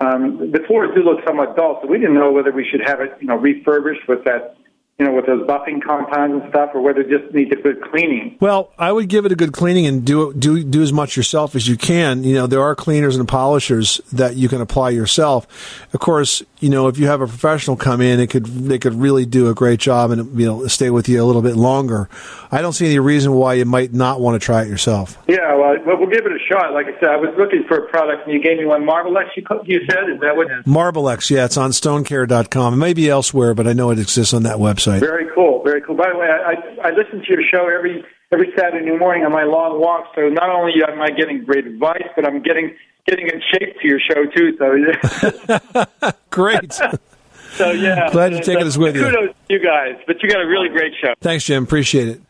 um, 0.00 0.50
the 0.50 0.60
floors 0.66 0.90
do 0.94 1.02
look 1.02 1.18
somewhat 1.26 1.56
dull, 1.56 1.78
so 1.82 1.88
we 1.88 1.98
didn't 1.98 2.14
know 2.14 2.32
whether 2.32 2.52
we 2.52 2.66
should 2.68 2.80
have 2.86 3.00
it, 3.00 3.12
you 3.20 3.26
know, 3.26 3.36
refurbished 3.36 4.08
with 4.08 4.24
that, 4.24 4.56
you 5.00 5.06
know, 5.06 5.14
with 5.14 5.24
those 5.24 5.46
buffing 5.46 5.82
compounds 5.82 6.42
and 6.42 6.50
stuff, 6.50 6.72
or 6.74 6.82
whether 6.82 7.00
it 7.00 7.08
just 7.08 7.32
needs 7.34 7.50
a 7.52 7.56
good 7.56 7.80
cleaning. 7.80 8.36
Well, 8.38 8.70
I 8.78 8.92
would 8.92 9.08
give 9.08 9.24
it 9.24 9.32
a 9.32 9.34
good 9.34 9.54
cleaning 9.54 9.86
and 9.86 10.04
do 10.04 10.34
do 10.34 10.62
do 10.62 10.82
as 10.82 10.92
much 10.92 11.16
yourself 11.16 11.56
as 11.56 11.66
you 11.66 11.78
can. 11.78 12.22
You 12.22 12.34
know, 12.34 12.46
there 12.46 12.60
are 12.60 12.74
cleaners 12.74 13.16
and 13.16 13.26
polishers 13.26 14.02
that 14.12 14.36
you 14.36 14.50
can 14.50 14.60
apply 14.60 14.90
yourself. 14.90 15.46
Of 15.94 16.00
course, 16.00 16.42
you 16.60 16.68
know, 16.68 16.86
if 16.88 16.98
you 16.98 17.06
have 17.06 17.22
a 17.22 17.26
professional 17.26 17.76
come 17.76 18.02
in, 18.02 18.20
it 18.20 18.28
could 18.28 18.44
they 18.44 18.78
could 18.78 18.92
really 18.92 19.24
do 19.24 19.48
a 19.48 19.54
great 19.54 19.80
job 19.80 20.10
and 20.10 20.38
you 20.38 20.44
know 20.44 20.66
stay 20.66 20.90
with 20.90 21.08
you 21.08 21.22
a 21.22 21.24
little 21.24 21.40
bit 21.40 21.56
longer. 21.56 22.10
I 22.52 22.60
don't 22.60 22.74
see 22.74 22.84
any 22.84 22.98
reason 22.98 23.32
why 23.32 23.54
you 23.54 23.64
might 23.64 23.94
not 23.94 24.20
want 24.20 24.40
to 24.40 24.44
try 24.44 24.62
it 24.62 24.68
yourself. 24.68 25.16
Yeah, 25.26 25.54
well, 25.54 25.76
well, 25.86 26.06
give 26.06 26.26
it 26.26 26.32
a 26.32 26.38
shot. 26.46 26.74
Like 26.74 26.86
I 26.86 27.00
said, 27.00 27.08
I 27.08 27.16
was 27.16 27.34
looking 27.38 27.64
for 27.66 27.78
a 27.78 27.88
product, 27.88 28.26
and 28.26 28.34
you 28.34 28.42
gave 28.42 28.58
me 28.58 28.66
one 28.66 28.82
Marblex. 28.82 29.28
You, 29.36 29.44
you 29.64 29.80
said 29.88 30.10
is 30.10 30.20
that 30.20 30.36
what? 30.36 30.48
Marblex, 30.66 31.30
yeah, 31.30 31.46
it's 31.46 31.56
on 31.56 31.70
stonecare.com. 31.70 32.74
It 32.74 32.76
may 32.76 32.92
be 32.92 33.08
elsewhere, 33.08 33.54
but 33.54 33.66
I 33.66 33.72
know 33.72 33.90
it 33.90 33.98
exists 33.98 34.34
on 34.34 34.42
that 34.42 34.56
website. 34.56 34.89
Very 34.98 35.26
cool, 35.34 35.62
very 35.62 35.80
cool. 35.80 35.94
By 35.94 36.10
the 36.10 36.18
way, 36.18 36.26
I, 36.26 36.88
I, 36.88 36.90
listen 36.90 37.20
to 37.20 37.28
your 37.28 37.42
show 37.52 37.68
every 37.68 38.04
every 38.32 38.52
Saturday 38.56 38.90
morning 38.96 39.24
on 39.24 39.32
my 39.32 39.44
long 39.44 39.80
walk. 39.80 40.06
So 40.14 40.28
not 40.28 40.50
only 40.50 40.72
am 40.86 41.00
I 41.00 41.10
getting 41.10 41.44
great 41.44 41.66
advice, 41.66 42.08
but 42.16 42.26
I'm 42.26 42.42
getting 42.42 42.74
getting 43.06 43.28
in 43.28 43.40
shape 43.52 43.76
to 43.80 43.86
your 43.86 44.00
show 44.00 44.26
too. 44.26 44.56
So 44.58 46.14
great. 46.30 46.72
so 46.72 47.70
yeah, 47.70 48.10
Glad 48.10 48.32
you're 48.32 48.40
taking 48.40 48.62
so 48.62 48.66
us 48.68 48.78
with 48.78 48.96
you. 48.96 49.04
Kudos 49.04 49.34
to 49.48 49.54
you 49.54 49.60
guys, 49.60 49.96
but 50.06 50.22
you 50.22 50.28
got 50.28 50.40
a 50.40 50.46
really 50.46 50.68
great 50.68 50.92
show. 51.00 51.14
Thanks, 51.20 51.44
Jim. 51.44 51.64
Appreciate 51.64 52.08
it. 52.08 52.20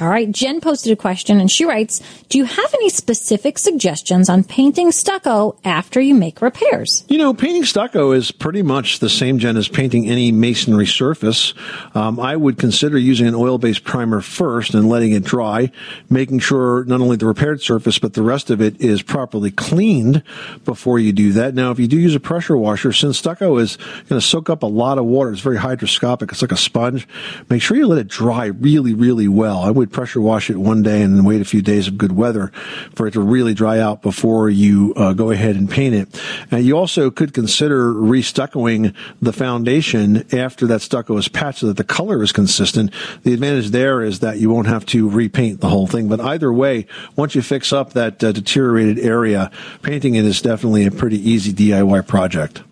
All 0.00 0.08
right, 0.08 0.30
Jen 0.30 0.62
posted 0.62 0.90
a 0.90 0.96
question 0.96 1.38
and 1.38 1.50
she 1.50 1.66
writes, 1.66 2.00
Do 2.30 2.38
you 2.38 2.44
have 2.44 2.74
any 2.74 2.88
specific 2.88 3.58
suggestions 3.58 4.30
on 4.30 4.42
painting 4.42 4.90
stucco 4.90 5.58
after 5.66 6.00
you 6.00 6.14
make 6.14 6.40
repairs? 6.40 7.04
You 7.08 7.18
know, 7.18 7.34
painting 7.34 7.66
stucco 7.66 8.12
is 8.12 8.32
pretty 8.32 8.62
much 8.62 9.00
the 9.00 9.10
same, 9.10 9.38
Jen, 9.38 9.58
as 9.58 9.68
painting 9.68 10.08
any 10.08 10.32
masonry 10.32 10.86
surface. 10.86 11.52
Um, 11.94 12.18
I 12.18 12.36
would 12.36 12.56
consider 12.56 12.96
using 12.96 13.26
an 13.26 13.34
oil-based 13.34 13.84
primer 13.84 14.22
first 14.22 14.72
and 14.72 14.88
letting 14.88 15.12
it 15.12 15.24
dry, 15.24 15.70
making 16.08 16.38
sure 16.38 16.84
not 16.84 17.02
only 17.02 17.18
the 17.18 17.26
repaired 17.26 17.60
surface, 17.60 17.98
but 17.98 18.14
the 18.14 18.22
rest 18.22 18.48
of 18.48 18.62
it 18.62 18.80
is 18.80 19.02
properly 19.02 19.50
cleaned 19.50 20.22
before 20.64 21.00
you 21.00 21.12
do 21.12 21.32
that. 21.32 21.54
Now, 21.54 21.70
if 21.70 21.78
you 21.78 21.86
do 21.86 21.98
use 21.98 22.14
a 22.14 22.20
pressure 22.20 22.56
washer, 22.56 22.94
since 22.94 23.18
stucco 23.18 23.58
is 23.58 23.76
going 24.08 24.18
to 24.18 24.26
soak 24.26 24.48
up 24.48 24.62
a 24.62 24.66
lot 24.66 24.96
of 24.96 25.04
water, 25.04 25.32
it's 25.32 25.42
very 25.42 25.58
hydroscopic, 25.58 26.32
it's 26.32 26.40
like 26.40 26.50
a 26.50 26.56
sponge, 26.56 27.06
make 27.50 27.60
sure 27.60 27.76
you 27.76 27.86
let 27.86 27.98
it 27.98 28.08
dry 28.08 28.46
really, 28.46 28.94
really 28.94 29.28
well. 29.28 29.58
I 29.58 29.70
would 29.70 29.81
pressure 29.90 30.20
wash 30.20 30.50
it 30.50 30.56
one 30.56 30.82
day 30.82 31.02
and 31.02 31.26
wait 31.26 31.40
a 31.40 31.44
few 31.44 31.62
days 31.62 31.88
of 31.88 31.98
good 31.98 32.12
weather 32.12 32.52
for 32.94 33.06
it 33.06 33.12
to 33.12 33.20
really 33.20 33.54
dry 33.54 33.78
out 33.78 34.02
before 34.02 34.48
you 34.50 34.92
uh, 34.96 35.12
go 35.12 35.30
ahead 35.30 35.56
and 35.56 35.70
paint 35.70 35.94
it. 35.94 36.22
Now, 36.50 36.58
you 36.58 36.76
also 36.76 37.10
could 37.10 37.34
consider 37.34 37.92
restuccoing 37.92 38.94
the 39.20 39.32
foundation 39.32 40.26
after 40.34 40.66
that 40.66 40.82
stucco 40.82 41.16
is 41.16 41.28
patched 41.28 41.60
so 41.60 41.66
that 41.68 41.76
the 41.76 41.84
color 41.84 42.22
is 42.22 42.32
consistent. 42.32 42.92
The 43.22 43.32
advantage 43.32 43.70
there 43.70 44.02
is 44.02 44.20
that 44.20 44.38
you 44.38 44.50
won't 44.50 44.66
have 44.66 44.86
to 44.86 45.08
repaint 45.08 45.60
the 45.60 45.68
whole 45.68 45.86
thing. 45.86 46.08
But 46.08 46.20
either 46.20 46.52
way, 46.52 46.86
once 47.16 47.34
you 47.34 47.42
fix 47.42 47.72
up 47.72 47.92
that 47.94 48.22
uh, 48.22 48.32
deteriorated 48.32 48.98
area, 48.98 49.50
painting 49.82 50.14
it 50.14 50.24
is 50.24 50.42
definitely 50.42 50.86
a 50.86 50.90
pretty 50.90 51.18
easy 51.18 51.52
DIY 51.52 52.06
project. 52.06 52.62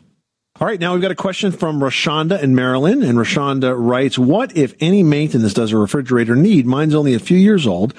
All 0.61 0.67
right, 0.67 0.79
now 0.79 0.93
we've 0.93 1.01
got 1.01 1.11
a 1.11 1.15
question 1.15 1.53
from 1.53 1.81
Rashonda 1.81 2.43
in 2.43 2.55
Maryland, 2.55 3.03
and 3.03 3.17
Rashonda 3.17 3.75
writes, 3.75 4.19
"What, 4.19 4.55
if 4.59 4.75
any, 4.79 5.03
maintenance 5.03 5.55
does 5.55 5.73
a 5.73 5.79
refrigerator 5.79 6.37
need? 6.37 6.67
Mine's 6.67 6.95
only 6.95 7.15
a 7.15 7.19
few 7.19 7.39
years 7.39 7.67
old, 7.67 7.95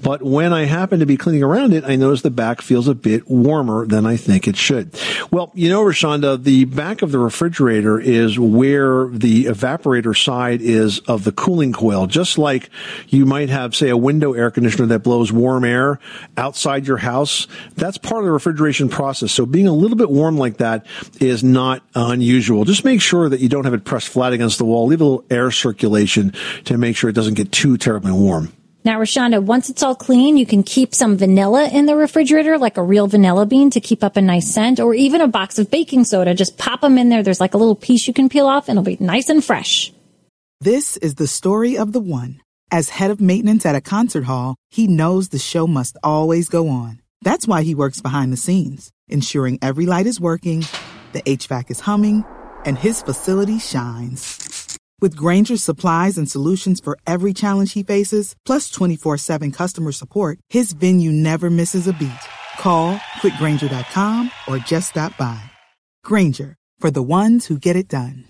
but 0.00 0.22
when 0.22 0.50
I 0.50 0.64
happen 0.64 1.00
to 1.00 1.04
be 1.04 1.18
cleaning 1.18 1.42
around 1.42 1.74
it, 1.74 1.84
I 1.84 1.96
notice 1.96 2.22
the 2.22 2.30
back 2.30 2.62
feels 2.62 2.88
a 2.88 2.94
bit 2.94 3.28
warmer 3.28 3.84
than 3.84 4.06
I 4.06 4.16
think 4.16 4.48
it 4.48 4.56
should." 4.56 4.98
Well, 5.30 5.52
you 5.52 5.68
know, 5.68 5.84
Rashonda, 5.84 6.42
the 6.42 6.64
back 6.64 7.02
of 7.02 7.12
the 7.12 7.18
refrigerator 7.18 8.00
is 8.00 8.38
where 8.38 9.08
the 9.08 9.44
evaporator 9.44 10.16
side 10.16 10.62
is 10.62 11.00
of 11.00 11.24
the 11.24 11.32
cooling 11.32 11.74
coil, 11.74 12.06
just 12.06 12.38
like 12.38 12.70
you 13.08 13.26
might 13.26 13.50
have, 13.50 13.76
say, 13.76 13.90
a 13.90 13.96
window 13.96 14.32
air 14.32 14.50
conditioner 14.50 14.86
that 14.86 15.00
blows 15.00 15.32
warm 15.32 15.66
air 15.66 16.00
outside 16.38 16.86
your 16.86 16.96
house. 16.96 17.46
That's 17.74 17.98
part 17.98 18.20
of 18.20 18.24
the 18.24 18.32
refrigeration 18.32 18.88
process. 18.88 19.32
So 19.32 19.44
being 19.44 19.68
a 19.68 19.74
little 19.74 19.98
bit 19.98 20.08
warm 20.08 20.38
like 20.38 20.56
that 20.56 20.86
is 21.20 21.44
not 21.44 21.82
um, 21.94 22.05
unusual. 22.10 22.64
Just 22.64 22.84
make 22.84 23.00
sure 23.00 23.28
that 23.28 23.40
you 23.40 23.48
don't 23.48 23.64
have 23.64 23.74
it 23.74 23.84
pressed 23.84 24.08
flat 24.08 24.32
against 24.32 24.58
the 24.58 24.64
wall. 24.64 24.86
Leave 24.86 25.00
a 25.00 25.04
little 25.04 25.24
air 25.30 25.50
circulation 25.50 26.32
to 26.64 26.78
make 26.78 26.96
sure 26.96 27.10
it 27.10 27.14
doesn't 27.14 27.34
get 27.34 27.52
too 27.52 27.76
terribly 27.76 28.12
warm. 28.12 28.52
Now, 28.84 29.00
Rashonda, 29.00 29.42
once 29.42 29.68
it's 29.68 29.82
all 29.82 29.96
clean, 29.96 30.36
you 30.36 30.46
can 30.46 30.62
keep 30.62 30.94
some 30.94 31.16
vanilla 31.16 31.68
in 31.68 31.86
the 31.86 31.96
refrigerator, 31.96 32.56
like 32.56 32.76
a 32.76 32.84
real 32.84 33.08
vanilla 33.08 33.44
bean 33.44 33.68
to 33.70 33.80
keep 33.80 34.04
up 34.04 34.16
a 34.16 34.20
nice 34.20 34.54
scent, 34.54 34.78
or 34.78 34.94
even 34.94 35.20
a 35.20 35.26
box 35.26 35.58
of 35.58 35.72
baking 35.72 36.04
soda. 36.04 36.34
Just 36.34 36.56
pop 36.56 36.82
them 36.82 36.96
in 36.96 37.08
there. 37.08 37.24
There's 37.24 37.40
like 37.40 37.54
a 37.54 37.58
little 37.58 37.74
piece 37.74 38.06
you 38.06 38.14
can 38.14 38.28
peel 38.28 38.46
off 38.46 38.68
and 38.68 38.78
it'll 38.78 38.84
be 38.84 39.04
nice 39.04 39.28
and 39.28 39.44
fresh. 39.44 39.92
This 40.60 40.96
is 40.98 41.16
the 41.16 41.26
story 41.26 41.76
of 41.76 41.92
the 41.92 42.00
one. 42.00 42.40
As 42.70 42.90
head 42.90 43.10
of 43.10 43.20
maintenance 43.20 43.66
at 43.66 43.74
a 43.74 43.80
concert 43.80 44.24
hall, 44.24 44.54
he 44.70 44.86
knows 44.86 45.28
the 45.28 45.38
show 45.38 45.66
must 45.66 45.96
always 46.04 46.48
go 46.48 46.68
on. 46.68 47.00
That's 47.22 47.48
why 47.48 47.62
he 47.62 47.74
works 47.74 48.00
behind 48.00 48.32
the 48.32 48.36
scenes, 48.36 48.92
ensuring 49.08 49.58
every 49.60 49.86
light 49.86 50.06
is 50.06 50.20
working, 50.20 50.64
the 51.16 51.22
HVAC 51.22 51.70
is 51.70 51.80
humming, 51.80 52.24
and 52.66 52.78
his 52.78 53.00
facility 53.00 53.58
shines. 53.58 54.78
With 55.00 55.16
Grainger's 55.16 55.62
supplies 55.62 56.18
and 56.18 56.30
solutions 56.30 56.78
for 56.80 56.98
every 57.06 57.32
challenge 57.32 57.72
he 57.72 57.82
faces, 57.82 58.34
plus 58.44 58.70
24 58.70 59.16
7 59.18 59.52
customer 59.52 59.92
support, 59.92 60.38
his 60.50 60.72
venue 60.72 61.12
never 61.12 61.50
misses 61.50 61.86
a 61.86 61.92
beat. 61.94 62.22
Call 62.58 63.00
click 63.20 63.34
grainger.com 63.38 64.30
or 64.48 64.58
just 64.58 64.90
stop 64.90 65.16
by. 65.16 65.40
Granger, 66.04 66.54
for 66.78 66.90
the 66.90 67.02
ones 67.02 67.46
who 67.46 67.58
get 67.58 67.76
it 67.76 67.88
done. 67.88 68.24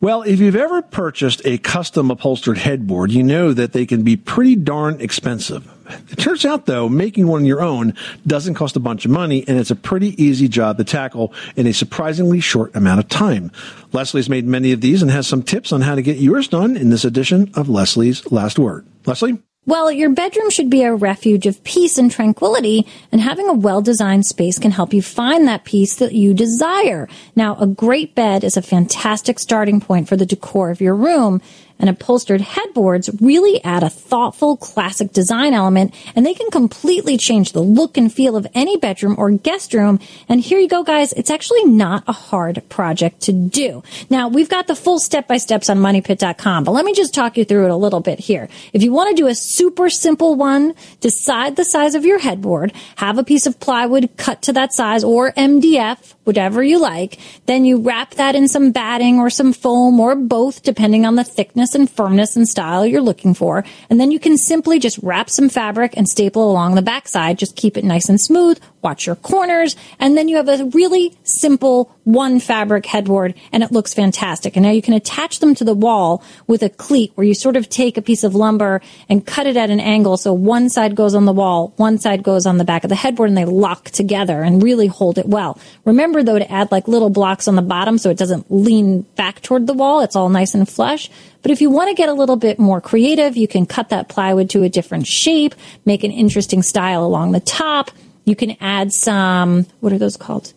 Well, 0.00 0.22
if 0.22 0.38
you've 0.38 0.54
ever 0.54 0.82
purchased 0.82 1.42
a 1.44 1.58
custom 1.58 2.12
upholstered 2.12 2.58
headboard, 2.58 3.10
you 3.10 3.24
know 3.24 3.52
that 3.52 3.72
they 3.72 3.84
can 3.84 4.04
be 4.04 4.16
pretty 4.16 4.54
darn 4.54 5.00
expensive. 5.00 5.68
It 6.10 6.18
turns 6.18 6.44
out 6.44 6.66
though, 6.66 6.88
making 6.88 7.26
one 7.26 7.42
on 7.42 7.46
your 7.46 7.62
own 7.62 7.94
doesn't 8.26 8.54
cost 8.54 8.76
a 8.76 8.80
bunch 8.80 9.04
of 9.04 9.10
money 9.10 9.44
and 9.46 9.58
it's 9.58 9.70
a 9.70 9.76
pretty 9.76 10.22
easy 10.22 10.48
job 10.48 10.76
to 10.78 10.84
tackle 10.84 11.32
in 11.56 11.66
a 11.66 11.72
surprisingly 11.72 12.40
short 12.40 12.74
amount 12.74 13.00
of 13.00 13.08
time. 13.08 13.52
Leslie's 13.92 14.28
made 14.28 14.44
many 14.44 14.72
of 14.72 14.80
these 14.80 15.02
and 15.02 15.10
has 15.10 15.26
some 15.26 15.42
tips 15.42 15.72
on 15.72 15.80
how 15.80 15.94
to 15.94 16.02
get 16.02 16.18
yours 16.18 16.48
done 16.48 16.76
in 16.76 16.90
this 16.90 17.04
edition 17.04 17.50
of 17.54 17.68
Leslie's 17.68 18.30
Last 18.30 18.58
Word. 18.58 18.86
Leslie? 19.06 19.38
Well, 19.68 19.92
your 19.92 20.08
bedroom 20.08 20.48
should 20.48 20.70
be 20.70 20.82
a 20.82 20.94
refuge 20.94 21.44
of 21.44 21.62
peace 21.62 21.98
and 21.98 22.10
tranquility, 22.10 22.86
and 23.12 23.20
having 23.20 23.50
a 23.50 23.52
well 23.52 23.82
designed 23.82 24.24
space 24.24 24.58
can 24.58 24.70
help 24.70 24.94
you 24.94 25.02
find 25.02 25.46
that 25.46 25.64
peace 25.64 25.96
that 25.96 26.12
you 26.12 26.32
desire. 26.32 27.06
Now, 27.36 27.54
a 27.56 27.66
great 27.66 28.14
bed 28.14 28.44
is 28.44 28.56
a 28.56 28.62
fantastic 28.62 29.38
starting 29.38 29.78
point 29.78 30.08
for 30.08 30.16
the 30.16 30.24
decor 30.24 30.70
of 30.70 30.80
your 30.80 30.94
room, 30.94 31.42
and 31.78 31.88
upholstered 31.88 32.40
headboards 32.40 33.10
really 33.20 33.62
add 33.64 33.82
a 33.82 33.90
thoughtful, 33.90 34.56
classic 34.56 35.12
design 35.12 35.54
element, 35.54 35.94
and 36.14 36.24
they 36.24 36.34
can 36.34 36.50
completely 36.50 37.16
change 37.16 37.52
the 37.52 37.60
look 37.62 37.96
and 37.96 38.12
feel 38.12 38.36
of 38.36 38.46
any 38.54 38.76
bedroom 38.76 39.14
or 39.18 39.30
guest 39.30 39.74
room. 39.74 40.00
And 40.28 40.40
here 40.40 40.58
you 40.58 40.68
go, 40.68 40.82
guys. 40.82 41.12
It's 41.12 41.30
actually 41.30 41.64
not 41.64 42.04
a 42.06 42.12
hard 42.12 42.62
project 42.68 43.22
to 43.22 43.32
do. 43.32 43.82
Now, 44.10 44.28
we've 44.28 44.48
got 44.48 44.66
the 44.66 44.74
full 44.74 44.98
step 44.98 45.28
by 45.28 45.38
steps 45.38 45.70
on 45.70 45.78
moneypit.com, 45.78 46.64
but 46.64 46.72
let 46.72 46.84
me 46.84 46.94
just 46.94 47.14
talk 47.14 47.36
you 47.36 47.44
through 47.44 47.66
it 47.66 47.70
a 47.70 47.76
little 47.76 48.00
bit 48.00 48.18
here. 48.18 48.48
If 48.72 48.82
you 48.82 48.92
want 48.92 49.10
to 49.10 49.22
do 49.22 49.28
a 49.28 49.34
super 49.34 49.88
simple 49.90 50.34
one, 50.34 50.74
decide 51.00 51.56
the 51.56 51.64
size 51.64 51.94
of 51.94 52.04
your 52.04 52.18
headboard, 52.18 52.72
have 52.96 53.18
a 53.18 53.24
piece 53.24 53.46
of 53.46 53.60
plywood 53.60 54.10
cut 54.16 54.42
to 54.42 54.52
that 54.54 54.72
size 54.72 55.04
or 55.04 55.32
MDF, 55.32 56.14
whatever 56.24 56.62
you 56.62 56.78
like. 56.78 57.18
Then 57.46 57.64
you 57.64 57.80
wrap 57.80 58.14
that 58.14 58.34
in 58.34 58.48
some 58.48 58.72
batting 58.72 59.18
or 59.18 59.30
some 59.30 59.52
foam 59.52 60.00
or 60.00 60.14
both, 60.14 60.62
depending 60.62 61.06
on 61.06 61.14
the 61.14 61.24
thickness 61.24 61.67
and 61.74 61.90
firmness 61.90 62.36
and 62.36 62.48
style 62.48 62.86
you're 62.86 63.00
looking 63.00 63.34
for. 63.34 63.64
And 63.90 64.00
then 64.00 64.10
you 64.10 64.18
can 64.18 64.36
simply 64.36 64.78
just 64.78 64.98
wrap 65.02 65.30
some 65.30 65.48
fabric 65.48 65.94
and 65.96 66.08
staple 66.08 66.50
along 66.50 66.74
the 66.74 66.82
backside. 66.82 67.38
Just 67.38 67.56
keep 67.56 67.76
it 67.76 67.84
nice 67.84 68.08
and 68.08 68.20
smooth. 68.20 68.60
Watch 68.80 69.06
your 69.06 69.16
corners. 69.16 69.74
And 69.98 70.16
then 70.16 70.28
you 70.28 70.36
have 70.36 70.48
a 70.48 70.64
really 70.66 71.16
simple 71.24 71.94
one 72.04 72.40
fabric 72.40 72.86
headboard 72.86 73.34
and 73.52 73.62
it 73.62 73.72
looks 73.72 73.92
fantastic. 73.92 74.56
And 74.56 74.64
now 74.64 74.70
you 74.70 74.80
can 74.80 74.94
attach 74.94 75.40
them 75.40 75.54
to 75.56 75.64
the 75.64 75.74
wall 75.74 76.22
with 76.46 76.62
a 76.62 76.70
cleat 76.70 77.12
where 77.14 77.26
you 77.26 77.34
sort 77.34 77.56
of 77.56 77.68
take 77.68 77.96
a 77.96 78.02
piece 78.02 78.24
of 78.24 78.34
lumber 78.34 78.80
and 79.08 79.26
cut 79.26 79.46
it 79.46 79.56
at 79.56 79.70
an 79.70 79.80
angle. 79.80 80.16
So 80.16 80.32
one 80.32 80.70
side 80.70 80.94
goes 80.94 81.14
on 81.14 81.24
the 81.24 81.32
wall, 81.32 81.72
one 81.76 81.98
side 81.98 82.22
goes 82.22 82.46
on 82.46 82.56
the 82.58 82.64
back 82.64 82.84
of 82.84 82.88
the 82.88 82.94
headboard 82.94 83.28
and 83.28 83.36
they 83.36 83.44
lock 83.44 83.90
together 83.90 84.42
and 84.42 84.62
really 84.62 84.86
hold 84.86 85.18
it 85.18 85.26
well. 85.26 85.58
Remember 85.84 86.22
though 86.22 86.38
to 86.38 86.50
add 86.50 86.70
like 86.70 86.88
little 86.88 87.10
blocks 87.10 87.48
on 87.48 87.56
the 87.56 87.62
bottom 87.62 87.98
so 87.98 88.10
it 88.10 88.16
doesn't 88.16 88.46
lean 88.48 89.02
back 89.16 89.42
toward 89.42 89.66
the 89.66 89.74
wall. 89.74 90.00
It's 90.00 90.16
all 90.16 90.28
nice 90.28 90.54
and 90.54 90.68
flush. 90.68 91.10
But 91.42 91.50
if 91.50 91.60
you 91.60 91.70
want 91.70 91.88
to 91.88 91.94
get 91.94 92.08
a 92.08 92.14
little 92.14 92.36
bit 92.36 92.58
more 92.58 92.80
creative, 92.80 93.36
you 93.36 93.48
can 93.48 93.66
cut 93.66 93.90
that 93.90 94.08
plywood 94.08 94.50
to 94.50 94.62
a 94.62 94.68
different 94.68 95.06
shape, 95.06 95.54
make 95.84 96.04
an 96.04 96.10
interesting 96.10 96.62
style 96.62 97.04
along 97.04 97.32
the 97.32 97.40
top. 97.40 97.90
You 98.28 98.36
can 98.36 98.58
add 98.60 98.92
some, 98.92 99.64
what 99.80 99.90
are 99.90 99.98
those 99.98 100.18
called? 100.18 100.52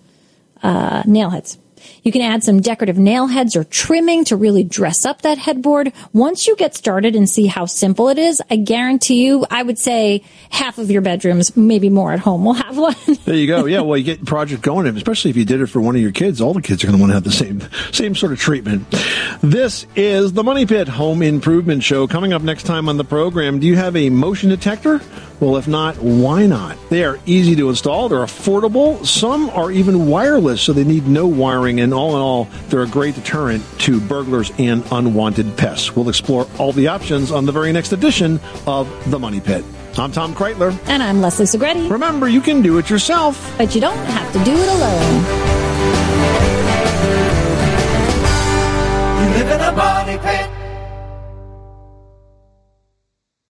Uh, 0.61 1.03
nail 1.05 1.29
heads. 1.29 1.57
You 2.03 2.11
can 2.11 2.21
add 2.21 2.43
some 2.43 2.61
decorative 2.61 2.97
nail 2.97 3.27
heads 3.27 3.55
or 3.55 3.63
trimming 3.63 4.25
to 4.25 4.35
really 4.35 4.63
dress 4.63 5.05
up 5.05 5.21
that 5.21 5.37
headboard. 5.37 5.93
Once 6.13 6.47
you 6.47 6.55
get 6.55 6.75
started 6.75 7.15
and 7.15 7.29
see 7.29 7.45
how 7.45 7.65
simple 7.65 8.09
it 8.09 8.17
is, 8.17 8.41
I 8.49 8.55
guarantee 8.55 9.23
you, 9.23 9.45
I 9.51 9.61
would 9.61 9.77
say 9.77 10.23
half 10.49 10.79
of 10.79 10.89
your 10.89 11.01
bedrooms, 11.01 11.55
maybe 11.55 11.89
more 11.89 12.11
at 12.11 12.19
home, 12.19 12.43
will 12.43 12.53
have 12.53 12.77
one. 12.77 12.95
There 13.23 13.35
you 13.35 13.45
go. 13.45 13.65
Yeah, 13.65 13.81
well, 13.81 13.97
you 13.97 14.03
get 14.03 14.25
project 14.25 14.63
going, 14.63 14.87
especially 14.87 15.29
if 15.29 15.37
you 15.37 15.45
did 15.45 15.61
it 15.61 15.67
for 15.67 15.79
one 15.79 15.95
of 15.95 16.01
your 16.01 16.11
kids. 16.11 16.41
All 16.41 16.53
the 16.53 16.61
kids 16.61 16.83
are 16.83 16.87
going 16.87 16.97
to 16.97 17.01
want 17.01 17.11
to 17.11 17.13
have 17.13 17.23
the 17.23 17.31
same 17.31 17.61
same 17.91 18.15
sort 18.15 18.33
of 18.33 18.39
treatment. 18.39 18.89
This 19.41 19.85
is 19.95 20.33
the 20.33 20.43
Money 20.43 20.65
Pit 20.65 20.87
Home 20.87 21.21
Improvement 21.21 21.83
Show. 21.83 22.07
Coming 22.07 22.33
up 22.33 22.41
next 22.41 22.63
time 22.63 22.89
on 22.89 22.97
the 22.97 23.03
program, 23.03 23.59
do 23.59 23.67
you 23.67 23.75
have 23.75 23.95
a 23.95 24.09
motion 24.09 24.49
detector? 24.49 25.01
Well, 25.39 25.57
if 25.57 25.67
not, 25.67 25.97
why 25.97 26.45
not? 26.45 26.77
They 26.89 27.03
are 27.03 27.19
easy 27.25 27.55
to 27.55 27.69
install. 27.69 28.09
They're 28.09 28.19
affordable. 28.19 29.03
Some 29.05 29.49
are 29.51 29.71
even 29.71 30.07
wireless, 30.07 30.61
so 30.61 30.71
they 30.71 30.83
need 30.83 31.07
no 31.07 31.25
wiring. 31.25 31.79
And 31.91 31.99
all 31.99 32.15
in 32.15 32.21
all, 32.21 32.45
they're 32.69 32.83
a 32.83 32.87
great 32.87 33.15
deterrent 33.15 33.65
to 33.79 33.99
burglars 33.99 34.49
and 34.57 34.81
unwanted 34.93 35.57
pests. 35.57 35.93
We'll 35.93 36.07
explore 36.07 36.47
all 36.57 36.71
the 36.71 36.87
options 36.87 37.31
on 37.33 37.45
the 37.45 37.51
very 37.51 37.73
next 37.73 37.91
edition 37.91 38.39
of 38.65 38.87
The 39.11 39.19
Money 39.19 39.41
Pit. 39.41 39.65
I'm 39.97 40.13
Tom 40.13 40.33
Kraeutler. 40.33 40.71
And 40.87 41.03
I'm 41.03 41.19
Leslie 41.19 41.47
Segrete. 41.47 41.91
Remember, 41.91 42.29
you 42.29 42.39
can 42.39 42.61
do 42.61 42.77
it 42.77 42.89
yourself. 42.89 43.53
But 43.57 43.75
you 43.75 43.81
don't 43.81 43.97
have 43.97 44.31
to 44.31 44.39
do 44.45 44.53
it 44.53 44.69
alone. 44.69 45.23
You 49.19 49.29
live 49.37 49.51
in 49.51 49.59
a 49.59 49.71
money 49.73 50.17
pit. 50.17 50.50